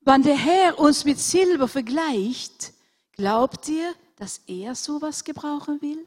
Wenn 0.01 0.23
der 0.23 0.35
Herr 0.35 0.79
uns 0.79 1.05
mit 1.05 1.19
Silber 1.19 1.67
vergleicht, 1.67 2.73
glaubt 3.13 3.69
ihr, 3.69 3.93
dass 4.15 4.41
er 4.47 4.75
sowas 4.75 5.23
gebrauchen 5.23 5.81
will? 5.81 6.05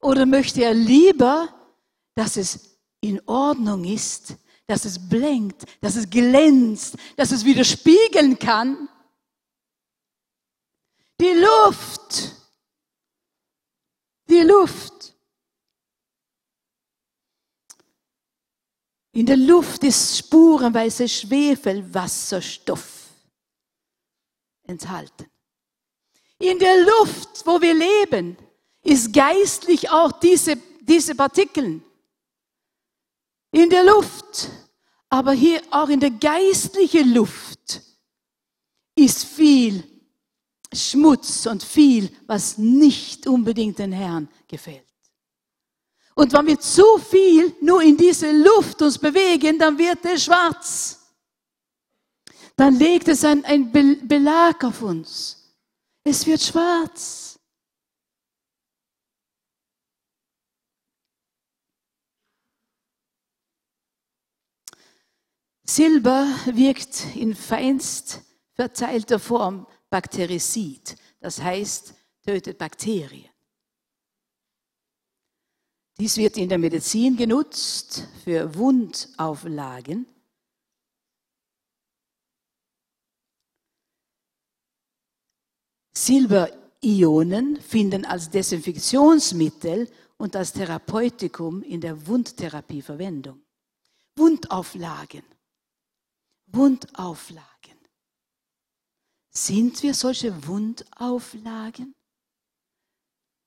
Oder 0.00 0.26
möchte 0.26 0.62
er 0.62 0.74
lieber, 0.74 1.48
dass 2.14 2.36
es 2.36 2.78
in 3.00 3.20
Ordnung 3.26 3.84
ist, 3.84 4.36
dass 4.66 4.84
es 4.84 5.08
blinkt, 5.08 5.64
dass 5.80 5.96
es 5.96 6.08
glänzt, 6.08 6.96
dass 7.16 7.32
es 7.32 7.44
wieder 7.44 7.64
spiegeln 7.64 8.38
kann? 8.38 8.88
Die 11.20 11.32
Luft 11.32 12.36
die 14.28 14.40
Luft. 14.40 15.14
In 19.12 19.26
der 19.26 19.36
Luft 19.36 19.84
ist 19.84 20.18
spurenweise 20.18 21.08
Schwefelwasserstoff 21.08 23.10
enthalten. 24.64 25.30
In 26.38 26.58
der 26.58 26.84
Luft, 26.84 27.46
wo 27.46 27.60
wir 27.60 27.72
leben, 27.72 28.36
ist 28.82 29.12
geistlich 29.12 29.88
auch 29.88 30.12
diese, 30.20 30.56
diese 30.82 31.14
Partikel. 31.14 31.80
In 33.52 33.70
der 33.70 33.84
Luft, 33.84 34.50
Aber 35.08 35.32
hier 35.32 35.62
auch 35.70 35.88
in 35.88 36.00
der 36.00 36.10
geistlichen 36.10 37.14
Luft 37.14 37.80
ist 38.96 39.24
viel 39.24 39.95
Schmutz 40.76 41.46
und 41.46 41.62
viel, 41.62 42.10
was 42.26 42.58
nicht 42.58 43.26
unbedingt 43.26 43.78
den 43.78 43.92
Herrn 43.92 44.28
gefällt. 44.46 44.84
Und 46.14 46.32
wenn 46.32 46.46
wir 46.46 46.58
zu 46.58 46.98
viel 46.98 47.54
nur 47.60 47.82
in 47.82 47.96
diese 47.96 48.32
Luft 48.32 48.80
uns 48.80 48.98
bewegen, 48.98 49.58
dann 49.58 49.76
wird 49.76 50.04
es 50.04 50.24
schwarz. 50.24 51.02
Dann 52.56 52.76
legt 52.76 53.08
es 53.08 53.22
ein, 53.22 53.44
ein 53.44 53.70
Belag 53.70 54.64
auf 54.64 54.80
uns. 54.80 55.54
Es 56.02 56.26
wird 56.26 56.40
schwarz. 56.40 57.38
Silber 65.68 66.26
wirkt 66.46 67.04
in 67.16 67.34
feinst 67.34 68.22
verteilter 68.54 69.18
Form 69.18 69.66
Bakterisid, 69.90 70.96
das 71.20 71.40
heißt, 71.40 71.94
tötet 72.24 72.58
Bakterien. 72.58 73.30
Dies 75.98 76.16
wird 76.18 76.36
in 76.36 76.48
der 76.48 76.58
Medizin 76.58 77.16
genutzt 77.16 78.06
für 78.22 78.54
Wundauflagen. 78.54 80.06
Silberionen 85.96 87.60
finden 87.62 88.04
als 88.04 88.28
Desinfektionsmittel 88.28 89.90
und 90.18 90.36
als 90.36 90.52
Therapeutikum 90.52 91.62
in 91.62 91.80
der 91.80 92.06
Wundtherapie 92.06 92.82
Verwendung. 92.82 93.42
Wundauflagen. 94.16 95.22
Wundauflagen. 96.46 97.55
Sind 99.36 99.82
wir 99.82 99.92
solche 99.92 100.46
Wundauflagen? 100.46 101.94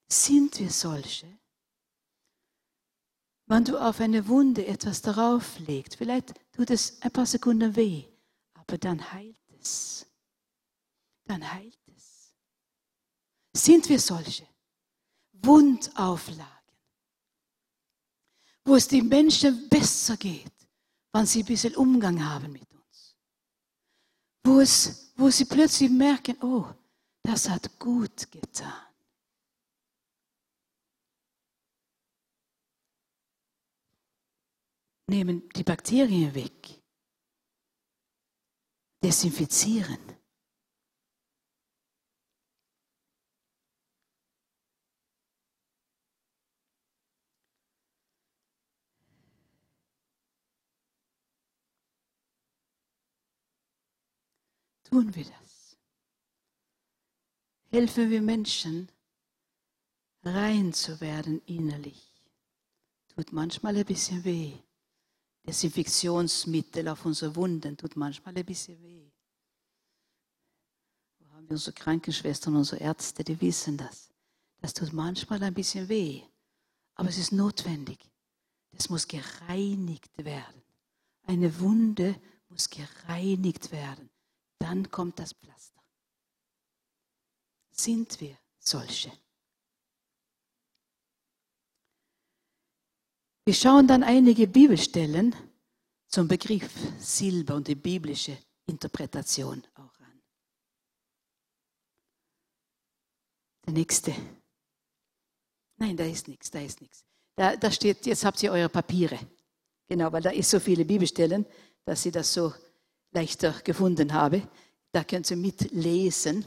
Sind 0.08 0.60
wir 0.60 0.70
solche? 0.70 1.40
Wenn 3.48 3.66
du 3.66 3.76
auf 3.76 4.00
eine 4.00 4.28
Wunde 4.28 4.68
etwas 4.68 5.02
darauf 5.02 5.58
legst, 5.58 5.96
vielleicht 5.96 6.36
tut 6.52 6.70
es 6.70 7.02
ein 7.02 7.10
paar 7.10 7.26
Sekunden 7.26 7.76
weh, 7.76 8.06
aber 8.54 8.78
dann 8.78 9.12
heilt 9.12 9.42
es. 9.60 10.06
Dann 11.26 11.52
heilt 11.52 11.80
es. 11.96 12.36
Sind 13.56 13.90
wir 13.90 14.00
solche 14.00 14.48
Wundauflagen, 15.32 16.76
wo 18.64 18.76
es 18.76 18.88
den 18.88 19.08
Menschen 19.08 19.68
besser 19.70 20.18
geht, 20.18 20.54
wenn 21.14 21.26
sie 21.26 21.40
ein 21.40 21.46
bisschen 21.46 21.76
Umgang 21.76 22.24
haben 22.24 22.52
mit 22.52 22.72
uns? 22.72 23.16
Wo 24.44 24.60
es 24.60 25.09
wo 25.20 25.30
sie 25.30 25.46
plötzlich 25.46 25.90
merken, 25.90 26.38
oh, 26.42 26.66
das 27.24 27.50
hat 27.50 27.78
gut 27.78 28.32
getan. 28.32 28.86
Nehmen 35.08 35.50
die 35.50 35.64
Bakterien 35.64 36.34
weg, 36.34 36.82
desinfizieren. 39.04 40.19
Tun 54.90 55.16
wir 55.16 55.26
das. 55.26 55.78
Helfen 57.72 58.10
wir 58.10 58.22
Menschen, 58.22 58.92
rein 60.24 60.74
zu 60.74 61.00
werden 61.00 61.42
innerlich. 61.46 62.12
Tut 63.10 63.32
manchmal 63.32 63.78
ein 63.78 63.86
bisschen 63.86 64.24
weh. 64.24 64.54
Desinfektionsmittel 65.46 66.88
auf 66.88 67.06
unsere 67.06 67.36
Wunden 67.36 67.78
tut 67.78 67.96
manchmal 67.96 68.36
ein 68.38 68.46
bisschen 68.46 68.82
weh. 68.82 69.12
Wir 71.20 71.32
haben 71.34 71.48
unsere 71.48 71.74
Krankenschwestern, 71.74 72.56
unsere 72.56 72.82
Ärzte, 72.82 73.24
die 73.24 73.40
wissen 73.40 73.78
das. 73.78 74.10
Das 74.62 74.74
tut 74.74 74.92
manchmal 74.92 75.42
ein 75.44 75.54
bisschen 75.54 75.88
weh. 75.88 76.24
Aber 76.96 77.10
es 77.10 77.18
ist 77.18 77.32
notwendig. 77.32 78.00
Das 78.72 78.90
muss 78.90 79.08
gereinigt 79.08 80.12
werden. 80.18 80.62
Eine 81.24 81.60
Wunde 81.60 82.20
muss 82.50 82.70
gereinigt 82.70 83.72
werden. 83.72 84.10
Dann 84.60 84.92
kommt 84.92 85.18
das 85.20 85.34
Pflaster. 85.34 85.82
Sind 87.72 88.20
wir 88.20 88.38
solche? 88.60 89.12
Wir 93.46 93.54
schauen 93.54 93.88
dann 93.88 94.04
einige 94.04 94.48
Bibelstellen 94.48 95.36
zum 96.08 96.28
Begriff 96.28 96.72
Silber 97.00 97.56
und 97.56 97.68
die 97.68 97.76
biblische 97.76 98.38
Interpretation 98.68 99.66
auch 99.76 100.00
an. 100.00 100.22
Der 103.66 103.74
nächste. 103.74 104.14
Nein, 105.78 105.96
da 105.96 106.04
ist 106.04 106.28
nichts, 106.28 106.52
da 106.52 106.60
ist 106.60 106.82
nichts. 106.82 107.04
Da, 107.36 107.56
da 107.56 107.72
steht, 107.72 108.06
jetzt 108.06 108.26
habt 108.26 108.44
ihr 108.44 108.52
eure 108.52 108.70
Papiere. 108.70 109.18
Genau, 109.88 110.12
weil 110.12 110.22
da 110.22 110.30
ist 110.30 110.50
so 110.50 110.60
viele 110.60 110.86
Bibelstellen, 110.86 111.46
dass 111.86 112.04
sie 112.04 112.12
das 112.12 112.32
so 112.32 112.54
leichter 113.12 113.54
gefunden 113.64 114.14
habe. 114.14 114.48
Da 114.92 115.04
können 115.04 115.24
Sie 115.24 115.36
mitlesen. 115.36 116.46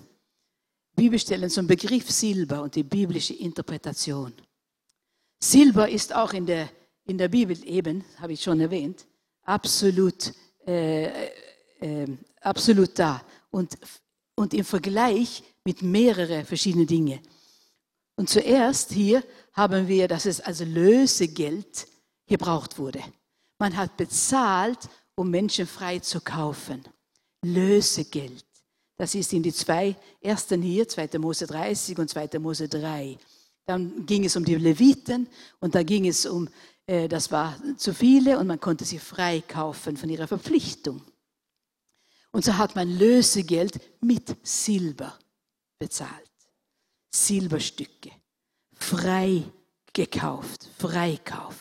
Bibelstellen 0.94 1.48
zum 1.48 1.66
Begriff 1.66 2.10
Silber 2.10 2.62
und 2.62 2.74
die 2.74 2.82
biblische 2.82 3.34
Interpretation. 3.34 4.32
Silber 5.40 5.88
ist 5.88 6.14
auch 6.14 6.32
in 6.32 6.46
der, 6.46 6.68
in 7.04 7.18
der 7.18 7.28
Bibel 7.28 7.56
eben, 7.66 8.04
habe 8.18 8.34
ich 8.34 8.42
schon 8.42 8.60
erwähnt, 8.60 9.06
absolut, 9.42 10.32
äh, 10.66 11.28
äh, 11.80 12.06
absolut 12.40 12.98
da 12.98 13.24
und, 13.50 13.76
und 14.34 14.54
im 14.54 14.64
Vergleich 14.64 15.42
mit 15.64 15.82
mehreren 15.82 16.44
verschiedenen 16.44 16.86
Dingen. 16.86 17.20
Und 18.16 18.28
zuerst 18.28 18.92
hier 18.92 19.24
haben 19.52 19.88
wir, 19.88 20.06
dass 20.06 20.26
es 20.26 20.40
als 20.40 20.60
Lösegeld 20.60 21.86
gebraucht 22.26 22.78
wurde. 22.78 23.02
Man 23.58 23.76
hat 23.76 23.96
bezahlt, 23.96 24.78
um 25.22 25.30
Menschen 25.30 25.66
frei 25.68 26.00
zu 26.00 26.20
kaufen. 26.20 26.84
Lösegeld. 27.44 28.44
Das 28.96 29.14
ist 29.14 29.32
in 29.32 29.42
die 29.42 29.52
zwei 29.52 29.96
ersten 30.20 30.60
hier, 30.62 30.86
2. 30.86 31.18
Mose 31.18 31.46
30 31.46 31.98
und 31.98 32.10
2. 32.10 32.38
Mose 32.40 32.68
3. 32.68 33.16
Dann 33.64 34.04
ging 34.04 34.24
es 34.24 34.34
um 34.36 34.44
die 34.44 34.56
Leviten 34.56 35.28
und 35.60 35.74
da 35.76 35.82
ging 35.84 36.08
es 36.08 36.26
um, 36.26 36.48
äh, 36.86 37.08
das 37.08 37.30
war 37.30 37.56
zu 37.76 37.94
viele 37.94 38.38
und 38.38 38.48
man 38.48 38.60
konnte 38.60 38.84
sie 38.84 38.98
freikaufen 38.98 39.96
von 39.96 40.10
ihrer 40.10 40.26
Verpflichtung. 40.26 41.00
Und 42.32 42.44
so 42.44 42.56
hat 42.56 42.74
man 42.74 42.98
Lösegeld 42.98 43.80
mit 44.00 44.36
Silber 44.42 45.16
bezahlt. 45.78 46.30
Silberstücke. 47.14 48.10
Frei 48.74 49.44
gekauft. 49.92 50.68
Freikauf. 50.78 51.54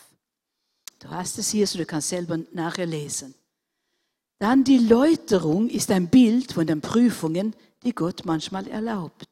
Du 0.98 1.10
hast 1.10 1.38
es 1.38 1.52
hier, 1.52 1.68
so 1.68 1.78
du 1.78 1.86
kannst 1.86 2.10
selber 2.10 2.40
nachher 2.54 2.88
lesen. 2.88 3.36
Dann 4.42 4.64
die 4.64 4.80
Läuterung 4.80 5.70
ist 5.70 5.92
ein 5.92 6.10
Bild 6.10 6.54
von 6.54 6.66
den 6.66 6.82
Prüfungen, 6.82 7.56
die 7.84 7.94
Gott 7.94 8.26
manchmal 8.26 8.68
erlaubt. 8.68 9.28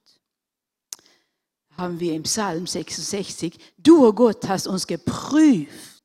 Haben 1.76 2.00
wir 2.00 2.14
im 2.14 2.22
Psalm 2.22 2.68
66, 2.68 3.58
du, 3.76 4.06
oh 4.06 4.14
Gott, 4.14 4.48
hast 4.48 4.68
uns 4.68 4.86
geprüft. 4.86 6.04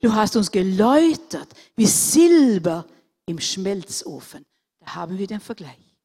Du 0.00 0.14
hast 0.14 0.36
uns 0.36 0.50
geläutert 0.50 1.48
wie 1.76 1.84
Silber 1.84 2.86
im 3.26 3.38
Schmelzofen. 3.38 4.46
Da 4.78 4.94
haben 4.94 5.18
wir 5.18 5.26
den 5.26 5.40
Vergleich. 5.40 5.98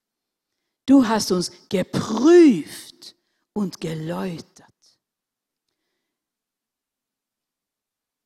Du 0.85 1.07
hast 1.07 1.31
uns 1.31 1.53
geprüft 1.69 3.15
und 3.53 3.79
geläutert. 3.79 4.73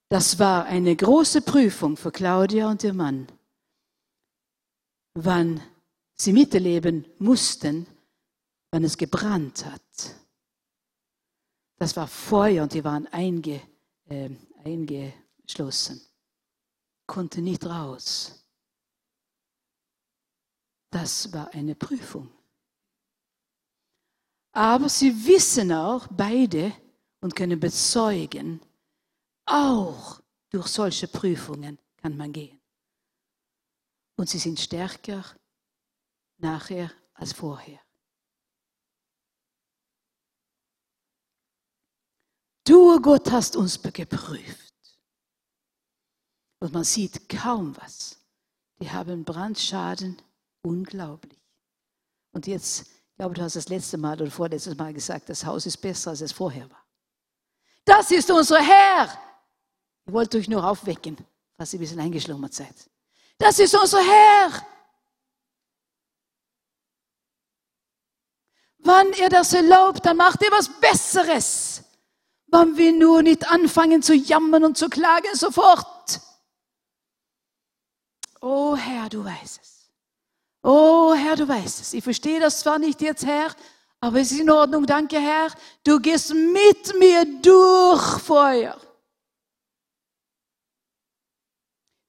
Das 0.09 0.39
war 0.39 0.65
eine 0.65 0.95
große 0.95 1.43
Prüfung 1.43 1.95
für 1.95 2.11
Claudia 2.11 2.71
und 2.71 2.83
ihr 2.83 2.93
Mann 2.95 3.27
wann 5.13 5.61
sie 6.15 6.33
miterleben 6.33 7.05
mussten, 7.19 7.87
wann 8.71 8.83
es 8.83 8.97
gebrannt 8.97 9.65
hat. 9.65 9.81
Das 11.77 11.95
war 11.95 12.07
Feuer 12.07 12.63
und 12.63 12.73
die 12.73 12.83
waren 12.83 13.07
einge, 13.07 13.61
äh, 14.05 14.29
eingeschlossen, 14.63 16.01
konnten 17.07 17.45
nicht 17.45 17.65
raus. 17.65 18.45
Das 20.91 21.31
war 21.31 21.53
eine 21.53 21.75
Prüfung. 21.75 22.29
Aber 24.51 24.89
sie 24.89 25.25
wissen 25.25 25.71
auch 25.71 26.07
beide 26.07 26.73
und 27.21 27.35
können 27.35 27.59
bezeugen, 27.59 28.59
auch 29.45 30.21
durch 30.49 30.67
solche 30.67 31.07
Prüfungen 31.07 31.79
kann 31.97 32.17
man 32.17 32.33
gehen. 32.33 32.58
Und 34.19 34.27
sie 34.27 34.37
sind 34.37 34.59
stärker 34.59 35.23
nachher 36.39 36.91
als 37.13 37.31
vorher. 37.31 37.79
Du, 42.65 42.99
Gott, 43.01 43.31
hast 43.31 43.55
uns 43.55 43.81
geprüft. 43.81 44.73
Und 46.59 46.73
man 46.73 46.83
sieht 46.83 47.29
kaum 47.29 47.77
was. 47.77 48.17
Die 48.81 48.91
haben 48.91 49.23
Brandschaden, 49.23 50.21
unglaublich. 50.63 51.39
Und 52.33 52.45
jetzt, 52.45 52.81
ich 52.81 53.15
glaube, 53.15 53.35
du 53.35 53.41
hast 53.41 53.55
das 53.55 53.69
letzte 53.69 53.97
Mal 53.97 54.21
oder 54.21 54.29
vorletztes 54.29 54.75
Mal 54.75 54.93
gesagt, 54.93 55.29
das 55.29 55.45
Haus 55.45 55.65
ist 55.65 55.77
besser, 55.77 56.09
als 56.09 56.19
es 56.19 56.33
vorher 56.33 56.69
war. 56.69 56.85
Das 57.85 58.11
ist 58.11 58.29
unser 58.29 58.59
Herr. 58.61 59.17
Ich 60.05 60.11
wollte 60.11 60.37
euch 60.39 60.49
nur 60.49 60.69
aufwecken, 60.69 61.15
falls 61.55 61.71
ihr 61.71 61.79
ein 61.79 61.83
bisschen 61.83 62.01
eingeschlummert 62.01 62.53
seid. 62.53 62.75
Das 63.39 63.57
ist 63.57 63.73
unser 63.73 64.01
Herr. 64.01 64.65
Wann 68.79 69.11
er 69.13 69.29
das 69.29 69.53
erlaubt, 69.53 70.05
dann 70.05 70.17
macht 70.17 70.43
er 70.43 70.51
was 70.51 70.69
Besseres. 70.79 71.83
Wann 72.47 72.77
wir 72.77 72.91
nur 72.91 73.21
nicht 73.23 73.49
anfangen 73.49 74.01
zu 74.01 74.13
jammern 74.13 74.65
und 74.65 74.77
zu 74.77 74.89
klagen 74.89 75.33
sofort. 75.35 76.19
Oh 78.41 78.75
Herr, 78.75 79.09
du 79.09 79.23
weißt 79.23 79.59
es. 79.61 79.89
Oh 80.61 81.13
Herr, 81.13 81.35
du 81.35 81.47
weißt 81.47 81.81
es. 81.81 81.93
Ich 81.93 82.03
verstehe 82.03 82.39
das 82.39 82.59
zwar 82.59 82.77
nicht 82.77 83.01
jetzt, 83.01 83.25
Herr, 83.25 83.55
aber 84.01 84.19
es 84.19 84.31
ist 84.31 84.41
in 84.41 84.49
Ordnung. 84.49 84.85
Danke, 84.85 85.19
Herr. 85.19 85.47
Du 85.85 85.99
gehst 85.99 86.33
mit 86.33 86.97
mir 86.99 87.25
durch 87.41 88.19
Feuer. 88.21 88.77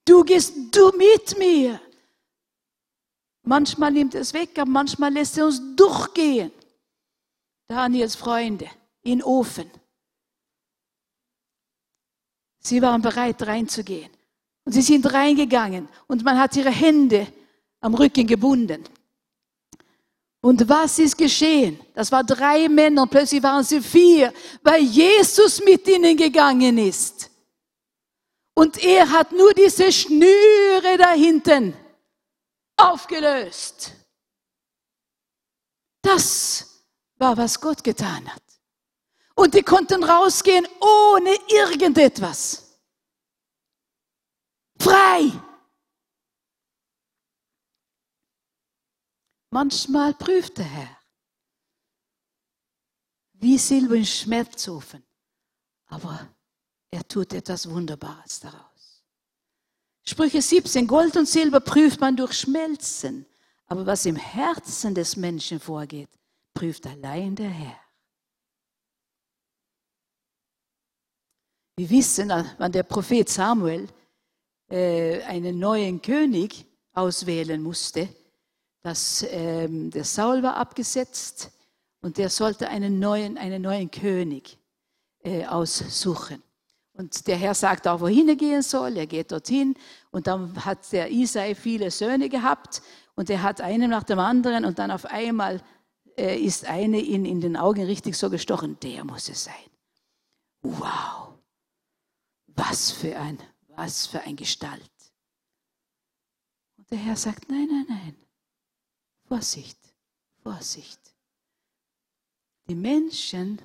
Du 0.05 0.23
gehst 0.23 0.53
du 0.71 0.91
mit 0.97 1.37
mir. 1.37 1.79
Manchmal 3.43 3.91
nimmt 3.91 4.15
es 4.15 4.33
weg, 4.33 4.57
aber 4.57 4.69
manchmal 4.69 5.11
lässt 5.11 5.37
er 5.37 5.45
uns 5.45 5.61
durchgehen. 5.75 6.51
Daniels 7.67 8.15
Freunde 8.15 8.69
in 9.01 9.23
Ofen. 9.23 9.69
Sie 12.59 12.81
waren 12.81 13.01
bereit 13.01 13.41
reinzugehen. 13.41 14.11
Und 14.63 14.73
sie 14.73 14.83
sind 14.83 15.11
reingegangen 15.11 15.89
und 16.07 16.23
man 16.23 16.37
hat 16.37 16.55
ihre 16.55 16.69
Hände 16.69 17.27
am 17.79 17.95
Rücken 17.95 18.27
gebunden. 18.27 18.83
Und 20.39 20.69
was 20.69 20.99
ist 20.99 21.17
geschehen? 21.17 21.79
Das 21.95 22.11
war 22.11 22.23
drei 22.23 22.69
Männer 22.69 23.03
und 23.03 23.09
plötzlich 23.11 23.41
waren 23.41 23.63
sie 23.63 23.81
vier, 23.81 24.31
weil 24.61 24.81
Jesus 24.83 25.63
mit 25.63 25.87
ihnen 25.87 26.15
gegangen 26.15 26.77
ist. 26.77 27.30
Und 28.61 28.77
er 28.77 29.09
hat 29.09 29.31
nur 29.31 29.55
diese 29.55 29.91
Schnüre 29.91 30.95
da 30.95 31.13
hinten 31.13 31.75
aufgelöst. 32.77 33.91
Das 36.03 36.85
war, 37.15 37.35
was 37.37 37.59
Gott 37.59 37.83
getan 37.83 38.31
hat. 38.31 38.43
Und 39.33 39.55
die 39.55 39.63
konnten 39.63 40.03
rausgehen 40.03 40.67
ohne 40.79 41.33
irgendetwas. 41.47 42.79
Frei. 44.79 45.31
Manchmal 49.49 50.13
prüft 50.13 50.59
der 50.59 50.65
Herr, 50.65 50.99
wie 53.33 53.57
Silber 53.57 53.95
im 53.95 54.05
Schmerzofen, 54.05 55.03
aber 55.87 56.29
er 56.91 57.07
tut 57.07 57.33
etwas 57.33 57.69
Wunderbares 57.69 58.41
daraus. 58.41 59.03
Sprüche 60.03 60.41
17, 60.41 60.87
Gold 60.87 61.15
und 61.15 61.27
Silber 61.27 61.61
prüft 61.61 62.01
man 62.01 62.17
durch 62.17 62.33
Schmelzen, 62.33 63.25
aber 63.67 63.85
was 63.85 64.05
im 64.05 64.17
Herzen 64.17 64.93
des 64.93 65.15
Menschen 65.15 65.59
vorgeht, 65.59 66.09
prüft 66.53 66.85
allein 66.85 67.35
der 67.35 67.49
Herr. 67.49 67.79
Wir 71.77 71.89
wissen, 71.89 72.29
wann 72.57 72.71
der 72.71 72.83
Prophet 72.83 73.29
Samuel 73.29 73.87
äh, 74.69 75.23
einen 75.23 75.57
neuen 75.57 76.01
König 76.01 76.65
auswählen 76.93 77.61
musste, 77.61 78.09
dass 78.81 79.25
ähm, 79.29 79.89
der 79.91 80.03
Saul 80.03 80.43
war 80.43 80.57
abgesetzt 80.57 81.51
und 82.01 82.17
der 82.17 82.29
sollte 82.29 82.67
einen 82.67 82.99
neuen, 82.99 83.37
einen 83.37 83.61
neuen 83.61 83.89
König 83.89 84.57
äh, 85.23 85.45
aussuchen. 85.45 86.43
Und 87.01 87.25
der 87.25 87.35
Herr 87.35 87.55
sagt 87.55 87.87
auch, 87.87 87.99
wohin 87.99 88.29
er 88.29 88.35
gehen 88.35 88.61
soll. 88.61 88.95
Er 88.95 89.07
geht 89.07 89.31
dorthin. 89.31 89.75
Und 90.11 90.27
dann 90.27 90.63
hat 90.63 90.91
der 90.91 91.09
Isai 91.09 91.55
viele 91.55 91.89
Söhne 91.89 92.29
gehabt. 92.29 92.83
Und 93.15 93.27
er 93.31 93.41
hat 93.41 93.59
einen 93.59 93.89
nach 93.89 94.03
dem 94.03 94.19
anderen. 94.19 94.65
Und 94.65 94.77
dann 94.77 94.91
auf 94.91 95.05
einmal 95.05 95.63
äh, 96.15 96.39
ist 96.39 96.65
eine 96.65 96.99
ihn 96.99 97.25
in 97.25 97.41
den 97.41 97.57
Augen 97.57 97.85
richtig 97.85 98.15
so 98.15 98.29
gestochen. 98.29 98.79
Der 98.81 99.03
muss 99.03 99.29
es 99.29 99.45
sein. 99.45 99.71
Wow. 100.61 101.39
Was 102.45 102.91
für 102.91 103.17
ein, 103.17 103.39
was 103.69 104.05
für 104.05 104.21
ein 104.21 104.35
Gestalt. 104.35 104.91
Und 106.77 106.91
der 106.91 106.99
Herr 106.99 107.15
sagt, 107.15 107.49
nein, 107.49 107.67
nein, 107.67 107.85
nein. 107.89 108.15
Vorsicht, 109.27 109.79
Vorsicht. 110.43 110.99
Die 112.69 112.75
Menschen 112.75 113.59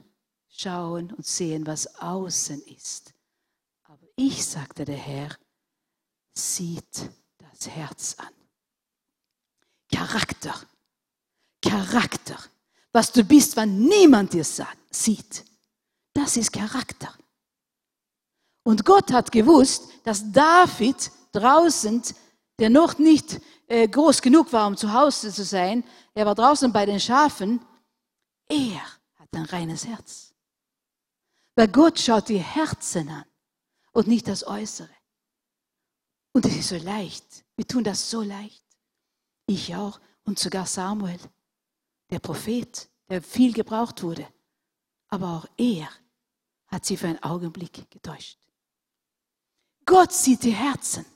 schauen 0.49 1.13
und 1.13 1.27
sehen, 1.27 1.67
was 1.67 1.97
außen 1.97 2.63
ist. 2.63 3.13
Ich, 4.17 4.47
sagte 4.47 4.87
der 4.87 4.97
Herr, 4.97 5.37
sieht 6.33 7.11
das 7.37 7.69
Herz 7.69 8.17
an. 8.19 8.33
Charakter, 9.93 10.55
Charakter. 11.63 12.39
Was 12.93 13.13
du 13.13 13.23
bist, 13.23 13.57
wann 13.57 13.79
niemand 13.79 14.33
dir 14.33 14.45
sieht. 14.91 15.45
Das 16.15 16.39
ist 16.39 16.51
Charakter. 16.51 17.15
Und 18.65 18.87
Gott 18.87 19.13
hat 19.13 19.31
gewusst, 19.31 19.91
dass 20.03 20.33
David 20.33 21.13
draußen, 21.33 22.03
der 22.59 22.71
noch 22.71 22.99
nicht 22.99 23.41
äh, 23.67 23.87
groß 23.87 24.23
genug 24.23 24.51
war, 24.51 24.67
um 24.67 24.79
zu 24.79 24.93
Hause 24.95 25.31
zu 25.31 25.45
sein, 25.45 25.85
er 26.15 26.25
war 26.25 26.35
draußen 26.35 26.73
bei 26.73 26.87
den 26.87 26.99
Schafen, 26.99 27.61
er 28.49 28.83
hat 29.17 29.29
ein 29.33 29.45
reines 29.45 29.87
Herz. 29.87 30.33
Weil 31.55 31.69
Gott 31.69 32.01
schaut 32.01 32.31
die 32.31 32.39
Herzen 32.39 33.11
an 33.11 33.25
und 33.97 34.09
nicht 34.09 34.29
das 34.29 34.47
Äußere. 34.47 34.91
Und 36.33 36.45
es 36.45 36.55
ist 36.55 36.69
so 36.69 36.77
leicht. 36.77 37.47
Wir 37.57 37.67
tun 37.67 37.83
das 37.83 38.11
so 38.11 38.21
leicht. 38.21 38.63
Ich 39.47 39.75
auch 39.75 39.99
und 40.25 40.39
sogar 40.39 40.67
Samuel, 40.67 41.19
der 42.11 42.19
Prophet, 42.19 42.91
der 43.09 43.23
viel 43.23 43.55
gebraucht 43.55 44.03
wurde. 44.03 44.29
Aber 45.09 45.29
auch 45.39 45.47
er 45.57 45.89
hat 46.67 46.85
sie 46.85 46.99
für 46.99 47.07
einen 47.09 47.23
Augenblick 47.23 47.91
getäuscht. 47.91 48.39
Gott 49.87 50.13
sieht 50.13 50.43
die 50.43 50.55
Herzen. 50.55 51.07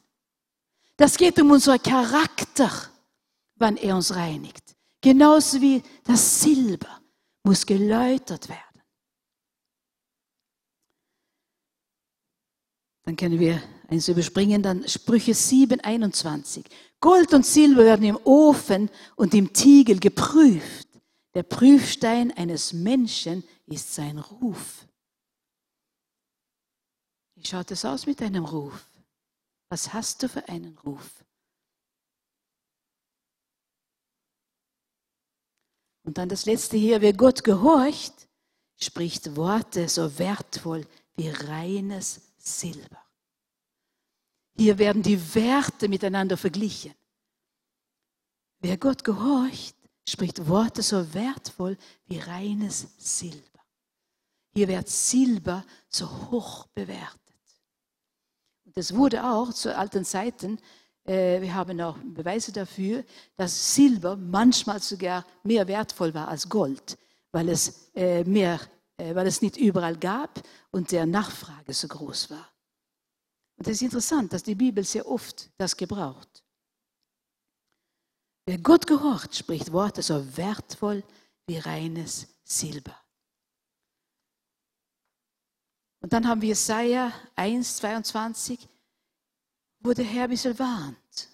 Das 0.97 1.19
geht 1.19 1.39
um 1.39 1.51
unseren 1.51 1.83
Charakter, 1.83 2.71
wann 3.57 3.77
er 3.77 3.95
uns 3.95 4.15
reinigt. 4.15 4.75
Genauso 5.03 5.61
wie 5.61 5.83
das 6.05 6.41
Silber 6.41 7.03
muss 7.43 7.67
geläutert 7.67 8.49
werden. 8.49 8.70
Dann 13.11 13.17
können 13.17 13.41
wir 13.41 13.61
eins 13.89 14.07
überspringen, 14.07 14.63
dann 14.63 14.87
Sprüche 14.87 15.35
7, 15.35 15.81
21. 15.81 16.65
Gold 17.01 17.35
und 17.35 17.45
Silber 17.45 17.85
werden 17.85 18.07
im 18.07 18.17
Ofen 18.23 18.89
und 19.17 19.35
im 19.35 19.53
Tiegel 19.53 19.99
geprüft. 19.99 20.87
Der 21.35 21.43
Prüfstein 21.43 22.31
eines 22.31 22.73
Menschen 22.73 23.43
ist 23.67 23.93
sein 23.93 24.17
Ruf. 24.19 24.87
Wie 27.35 27.45
schaut 27.45 27.73
es 27.73 27.85
aus 27.85 28.07
mit 28.07 28.21
deinem 28.21 28.45
Ruf? 28.45 28.87
Was 29.71 29.93
hast 29.93 30.23
du 30.23 30.29
für 30.29 30.49
einen 30.49 30.79
Ruf? 30.79 31.25
Und 36.05 36.17
dann 36.17 36.29
das 36.29 36.47
letzte 36.47 36.77
hier, 36.77 37.01
wer 37.01 37.13
Gott 37.13 37.43
gehorcht, 37.43 38.29
spricht 38.77 39.35
Worte 39.35 39.89
so 39.89 40.17
wertvoll 40.17 40.87
wie 41.17 41.29
reines 41.29 42.21
Silber. 42.39 43.00
Hier 44.61 44.77
werden 44.77 45.03
die 45.03 45.19
Werte 45.35 45.89
miteinander 45.89 46.37
verglichen. 46.37 46.93
Wer 48.59 48.77
Gott 48.77 49.05
gehorcht, 49.05 49.75
spricht 50.07 50.49
Worte 50.49 50.83
so 50.83 51.15
wertvoll 51.15 51.79
wie 52.05 52.19
reines 52.19 52.87
Silber. 52.99 53.61
Hier 54.53 54.69
wird 54.69 54.87
Silber 54.87 55.65
so 55.89 56.07
hoch 56.31 56.67
bewertet. 56.75 57.19
Das 58.75 58.95
wurde 58.95 59.25
auch 59.25 59.51
zu 59.55 59.75
alten 59.75 60.05
Zeiten, 60.05 60.59
äh, 61.05 61.41
wir 61.41 61.55
haben 61.55 61.81
auch 61.81 61.97
Beweise 62.05 62.53
dafür, 62.53 63.03
dass 63.39 63.75
Silber 63.75 64.15
manchmal 64.15 64.83
sogar 64.83 65.25
mehr 65.43 65.67
wertvoll 65.69 66.13
war 66.13 66.29
als 66.29 66.47
Gold, 66.47 66.99
weil 67.33 67.49
es, 67.49 67.89
äh, 67.95 68.25
mehr, 68.25 68.61
äh, 68.99 69.15
weil 69.15 69.27
es 69.27 69.41
nicht 69.41 69.57
überall 69.57 69.97
gab 69.97 70.43
und 70.71 70.93
der 70.93 71.07
Nachfrage 71.07 71.73
so 71.73 71.89
groß 71.89 72.29
war. 72.29 72.47
Und 73.61 73.69
es 73.69 73.77
ist 73.77 73.83
interessant, 73.83 74.33
dass 74.33 74.43
die 74.43 74.55
Bibel 74.55 74.83
sehr 74.83 75.07
oft 75.07 75.51
das 75.59 75.77
gebraucht. 75.77 76.43
Wer 78.47 78.57
Gott 78.57 78.87
gehorcht, 78.87 79.37
spricht 79.37 79.71
Worte 79.71 80.01
so 80.01 80.35
wertvoll 80.39 81.05
wie 81.47 81.59
reines 81.59 82.27
Silber. 82.43 82.99
Und 86.01 86.15
dann 86.15 86.27
haben 86.27 86.41
wir 86.41 86.49
Jesaja 86.49 87.13
1, 87.37 87.77
22, 87.77 88.67
wo 89.81 89.93
der 89.93 90.07
Herr 90.07 90.25
ein 90.25 90.31
bisschen 90.31 90.59
warnt. 90.59 91.29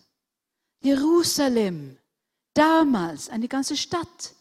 Jerusalem, 0.81 1.97
damals 2.55 3.29
eine 3.29 3.47
ganze 3.47 3.77
Stadt. 3.77 4.35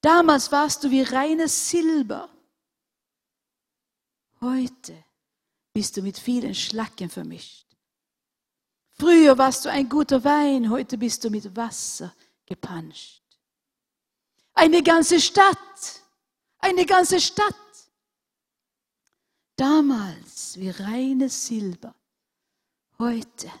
Damals 0.00 0.50
warst 0.52 0.84
du 0.84 0.90
wie 0.90 1.02
reines 1.02 1.68
Silber. 1.68 2.30
Heute 4.40 5.05
bist 5.76 5.94
du 5.94 6.00
mit 6.00 6.18
vielen 6.18 6.54
Schlacken 6.54 7.10
vermischt. 7.10 7.66
Früher 8.92 9.36
warst 9.36 9.66
du 9.66 9.68
ein 9.70 9.86
guter 9.90 10.24
Wein, 10.24 10.70
heute 10.70 10.96
bist 10.96 11.22
du 11.22 11.28
mit 11.28 11.54
Wasser 11.54 12.14
gepanscht. 12.46 13.22
Eine 14.54 14.82
ganze 14.82 15.20
Stadt, 15.20 16.00
eine 16.60 16.86
ganze 16.86 17.20
Stadt. 17.20 17.54
Damals 19.54 20.58
wie 20.58 20.70
reines 20.70 21.46
Silber, 21.46 21.94
heute 22.98 23.52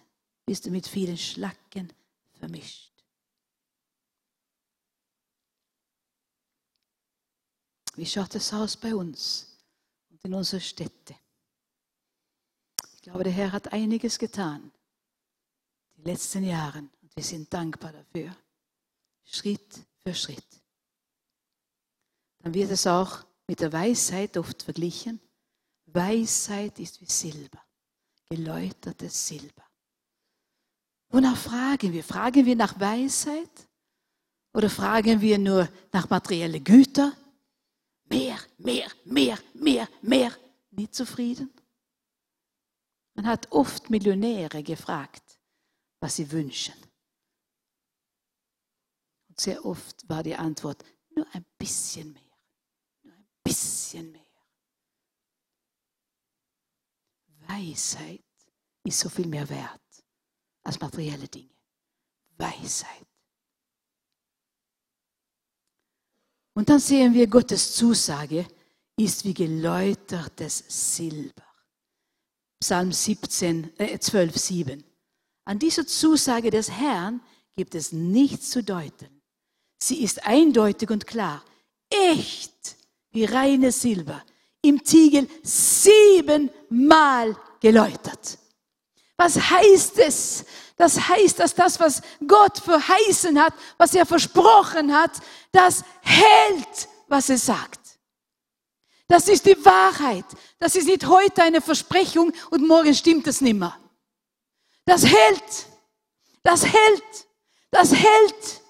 bist 0.46 0.64
du 0.64 0.70
mit 0.70 0.86
vielen 0.86 1.18
Schlacken 1.18 1.92
vermischt. 2.32 2.94
Wie 7.94 8.06
schaut 8.06 8.34
es 8.36 8.54
aus 8.54 8.74
bei 8.74 8.94
uns 8.94 9.54
und 10.08 10.24
in 10.24 10.32
unserer 10.32 10.60
Städte? 10.60 11.14
Ich 13.06 13.12
glaube, 13.12 13.22
der 13.22 13.32
Herr 13.34 13.52
hat 13.52 13.72
einiges 13.72 14.18
getan 14.18 14.72
die 15.96 16.02
letzten 16.02 16.42
Jahre 16.42 16.80
und 16.80 17.14
wir 17.14 17.22
sind 17.22 17.54
dankbar 17.54 17.92
dafür. 17.92 18.36
Schritt 19.22 19.78
für 20.02 20.12
Schritt. 20.12 20.44
Dann 22.40 22.52
wird 22.52 22.68
es 22.72 22.84
auch 22.84 23.24
mit 23.46 23.60
der 23.60 23.72
Weisheit 23.72 24.36
oft 24.36 24.60
verglichen. 24.60 25.20
Weisheit 25.86 26.80
ist 26.80 27.00
wie 27.00 27.06
Silber, 27.06 27.60
geläutertes 28.28 29.28
Silber. 29.28 29.62
Wonach 31.10 31.36
fragen 31.36 31.92
wir? 31.92 32.02
Fragen 32.02 32.44
wir 32.44 32.56
nach 32.56 32.80
Weisheit? 32.80 33.68
Oder 34.52 34.68
fragen 34.68 35.20
wir 35.20 35.38
nur 35.38 35.68
nach 35.92 36.10
materiellen 36.10 36.64
Güter? 36.64 37.12
Mehr, 38.06 38.36
mehr, 38.58 38.90
mehr, 39.04 39.38
mehr, 39.54 39.88
mehr. 40.02 40.32
Nie 40.72 40.90
zufrieden? 40.90 41.55
Man 43.16 43.26
hat 43.26 43.50
oft 43.50 43.88
Millionäre 43.88 44.62
gefragt, 44.62 45.40
was 46.00 46.16
sie 46.16 46.30
wünschen. 46.30 46.74
Und 49.28 49.40
sehr 49.40 49.64
oft 49.64 50.06
war 50.08 50.22
die 50.22 50.36
Antwort, 50.36 50.84
nur 51.14 51.26
ein 51.32 51.44
bisschen 51.58 52.12
mehr, 52.12 52.22
nur 53.02 53.14
ein 53.14 53.26
bisschen 53.42 54.12
mehr. 54.12 54.22
Weisheit 57.48 58.22
ist 58.84 59.00
so 59.00 59.08
viel 59.08 59.26
mehr 59.26 59.48
wert 59.48 60.04
als 60.62 60.78
materielle 60.78 61.28
Dinge. 61.28 61.56
Weisheit. 62.36 63.06
Und 66.52 66.68
dann 66.68 66.80
sehen 66.80 67.14
wir, 67.14 67.26
Gottes 67.26 67.74
Zusage 67.74 68.46
ist 68.96 69.24
wie 69.24 69.34
geläutertes 69.34 70.64
Silber. 70.68 71.45
Psalm 72.60 72.92
17, 72.92 73.72
äh, 73.78 73.98
12, 73.98 74.36
7. 74.36 74.84
An 75.44 75.58
dieser 75.58 75.86
Zusage 75.86 76.50
des 76.50 76.70
Herrn 76.70 77.20
gibt 77.54 77.74
es 77.74 77.92
nichts 77.92 78.50
zu 78.50 78.62
deuten. 78.62 79.22
Sie 79.78 80.02
ist 80.02 80.26
eindeutig 80.26 80.90
und 80.90 81.06
klar. 81.06 81.42
Echt 81.90 82.76
wie 83.10 83.24
reines 83.24 83.82
Silber. 83.82 84.22
Im 84.62 84.82
Tiegel 84.82 85.28
siebenmal 85.42 87.36
geläutert. 87.60 88.38
Was 89.16 89.36
heißt 89.38 89.98
es? 89.98 90.44
Das 90.76 91.08
heißt, 91.08 91.38
dass 91.38 91.54
das, 91.54 91.80
was 91.80 92.02
Gott 92.26 92.58
verheißen 92.58 93.40
hat, 93.40 93.54
was 93.78 93.94
er 93.94 94.04
versprochen 94.04 94.94
hat, 94.94 95.12
das 95.52 95.84
hält, 96.02 96.88
was 97.08 97.30
er 97.30 97.38
sagt. 97.38 97.85
Das 99.08 99.28
ist 99.28 99.46
die 99.46 99.64
Wahrheit. 99.64 100.24
Das 100.58 100.74
ist 100.74 100.86
nicht 100.86 101.06
heute 101.06 101.42
eine 101.42 101.60
Versprechung 101.60 102.32
und 102.50 102.66
morgen 102.66 102.94
stimmt 102.94 103.26
es 103.26 103.40
nimmer. 103.40 103.78
Das 104.84 105.04
hält. 105.04 105.66
Das 106.42 106.64
hält. 106.64 107.28
Das 107.70 107.94
hält. 107.94 108.62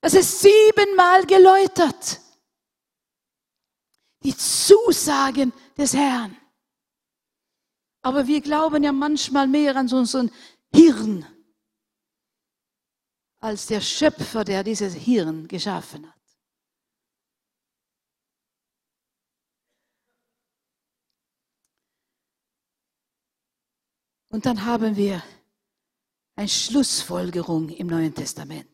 Das 0.00 0.14
ist 0.14 0.40
siebenmal 0.40 1.24
geläutert. 1.26 2.20
Die 4.22 4.36
Zusagen 4.36 5.52
des 5.76 5.94
Herrn. 5.94 6.36
Aber 8.02 8.26
wir 8.26 8.40
glauben 8.40 8.84
ja 8.84 8.92
manchmal 8.92 9.46
mehr 9.46 9.76
an 9.76 9.90
unseren 9.92 10.30
Hirn 10.72 11.26
als 13.44 13.66
der 13.66 13.80
Schöpfer, 13.80 14.42
der 14.42 14.64
dieses 14.64 14.94
Hirn 14.94 15.46
geschaffen 15.46 16.10
hat. 16.10 16.23
Und 24.34 24.44
dann 24.46 24.64
haben 24.64 24.96
wir 24.96 25.22
eine 26.34 26.48
Schlussfolgerung 26.48 27.68
im 27.68 27.86
Neuen 27.86 28.12
Testament, 28.12 28.66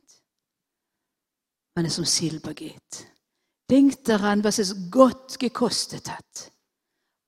wenn 1.75 1.85
es 1.85 1.99
um 1.99 2.07
Silber 2.07 2.55
geht. 2.55 3.07
Denkt 3.69 4.09
daran, 4.09 4.43
was 4.43 4.59
es 4.59 4.91
Gott 4.91 5.39
gekostet 5.39 6.09
hat 6.09 6.53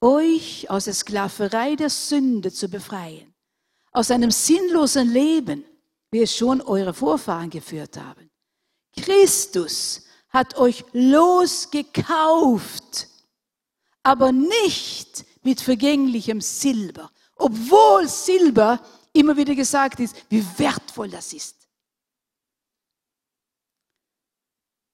euch 0.00 0.70
aus 0.70 0.86
der 0.86 0.94
Sklaverei 0.94 1.76
der 1.76 1.90
Sünde 1.90 2.50
zu 2.50 2.70
befreien, 2.70 3.34
aus 3.92 4.10
einem 4.10 4.30
sinnlosen 4.30 5.12
Leben, 5.12 5.66
wie 6.10 6.22
es 6.22 6.34
schon 6.34 6.62
eure 6.62 6.94
Vorfahren 6.94 7.50
geführt 7.50 7.98
haben. 7.98 8.30
Christus 8.96 10.06
hat 10.30 10.56
euch 10.56 10.86
losgekauft, 10.94 13.08
aber 14.02 14.32
nicht 14.32 15.26
mit 15.42 15.60
vergänglichem 15.60 16.40
Silber, 16.40 17.11
obwohl 17.36 18.08
Silber 18.08 18.80
immer 19.12 19.36
wieder 19.36 19.54
gesagt 19.54 20.00
ist, 20.00 20.16
wie 20.28 20.44
wertvoll 20.58 21.08
das 21.08 21.32
ist. 21.32 21.56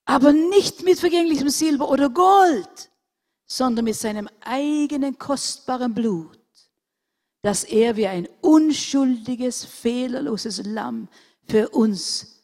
Aber 0.05 0.33
nicht 0.33 0.83
mit 0.83 0.99
vergänglichem 0.99 1.49
Silber 1.49 1.89
oder 1.89 2.09
Gold, 2.09 2.89
sondern 3.45 3.85
mit 3.85 3.95
seinem 3.95 4.27
eigenen 4.41 5.17
kostbaren 5.17 5.93
Blut, 5.93 6.39
das 7.41 7.63
er 7.63 7.95
wie 7.95 8.07
ein 8.07 8.27
unschuldiges, 8.41 9.65
fehlerloses 9.65 10.63
Lamm 10.65 11.07
für 11.47 11.69
uns 11.69 12.43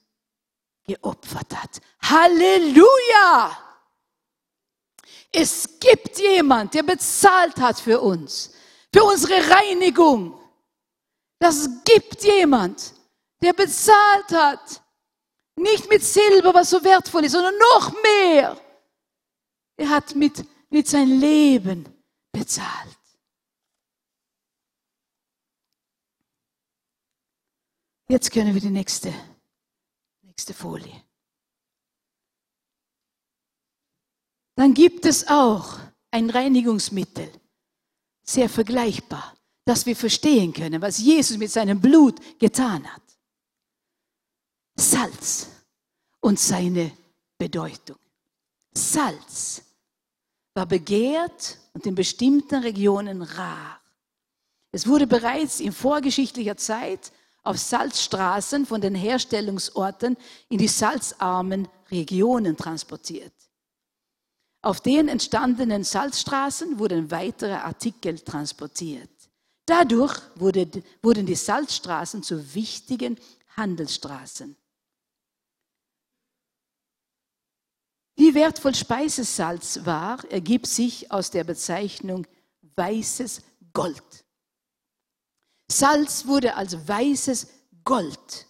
geopfert 0.86 1.56
hat. 1.56 1.82
Halleluja! 2.02 3.58
Es 5.32 5.80
gibt 5.80 6.20
jemand, 6.20 6.74
der 6.74 6.84
bezahlt 6.84 7.58
hat 7.58 7.80
für 7.80 8.00
uns, 8.00 8.52
für 8.96 9.04
unsere 9.04 9.50
Reinigung. 9.50 10.40
Das 11.40 11.68
gibt 11.84 12.24
jemand, 12.24 12.94
der 13.42 13.54
bezahlt 13.54 14.32
hat. 14.32 14.82
Nicht 15.58 15.90
mit 15.90 16.04
Silber, 16.04 16.54
was 16.54 16.70
so 16.70 16.84
wertvoll 16.84 17.26
ist, 17.26 17.34
sondern 17.34 17.58
noch 17.58 17.92
mehr. 18.04 18.62
Er 19.78 19.90
hat 19.90 20.16
mit 20.16 20.46
mit 20.76 20.88
sein 20.90 21.08
Leben 21.08 21.86
bezahlt. 22.34 23.00
Jetzt 28.10 28.30
können 28.32 28.54
wir 28.54 28.62
die 28.62 28.70
nächste, 28.70 29.14
nächste 30.22 30.54
Folie. 30.54 31.02
Dann 34.56 34.74
gibt 34.74 35.06
es 35.06 35.28
auch 35.28 35.80
ein 36.12 36.30
Reinigungsmittel, 36.30 37.32
sehr 38.26 38.50
vergleichbar, 38.50 39.34
dass 39.64 39.86
wir 39.86 39.96
verstehen 39.96 40.52
können, 40.52 40.82
was 40.82 40.98
Jesus 40.98 41.38
mit 41.38 41.52
seinem 41.52 41.80
Blut 41.80 42.20
getan 42.40 42.92
hat. 42.92 43.02
Salz 44.76 45.48
und 46.20 46.40
seine 46.40 46.92
Bedeutung. 47.38 47.98
Salz 48.74 49.62
war 50.54 50.66
begehrt 50.66 51.58
und 51.74 51.86
in 51.86 51.96
bestimmten 51.96 52.62
Regionen 52.62 53.22
rar. 53.22 53.80
Es 54.72 54.88
wurde 54.88 55.08
bereits 55.08 55.60
in 55.60 55.72
vorgeschichtlicher 55.72 56.58
Zeit 56.58 57.12
auf 57.44 57.58
Salzstraßen 57.58 58.66
von 58.66 58.82
den 58.82 58.96
Herstellungsorten 58.96 60.18
in 60.50 60.58
die 60.58 60.68
salzarmen 60.68 61.68
Regionen 61.92 62.58
transportiert. 62.58 63.35
Auf 64.66 64.82
den 64.82 65.10
entstandenen 65.10 65.84
Salzstraßen 65.84 66.80
wurden 66.80 67.12
weitere 67.12 67.54
Artikel 67.54 68.18
transportiert. 68.18 69.12
Dadurch 69.68 70.20
wurde, 70.38 70.68
wurden 71.04 71.28
die 71.28 71.36
Salzstraßen 71.36 72.24
zu 72.24 72.56
wichtigen 72.56 73.20
Handelsstraßen. 73.56 74.56
Wie 78.16 78.34
wertvoll 78.34 78.74
Speisesalz 78.74 79.86
war, 79.86 80.26
ergibt 80.32 80.66
sich 80.66 81.12
aus 81.12 81.30
der 81.30 81.44
Bezeichnung 81.44 82.26
weißes 82.76 83.44
Gold. 83.72 84.26
Salz 85.72 86.26
wurde 86.26 86.56
als 86.56 86.88
weißes 86.88 87.48
Gold. 87.84 88.48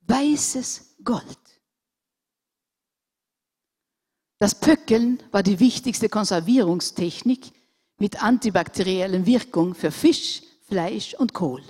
Weißes 0.00 0.96
Gold. 1.04 1.45
Das 4.38 4.54
Pöckeln 4.54 5.22
war 5.30 5.42
die 5.42 5.60
wichtigste 5.60 6.08
Konservierungstechnik 6.08 7.52
mit 7.98 8.22
antibakterieller 8.22 9.24
Wirkung 9.24 9.74
für 9.74 9.90
Fisch, 9.90 10.42
Fleisch 10.66 11.14
und 11.14 11.32
Kohl. 11.32 11.62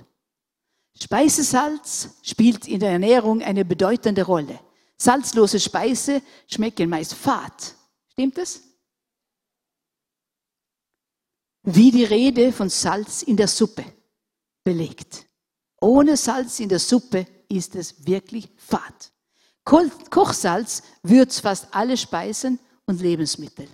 Speisesalz 0.99 2.09
spielt 2.23 2.67
in 2.67 2.79
der 2.79 2.91
Ernährung 2.91 3.41
eine 3.41 3.63
bedeutende 3.63 4.23
Rolle. 4.23 4.59
Salzlose 4.97 5.59
Speise 5.59 6.21
schmecken 6.47 6.89
meist 6.89 7.13
fad. 7.13 7.75
Stimmt 8.11 8.37
es? 8.39 8.63
Wie 11.63 11.91
die 11.91 12.03
Rede 12.05 12.51
von 12.51 12.69
Salz 12.69 13.21
in 13.21 13.37
der 13.37 13.47
Suppe 13.47 13.85
belegt. 14.63 15.25
Ohne 15.79 16.17
Salz 16.17 16.59
in 16.59 16.69
der 16.69 16.79
Suppe 16.79 17.27
ist 17.47 17.75
es 17.75 18.05
wirklich 18.07 18.49
fad. 18.57 19.11
Kochsalz 19.67 20.83
würzt 21.03 21.41
fast 21.41 21.67
alle 21.71 21.97
Speisen 21.97 22.59
und 22.85 23.01
Lebensmittel. 23.01 23.67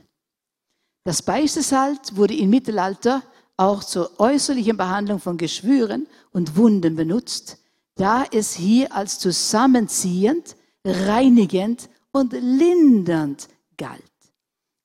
Das 1.03 1.19
Speisesalz 1.19 2.15
wurde 2.15 2.35
im 2.35 2.49
Mittelalter 2.49 3.21
auch 3.57 3.83
zur 3.83 4.19
äußerlichen 4.19 4.75
Behandlung 4.75 5.19
von 5.19 5.37
Geschwüren 5.37 6.07
und 6.31 6.55
Wunden 6.55 6.95
benutzt, 6.95 7.59
da 7.95 8.25
es 8.31 8.53
hier 8.53 8.91
als 8.93 9.19
zusammenziehend, 9.19 10.55
reinigend 10.83 11.89
und 12.11 12.33
lindernd 12.33 13.47
galt. 13.77 14.01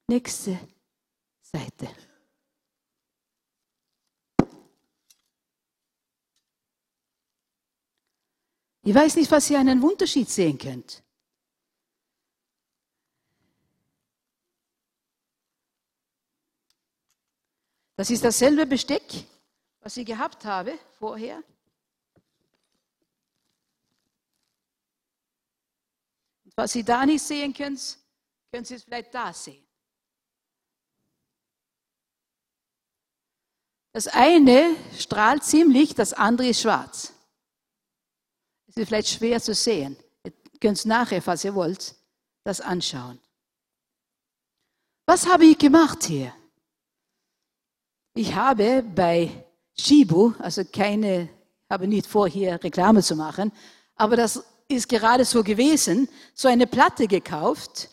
Nächste 0.08 0.58
Seite. 1.40 1.88
Ich 8.88 8.94
weiß 8.94 9.16
nicht, 9.16 9.30
was 9.30 9.50
ihr 9.50 9.58
einen 9.58 9.82
Unterschied 9.82 10.30
sehen 10.30 10.56
könnt. 10.56 11.02
Das 17.96 18.08
ist 18.08 18.24
dasselbe 18.24 18.64
Besteck, 18.64 19.02
was 19.80 19.94
ich 19.98 20.06
gehabt 20.06 20.42
habe 20.46 20.78
vorher. 20.98 21.42
Und 26.46 26.56
was 26.56 26.72
Sie 26.72 26.82
da 26.82 27.04
nicht 27.04 27.22
sehen 27.22 27.52
können, 27.52 27.78
können 28.50 28.64
Sie 28.64 28.76
es 28.76 28.84
vielleicht 28.84 29.12
da 29.12 29.34
sehen. 29.34 29.68
Das 33.92 34.06
eine 34.06 34.74
strahlt 34.98 35.44
ziemlich, 35.44 35.94
das 35.94 36.14
andere 36.14 36.48
ist 36.48 36.62
schwarz. 36.62 37.17
Es 38.68 38.76
ist 38.76 38.88
vielleicht 38.88 39.08
schwer 39.08 39.40
zu 39.40 39.54
sehen. 39.54 39.96
Ihr 40.24 40.32
könnt 40.60 40.84
nachher, 40.84 41.22
falls 41.22 41.44
ihr 41.44 41.54
wollt, 41.54 41.94
das 42.44 42.60
anschauen. 42.60 43.18
Was 45.06 45.26
habe 45.26 45.46
ich 45.46 45.58
gemacht 45.58 46.04
hier? 46.04 46.32
Ich 48.14 48.34
habe 48.34 48.82
bei 48.82 49.44
Shibu, 49.78 50.34
also 50.38 50.64
keine, 50.64 51.28
habe 51.70 51.86
nicht 51.86 52.06
vor, 52.06 52.28
hier 52.28 52.62
Reklame 52.62 53.02
zu 53.02 53.16
machen, 53.16 53.52
aber 53.94 54.16
das 54.16 54.42
ist 54.68 54.88
gerade 54.88 55.24
so 55.24 55.42
gewesen, 55.42 56.08
so 56.34 56.48
eine 56.48 56.66
Platte 56.66 57.06
gekauft. 57.06 57.88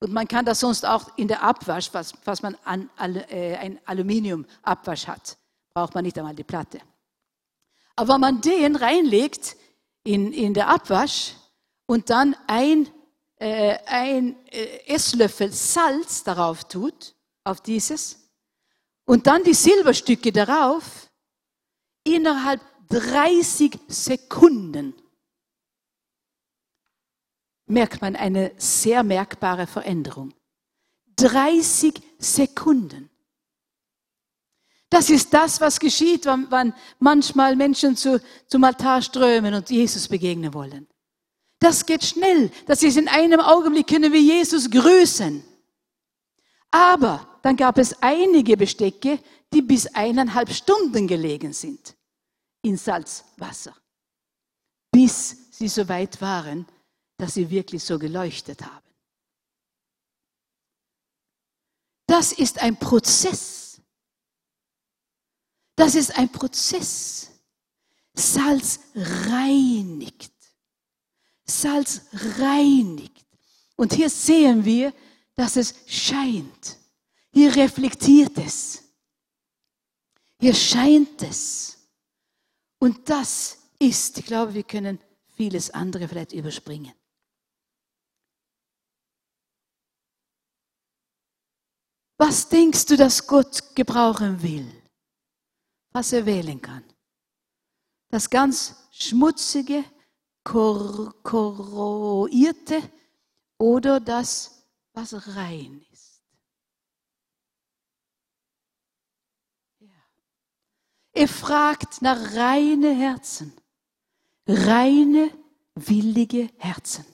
Und 0.00 0.12
man 0.12 0.28
kann 0.28 0.44
das 0.44 0.60
sonst 0.60 0.86
auch 0.86 1.16
in 1.16 1.28
der 1.28 1.42
Abwasch, 1.42 1.92
was, 1.92 2.14
was 2.24 2.42
man 2.42 2.56
an 2.64 2.88
äh, 3.28 3.56
ein 3.56 3.78
Aluminiumabwasch 3.84 5.06
hat, 5.06 5.36
braucht 5.74 5.94
man 5.94 6.04
nicht 6.04 6.18
einmal 6.18 6.34
die 6.34 6.44
Platte. 6.44 6.80
Aber 7.96 8.14
wenn 8.14 8.20
man 8.20 8.40
den 8.40 8.76
reinlegt 8.76 9.56
in, 10.06 10.32
in 10.32 10.54
der 10.54 10.68
Abwasch 10.68 11.34
und 11.86 12.10
dann 12.10 12.36
ein, 12.46 12.88
äh, 13.36 13.76
ein 13.86 14.36
äh, 14.46 14.86
Esslöffel 14.86 15.52
Salz 15.52 16.22
darauf 16.24 16.64
tut, 16.64 17.14
auf 17.44 17.60
dieses, 17.60 18.26
und 19.04 19.26
dann 19.26 19.44
die 19.44 19.54
Silberstücke 19.54 20.32
darauf, 20.32 21.10
innerhalb 22.04 22.60
30 22.88 23.78
Sekunden 23.88 24.94
merkt 27.66 28.00
man 28.00 28.16
eine 28.16 28.52
sehr 28.56 29.02
merkbare 29.02 29.66
Veränderung. 29.66 30.32
30 31.16 32.00
Sekunden. 32.18 33.10
Das 34.90 35.10
ist 35.10 35.34
das, 35.34 35.60
was 35.60 35.80
geschieht, 35.80 36.26
wenn, 36.26 36.50
wenn 36.50 36.74
manchmal 36.98 37.56
Menschen 37.56 37.96
zu, 37.96 38.22
zum 38.46 38.64
Altar 38.64 39.02
strömen 39.02 39.54
und 39.54 39.70
Jesus 39.70 40.08
begegnen 40.08 40.54
wollen. 40.54 40.86
Das 41.58 41.84
geht 41.86 42.04
schnell. 42.04 42.50
Das 42.66 42.82
ist 42.82 42.96
in 42.96 43.08
einem 43.08 43.40
Augenblick, 43.40 43.88
können 43.88 44.12
wir 44.12 44.20
Jesus 44.20 44.70
grüßen. 44.70 45.42
Aber 46.70 47.38
dann 47.42 47.56
gab 47.56 47.78
es 47.78 48.00
einige 48.02 48.56
Bestecke, 48.56 49.18
die 49.52 49.62
bis 49.62 49.86
eineinhalb 49.86 50.52
Stunden 50.52 51.06
gelegen 51.06 51.52
sind 51.52 51.96
in 52.62 52.76
Salzwasser, 52.76 53.74
bis 54.92 55.50
sie 55.52 55.68
so 55.68 55.88
weit 55.88 56.20
waren, 56.20 56.66
dass 57.16 57.34
sie 57.34 57.48
wirklich 57.48 57.82
so 57.82 57.98
geleuchtet 57.98 58.62
haben. 58.62 58.86
Das 62.06 62.32
ist 62.32 62.60
ein 62.60 62.76
Prozess. 62.76 63.65
Das 65.76 65.94
ist 65.94 66.16
ein 66.18 66.30
Prozess. 66.30 67.30
Salz 68.14 68.80
reinigt. 68.94 70.32
Salz 71.44 72.00
reinigt. 72.12 73.26
Und 73.76 73.92
hier 73.92 74.08
sehen 74.08 74.64
wir, 74.64 74.92
dass 75.34 75.56
es 75.56 75.74
scheint. 75.86 76.78
Hier 77.30 77.54
reflektiert 77.54 78.38
es. 78.38 78.82
Hier 80.40 80.54
scheint 80.54 81.22
es. 81.22 81.76
Und 82.78 83.08
das 83.08 83.58
ist, 83.78 84.18
ich 84.18 84.26
glaube, 84.26 84.54
wir 84.54 84.62
können 84.62 84.98
vieles 85.36 85.70
andere 85.70 86.08
vielleicht 86.08 86.32
überspringen. 86.32 86.94
Was 92.18 92.48
denkst 92.48 92.86
du, 92.86 92.96
dass 92.96 93.26
Gott 93.26 93.74
gebrauchen 93.74 94.42
will? 94.42 94.85
Was 95.96 96.12
er 96.12 96.26
wählen 96.26 96.60
kann? 96.60 96.84
Das 98.10 98.28
ganz 98.28 98.76
schmutzige, 98.90 99.82
kor 100.44 101.14
korroierte 101.22 102.82
oder 103.56 103.98
das, 103.98 104.62
was 104.92 105.14
rein 105.34 105.82
ist? 105.90 106.22
Er 111.12 111.28
fragt 111.28 112.02
nach 112.02 112.34
reine 112.34 112.94
Herzen, 112.94 113.54
reine, 114.46 115.30
willige 115.76 116.50
Herzen. 116.58 117.06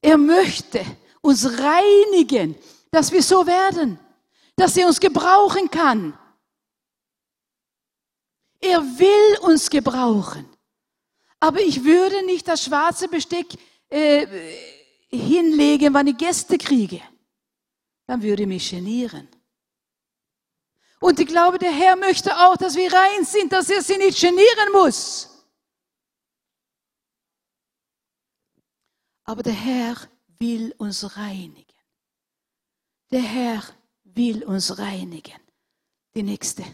Er 0.00 0.16
möchte 0.16 0.82
uns 1.20 1.44
reinigen, 1.44 2.56
dass 2.90 3.12
wir 3.12 3.22
so 3.22 3.46
werden, 3.46 3.98
dass 4.56 4.78
er 4.78 4.86
uns 4.86 4.98
gebrauchen 4.98 5.70
kann. 5.70 6.18
Er 8.60 8.80
will 8.82 9.38
uns 9.40 9.70
gebrauchen. 9.70 10.46
Aber 11.40 11.60
ich 11.60 11.82
würde 11.82 12.24
nicht 12.26 12.46
das 12.46 12.64
schwarze 12.64 13.08
Besteck 13.08 13.46
äh, 13.88 14.26
hinlegen, 15.08 15.94
wenn 15.94 16.08
ich 16.08 16.18
Gäste 16.18 16.58
kriege. 16.58 17.00
Dann 18.06 18.22
würde 18.22 18.42
ich 18.42 18.48
mich 18.48 18.70
genieren. 18.70 19.28
Und 21.00 21.18
ich 21.18 21.26
glaube, 21.26 21.58
der 21.58 21.72
Herr 21.72 21.96
möchte 21.96 22.36
auch, 22.36 22.58
dass 22.58 22.76
wir 22.76 22.92
rein 22.92 23.24
sind, 23.24 23.50
dass 23.52 23.70
er 23.70 23.82
sie 23.82 23.96
nicht 23.96 24.20
genieren 24.20 24.72
muss. 24.72 25.30
Aber 29.24 29.42
der 29.42 29.54
Herr 29.54 29.96
will 30.38 30.74
uns 30.76 31.16
reinigen. 31.16 31.66
Der 33.10 33.22
Herr 33.22 33.62
will 34.04 34.44
uns 34.44 34.78
reinigen. 34.78 35.40
Die 36.14 36.22
nächste. 36.22 36.64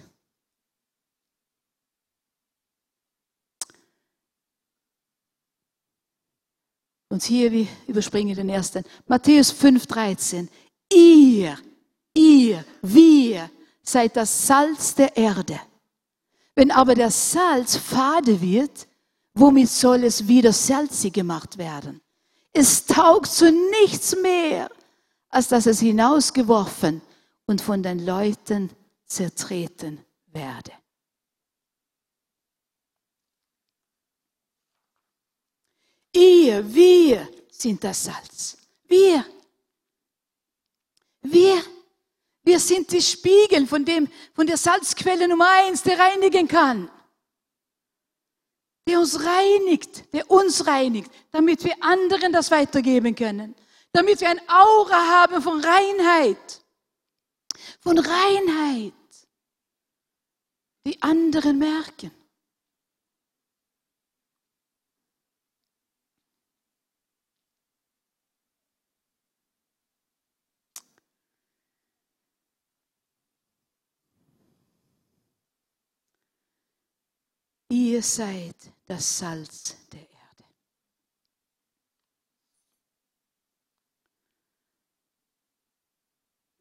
Und 7.17 7.23
hier, 7.23 7.51
wir 7.51 7.67
überspringen 7.87 8.37
den 8.37 8.51
ersten. 8.51 8.85
Matthäus 9.07 9.51
5, 9.51 9.87
13. 9.87 10.51
Ihr, 10.93 11.57
ihr, 12.13 12.63
wir 12.83 13.51
seid 13.83 14.17
das 14.17 14.47
Salz 14.47 14.95
der 14.95 15.17
Erde. 15.17 15.59
Wenn 16.55 16.71
aber 16.71 16.95
der 16.95 17.11
Salz 17.11 17.77
fade 17.77 18.43
wird, 18.43 18.87
Womit 19.39 19.69
soll 19.69 20.05
es 20.05 20.29
wieder 20.29 20.51
salzig 20.51 21.13
gemacht 21.13 21.59
werden? 21.59 22.01
Es 22.55 22.87
taugt 22.87 23.27
zu 23.27 23.53
nichts 23.83 24.17
mehr, 24.23 24.71
als 25.29 25.49
dass 25.49 25.67
es 25.67 25.81
hinausgeworfen 25.81 27.03
und 27.47 27.61
von 27.61 27.83
den 27.83 28.07
Leuten 28.07 28.71
zertreten 29.05 30.01
werde. 30.33 30.73
Ihr, 36.17 36.75
wir 36.75 37.29
sind 37.51 37.85
das 37.85 38.05
Salz. 38.05 38.57
Wir. 38.87 39.25
Wir. 41.21 41.63
Wir 42.43 42.59
sind 42.59 42.91
die 42.91 43.03
Spiegel 43.03 43.67
von, 43.67 43.85
dem, 43.85 44.09
von 44.33 44.47
der 44.47 44.57
Salzquelle 44.57 45.29
Nummer 45.29 45.49
eins, 45.51 45.83
der 45.83 45.99
reinigen 45.99 46.49
kann. 46.49 46.91
Der 48.89 48.99
uns 48.99 49.21
reinigt, 49.23 50.11
der 50.15 50.31
uns 50.31 50.67
reinigt, 50.67 51.11
damit 51.33 51.65
wir 51.65 51.75
anderen 51.81 52.33
das 52.33 52.51
weitergeben 52.51 53.15
können. 53.15 53.55
Damit 53.93 54.21
wir 54.21 54.31
ein 54.31 54.41
Aura 54.49 55.23
haben 55.23 55.43
von 55.43 55.63
Reinheit. 55.63 56.63
Von 57.81 57.99
Reinheit. 57.99 58.95
Die 60.87 61.03
anderen 61.03 61.59
merken. 61.59 62.11
Ihr 77.79 78.03
seid 78.03 78.57
das 78.87 79.19
Salz 79.19 79.77
der 79.93 80.01
Erde. 80.01 80.45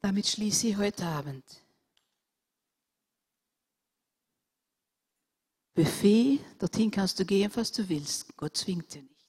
Damit 0.02 0.26
schließe 0.26 0.66
ich 0.66 0.76
heute 0.76 1.06
Abend. 1.06 1.64
Buffet, 5.72 6.44
dorthin 6.58 6.90
kannst 6.90 7.18
du 7.18 7.24
gehen, 7.24 7.50
was 7.54 7.72
du 7.72 7.88
willst. 7.88 8.36
Gott 8.36 8.54
zwingt 8.54 8.92
dir 8.92 9.02
nicht. 9.02 9.26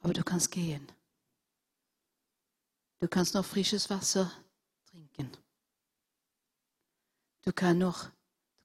Aber 0.00 0.12
du 0.12 0.24
kannst 0.24 0.50
gehen. 0.50 0.90
Du 2.98 3.06
kannst 3.06 3.34
noch 3.34 3.44
frisches 3.44 3.88
Wasser 3.88 4.32
trinken. 4.86 5.30
Du 7.42 7.52
kannst 7.52 7.78
noch 7.78 8.19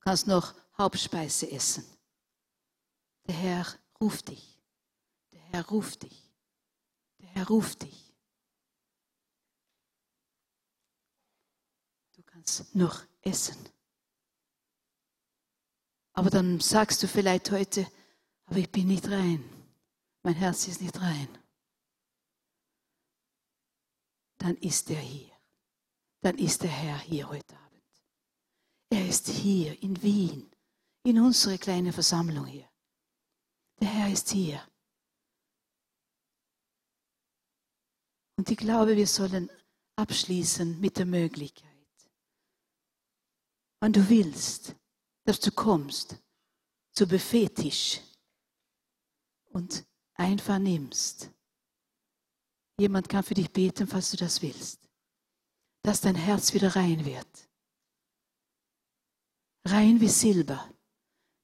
kannst 0.06 0.28
noch 0.28 0.54
Hauptspeise 0.78 1.52
essen. 1.52 1.84
Der 3.28 3.36
Herr 3.36 3.66
ruft 4.00 4.28
dich. 4.28 4.60
Der 5.32 5.42
Herr 5.42 5.68
ruft 5.68 6.04
dich. 6.04 6.32
Der 7.20 7.28
Herr 7.30 7.48
ruft 7.48 7.82
dich. 7.82 8.14
Du 12.16 12.22
kannst 12.22 12.76
noch 12.76 13.02
essen. 13.22 13.58
Aber 16.14 16.30
dann 16.30 16.60
sagst 16.60 17.02
du 17.02 17.08
vielleicht 17.08 17.50
heute, 17.52 17.92
aber 18.46 18.58
ich 18.58 18.72
bin 18.72 18.88
nicht 18.88 19.10
rein. 19.10 19.44
Mein 20.22 20.36
Herz 20.36 20.68
ist 20.68 20.82
nicht 20.82 21.02
rein. 21.02 21.28
Dann 24.38 24.56
ist 24.58 24.90
er 24.92 25.00
hier. 25.00 25.32
Dann 26.22 26.38
ist 26.38 26.62
der 26.62 26.70
Herr 26.70 27.00
hier 27.00 27.28
heute 27.28 27.56
Abend. 27.56 27.65
Ist 29.16 29.30
hier 29.30 29.82
in 29.82 30.04
Wien, 30.04 30.52
in 31.04 31.18
unserer 31.22 31.58
kleinen 31.58 31.94
Versammlung 31.94 32.48
hier. 32.48 32.70
Der 33.80 33.88
Herr 33.88 34.12
ist 34.12 34.30
hier. 34.30 34.62
Und 38.36 38.52
ich 38.52 38.58
glaube, 38.58 38.98
wir 38.98 39.08
sollen 39.08 39.50
abschließen 39.96 40.82
mit 40.82 40.98
der 40.98 41.06
Möglichkeit, 41.06 41.88
wenn 43.80 43.94
du 43.94 44.10
willst, 44.10 44.76
dass 45.24 45.40
du 45.40 45.50
kommst 45.50 46.18
zu 46.92 47.08
Buffettisch 47.08 48.02
und 49.46 49.86
einfach 50.16 50.60
nimmst. 50.60 51.32
Jemand 52.78 53.08
kann 53.08 53.24
für 53.24 53.36
dich 53.36 53.50
beten, 53.50 53.88
falls 53.88 54.12
du 54.12 54.18
das 54.18 54.42
willst, 54.42 54.90
dass 55.84 56.02
dein 56.02 56.16
Herz 56.16 56.54
wieder 56.54 56.76
rein 56.76 57.06
wird 57.06 57.48
rein 59.66 60.00
wie 60.00 60.10
Silber, 60.10 60.70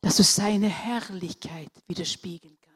dass 0.02 0.18
du 0.18 0.24
seine 0.24 0.70
Herrlichkeit 0.70 1.72
widerspiegeln 1.88 2.58
kannst. 2.62 2.72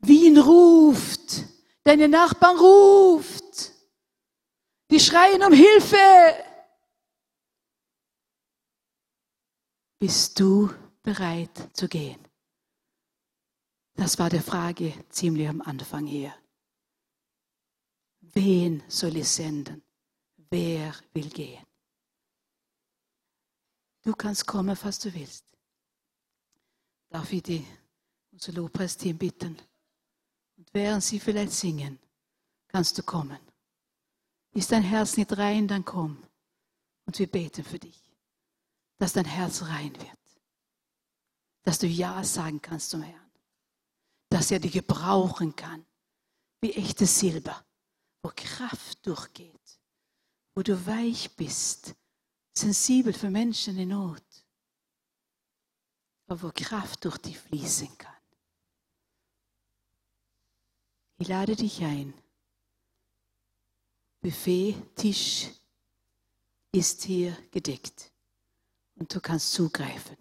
Wien 0.00 0.38
ruft, 0.38 1.44
deine 1.84 2.08
Nachbarn 2.08 2.58
ruft, 2.58 3.72
die 4.90 5.00
schreien 5.00 5.42
um 5.42 5.52
Hilfe. 5.52 6.44
Bist 9.98 10.38
du 10.40 10.70
bereit 11.02 11.70
zu 11.76 11.88
gehen? 11.88 12.20
Das 13.94 14.18
war 14.18 14.30
die 14.30 14.40
Frage 14.40 14.92
ziemlich 15.10 15.48
am 15.48 15.60
Anfang 15.60 16.06
hier. 16.06 16.34
Wen 18.20 18.82
soll 18.88 19.16
ich 19.16 19.28
senden? 19.28 19.82
Wer 20.36 20.94
will 21.12 21.28
gehen? 21.28 21.64
Du 24.02 24.14
kannst 24.14 24.46
kommen, 24.46 24.76
was 24.82 24.98
du 24.98 25.12
willst. 25.14 25.44
Darf 27.08 27.32
ich 27.32 27.42
die, 27.42 27.66
unser 28.32 28.52
Lobpreisteam 28.52 29.16
bitten? 29.16 29.56
Und 30.56 30.68
während 30.72 31.04
sie 31.04 31.20
vielleicht 31.20 31.52
singen, 31.52 31.98
kannst 32.68 32.98
du 32.98 33.02
kommen. 33.02 33.38
Ist 34.54 34.72
dein 34.72 34.82
Herz 34.82 35.16
nicht 35.16 35.36
rein, 35.36 35.68
dann 35.68 35.84
komm. 35.84 36.22
Und 37.06 37.18
wir 37.18 37.26
beten 37.26 37.64
für 37.64 37.78
dich, 37.78 38.00
dass 38.98 39.12
dein 39.12 39.24
Herz 39.24 39.62
rein 39.62 39.94
wird. 39.94 40.18
Dass 41.62 41.78
du 41.78 41.86
Ja 41.86 42.24
sagen 42.24 42.60
kannst 42.60 42.90
zum 42.90 43.02
Herrn. 43.02 43.30
Dass 44.30 44.50
er 44.50 44.58
dich 44.58 44.72
gebrauchen 44.72 45.54
kann, 45.54 45.86
wie 46.60 46.72
echtes 46.72 47.18
Silber, 47.20 47.64
wo 48.22 48.32
Kraft 48.34 49.06
durchgeht, 49.06 49.80
wo 50.54 50.62
du 50.62 50.86
weich 50.86 51.34
bist, 51.36 51.94
sensibel 52.54 53.12
für 53.12 53.30
Menschen 53.30 53.78
in 53.78 53.90
Not, 53.90 54.22
aber 56.26 56.42
wo 56.42 56.52
Kraft 56.54 57.04
durch 57.04 57.18
dich 57.18 57.38
fließen 57.38 57.96
kann. 57.98 58.12
Ich 61.18 61.28
lade 61.28 61.54
dich 61.54 61.82
ein. 61.82 62.14
Buffet, 64.20 64.76
Tisch 64.96 65.50
ist 66.72 67.02
hier 67.02 67.36
gedeckt 67.50 68.10
und 68.96 69.14
du 69.14 69.20
kannst 69.20 69.52
zugreifen 69.52 70.16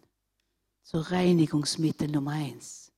zur 0.83 1.09
Reinigungsmittel 1.09 2.09
Nummer 2.09 2.31
eins. 2.31 2.91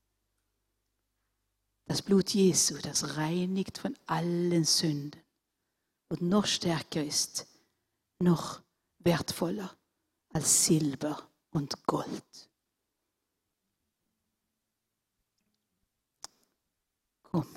Das 1.86 2.02
Blut 2.02 2.30
Jesu, 2.32 2.78
das 2.78 3.18
reinigt 3.18 3.78
von 3.78 3.96
allen 4.08 4.64
Sünden 4.64 5.22
und 6.10 6.22
noch 6.22 6.46
stärker 6.46 7.04
ist, 7.04 7.46
noch 8.20 8.63
wertvoller 9.04 9.76
als 10.34 10.66
Silber 10.66 11.30
und 11.52 11.86
Gold. 11.86 12.50
Komm. 17.24 17.48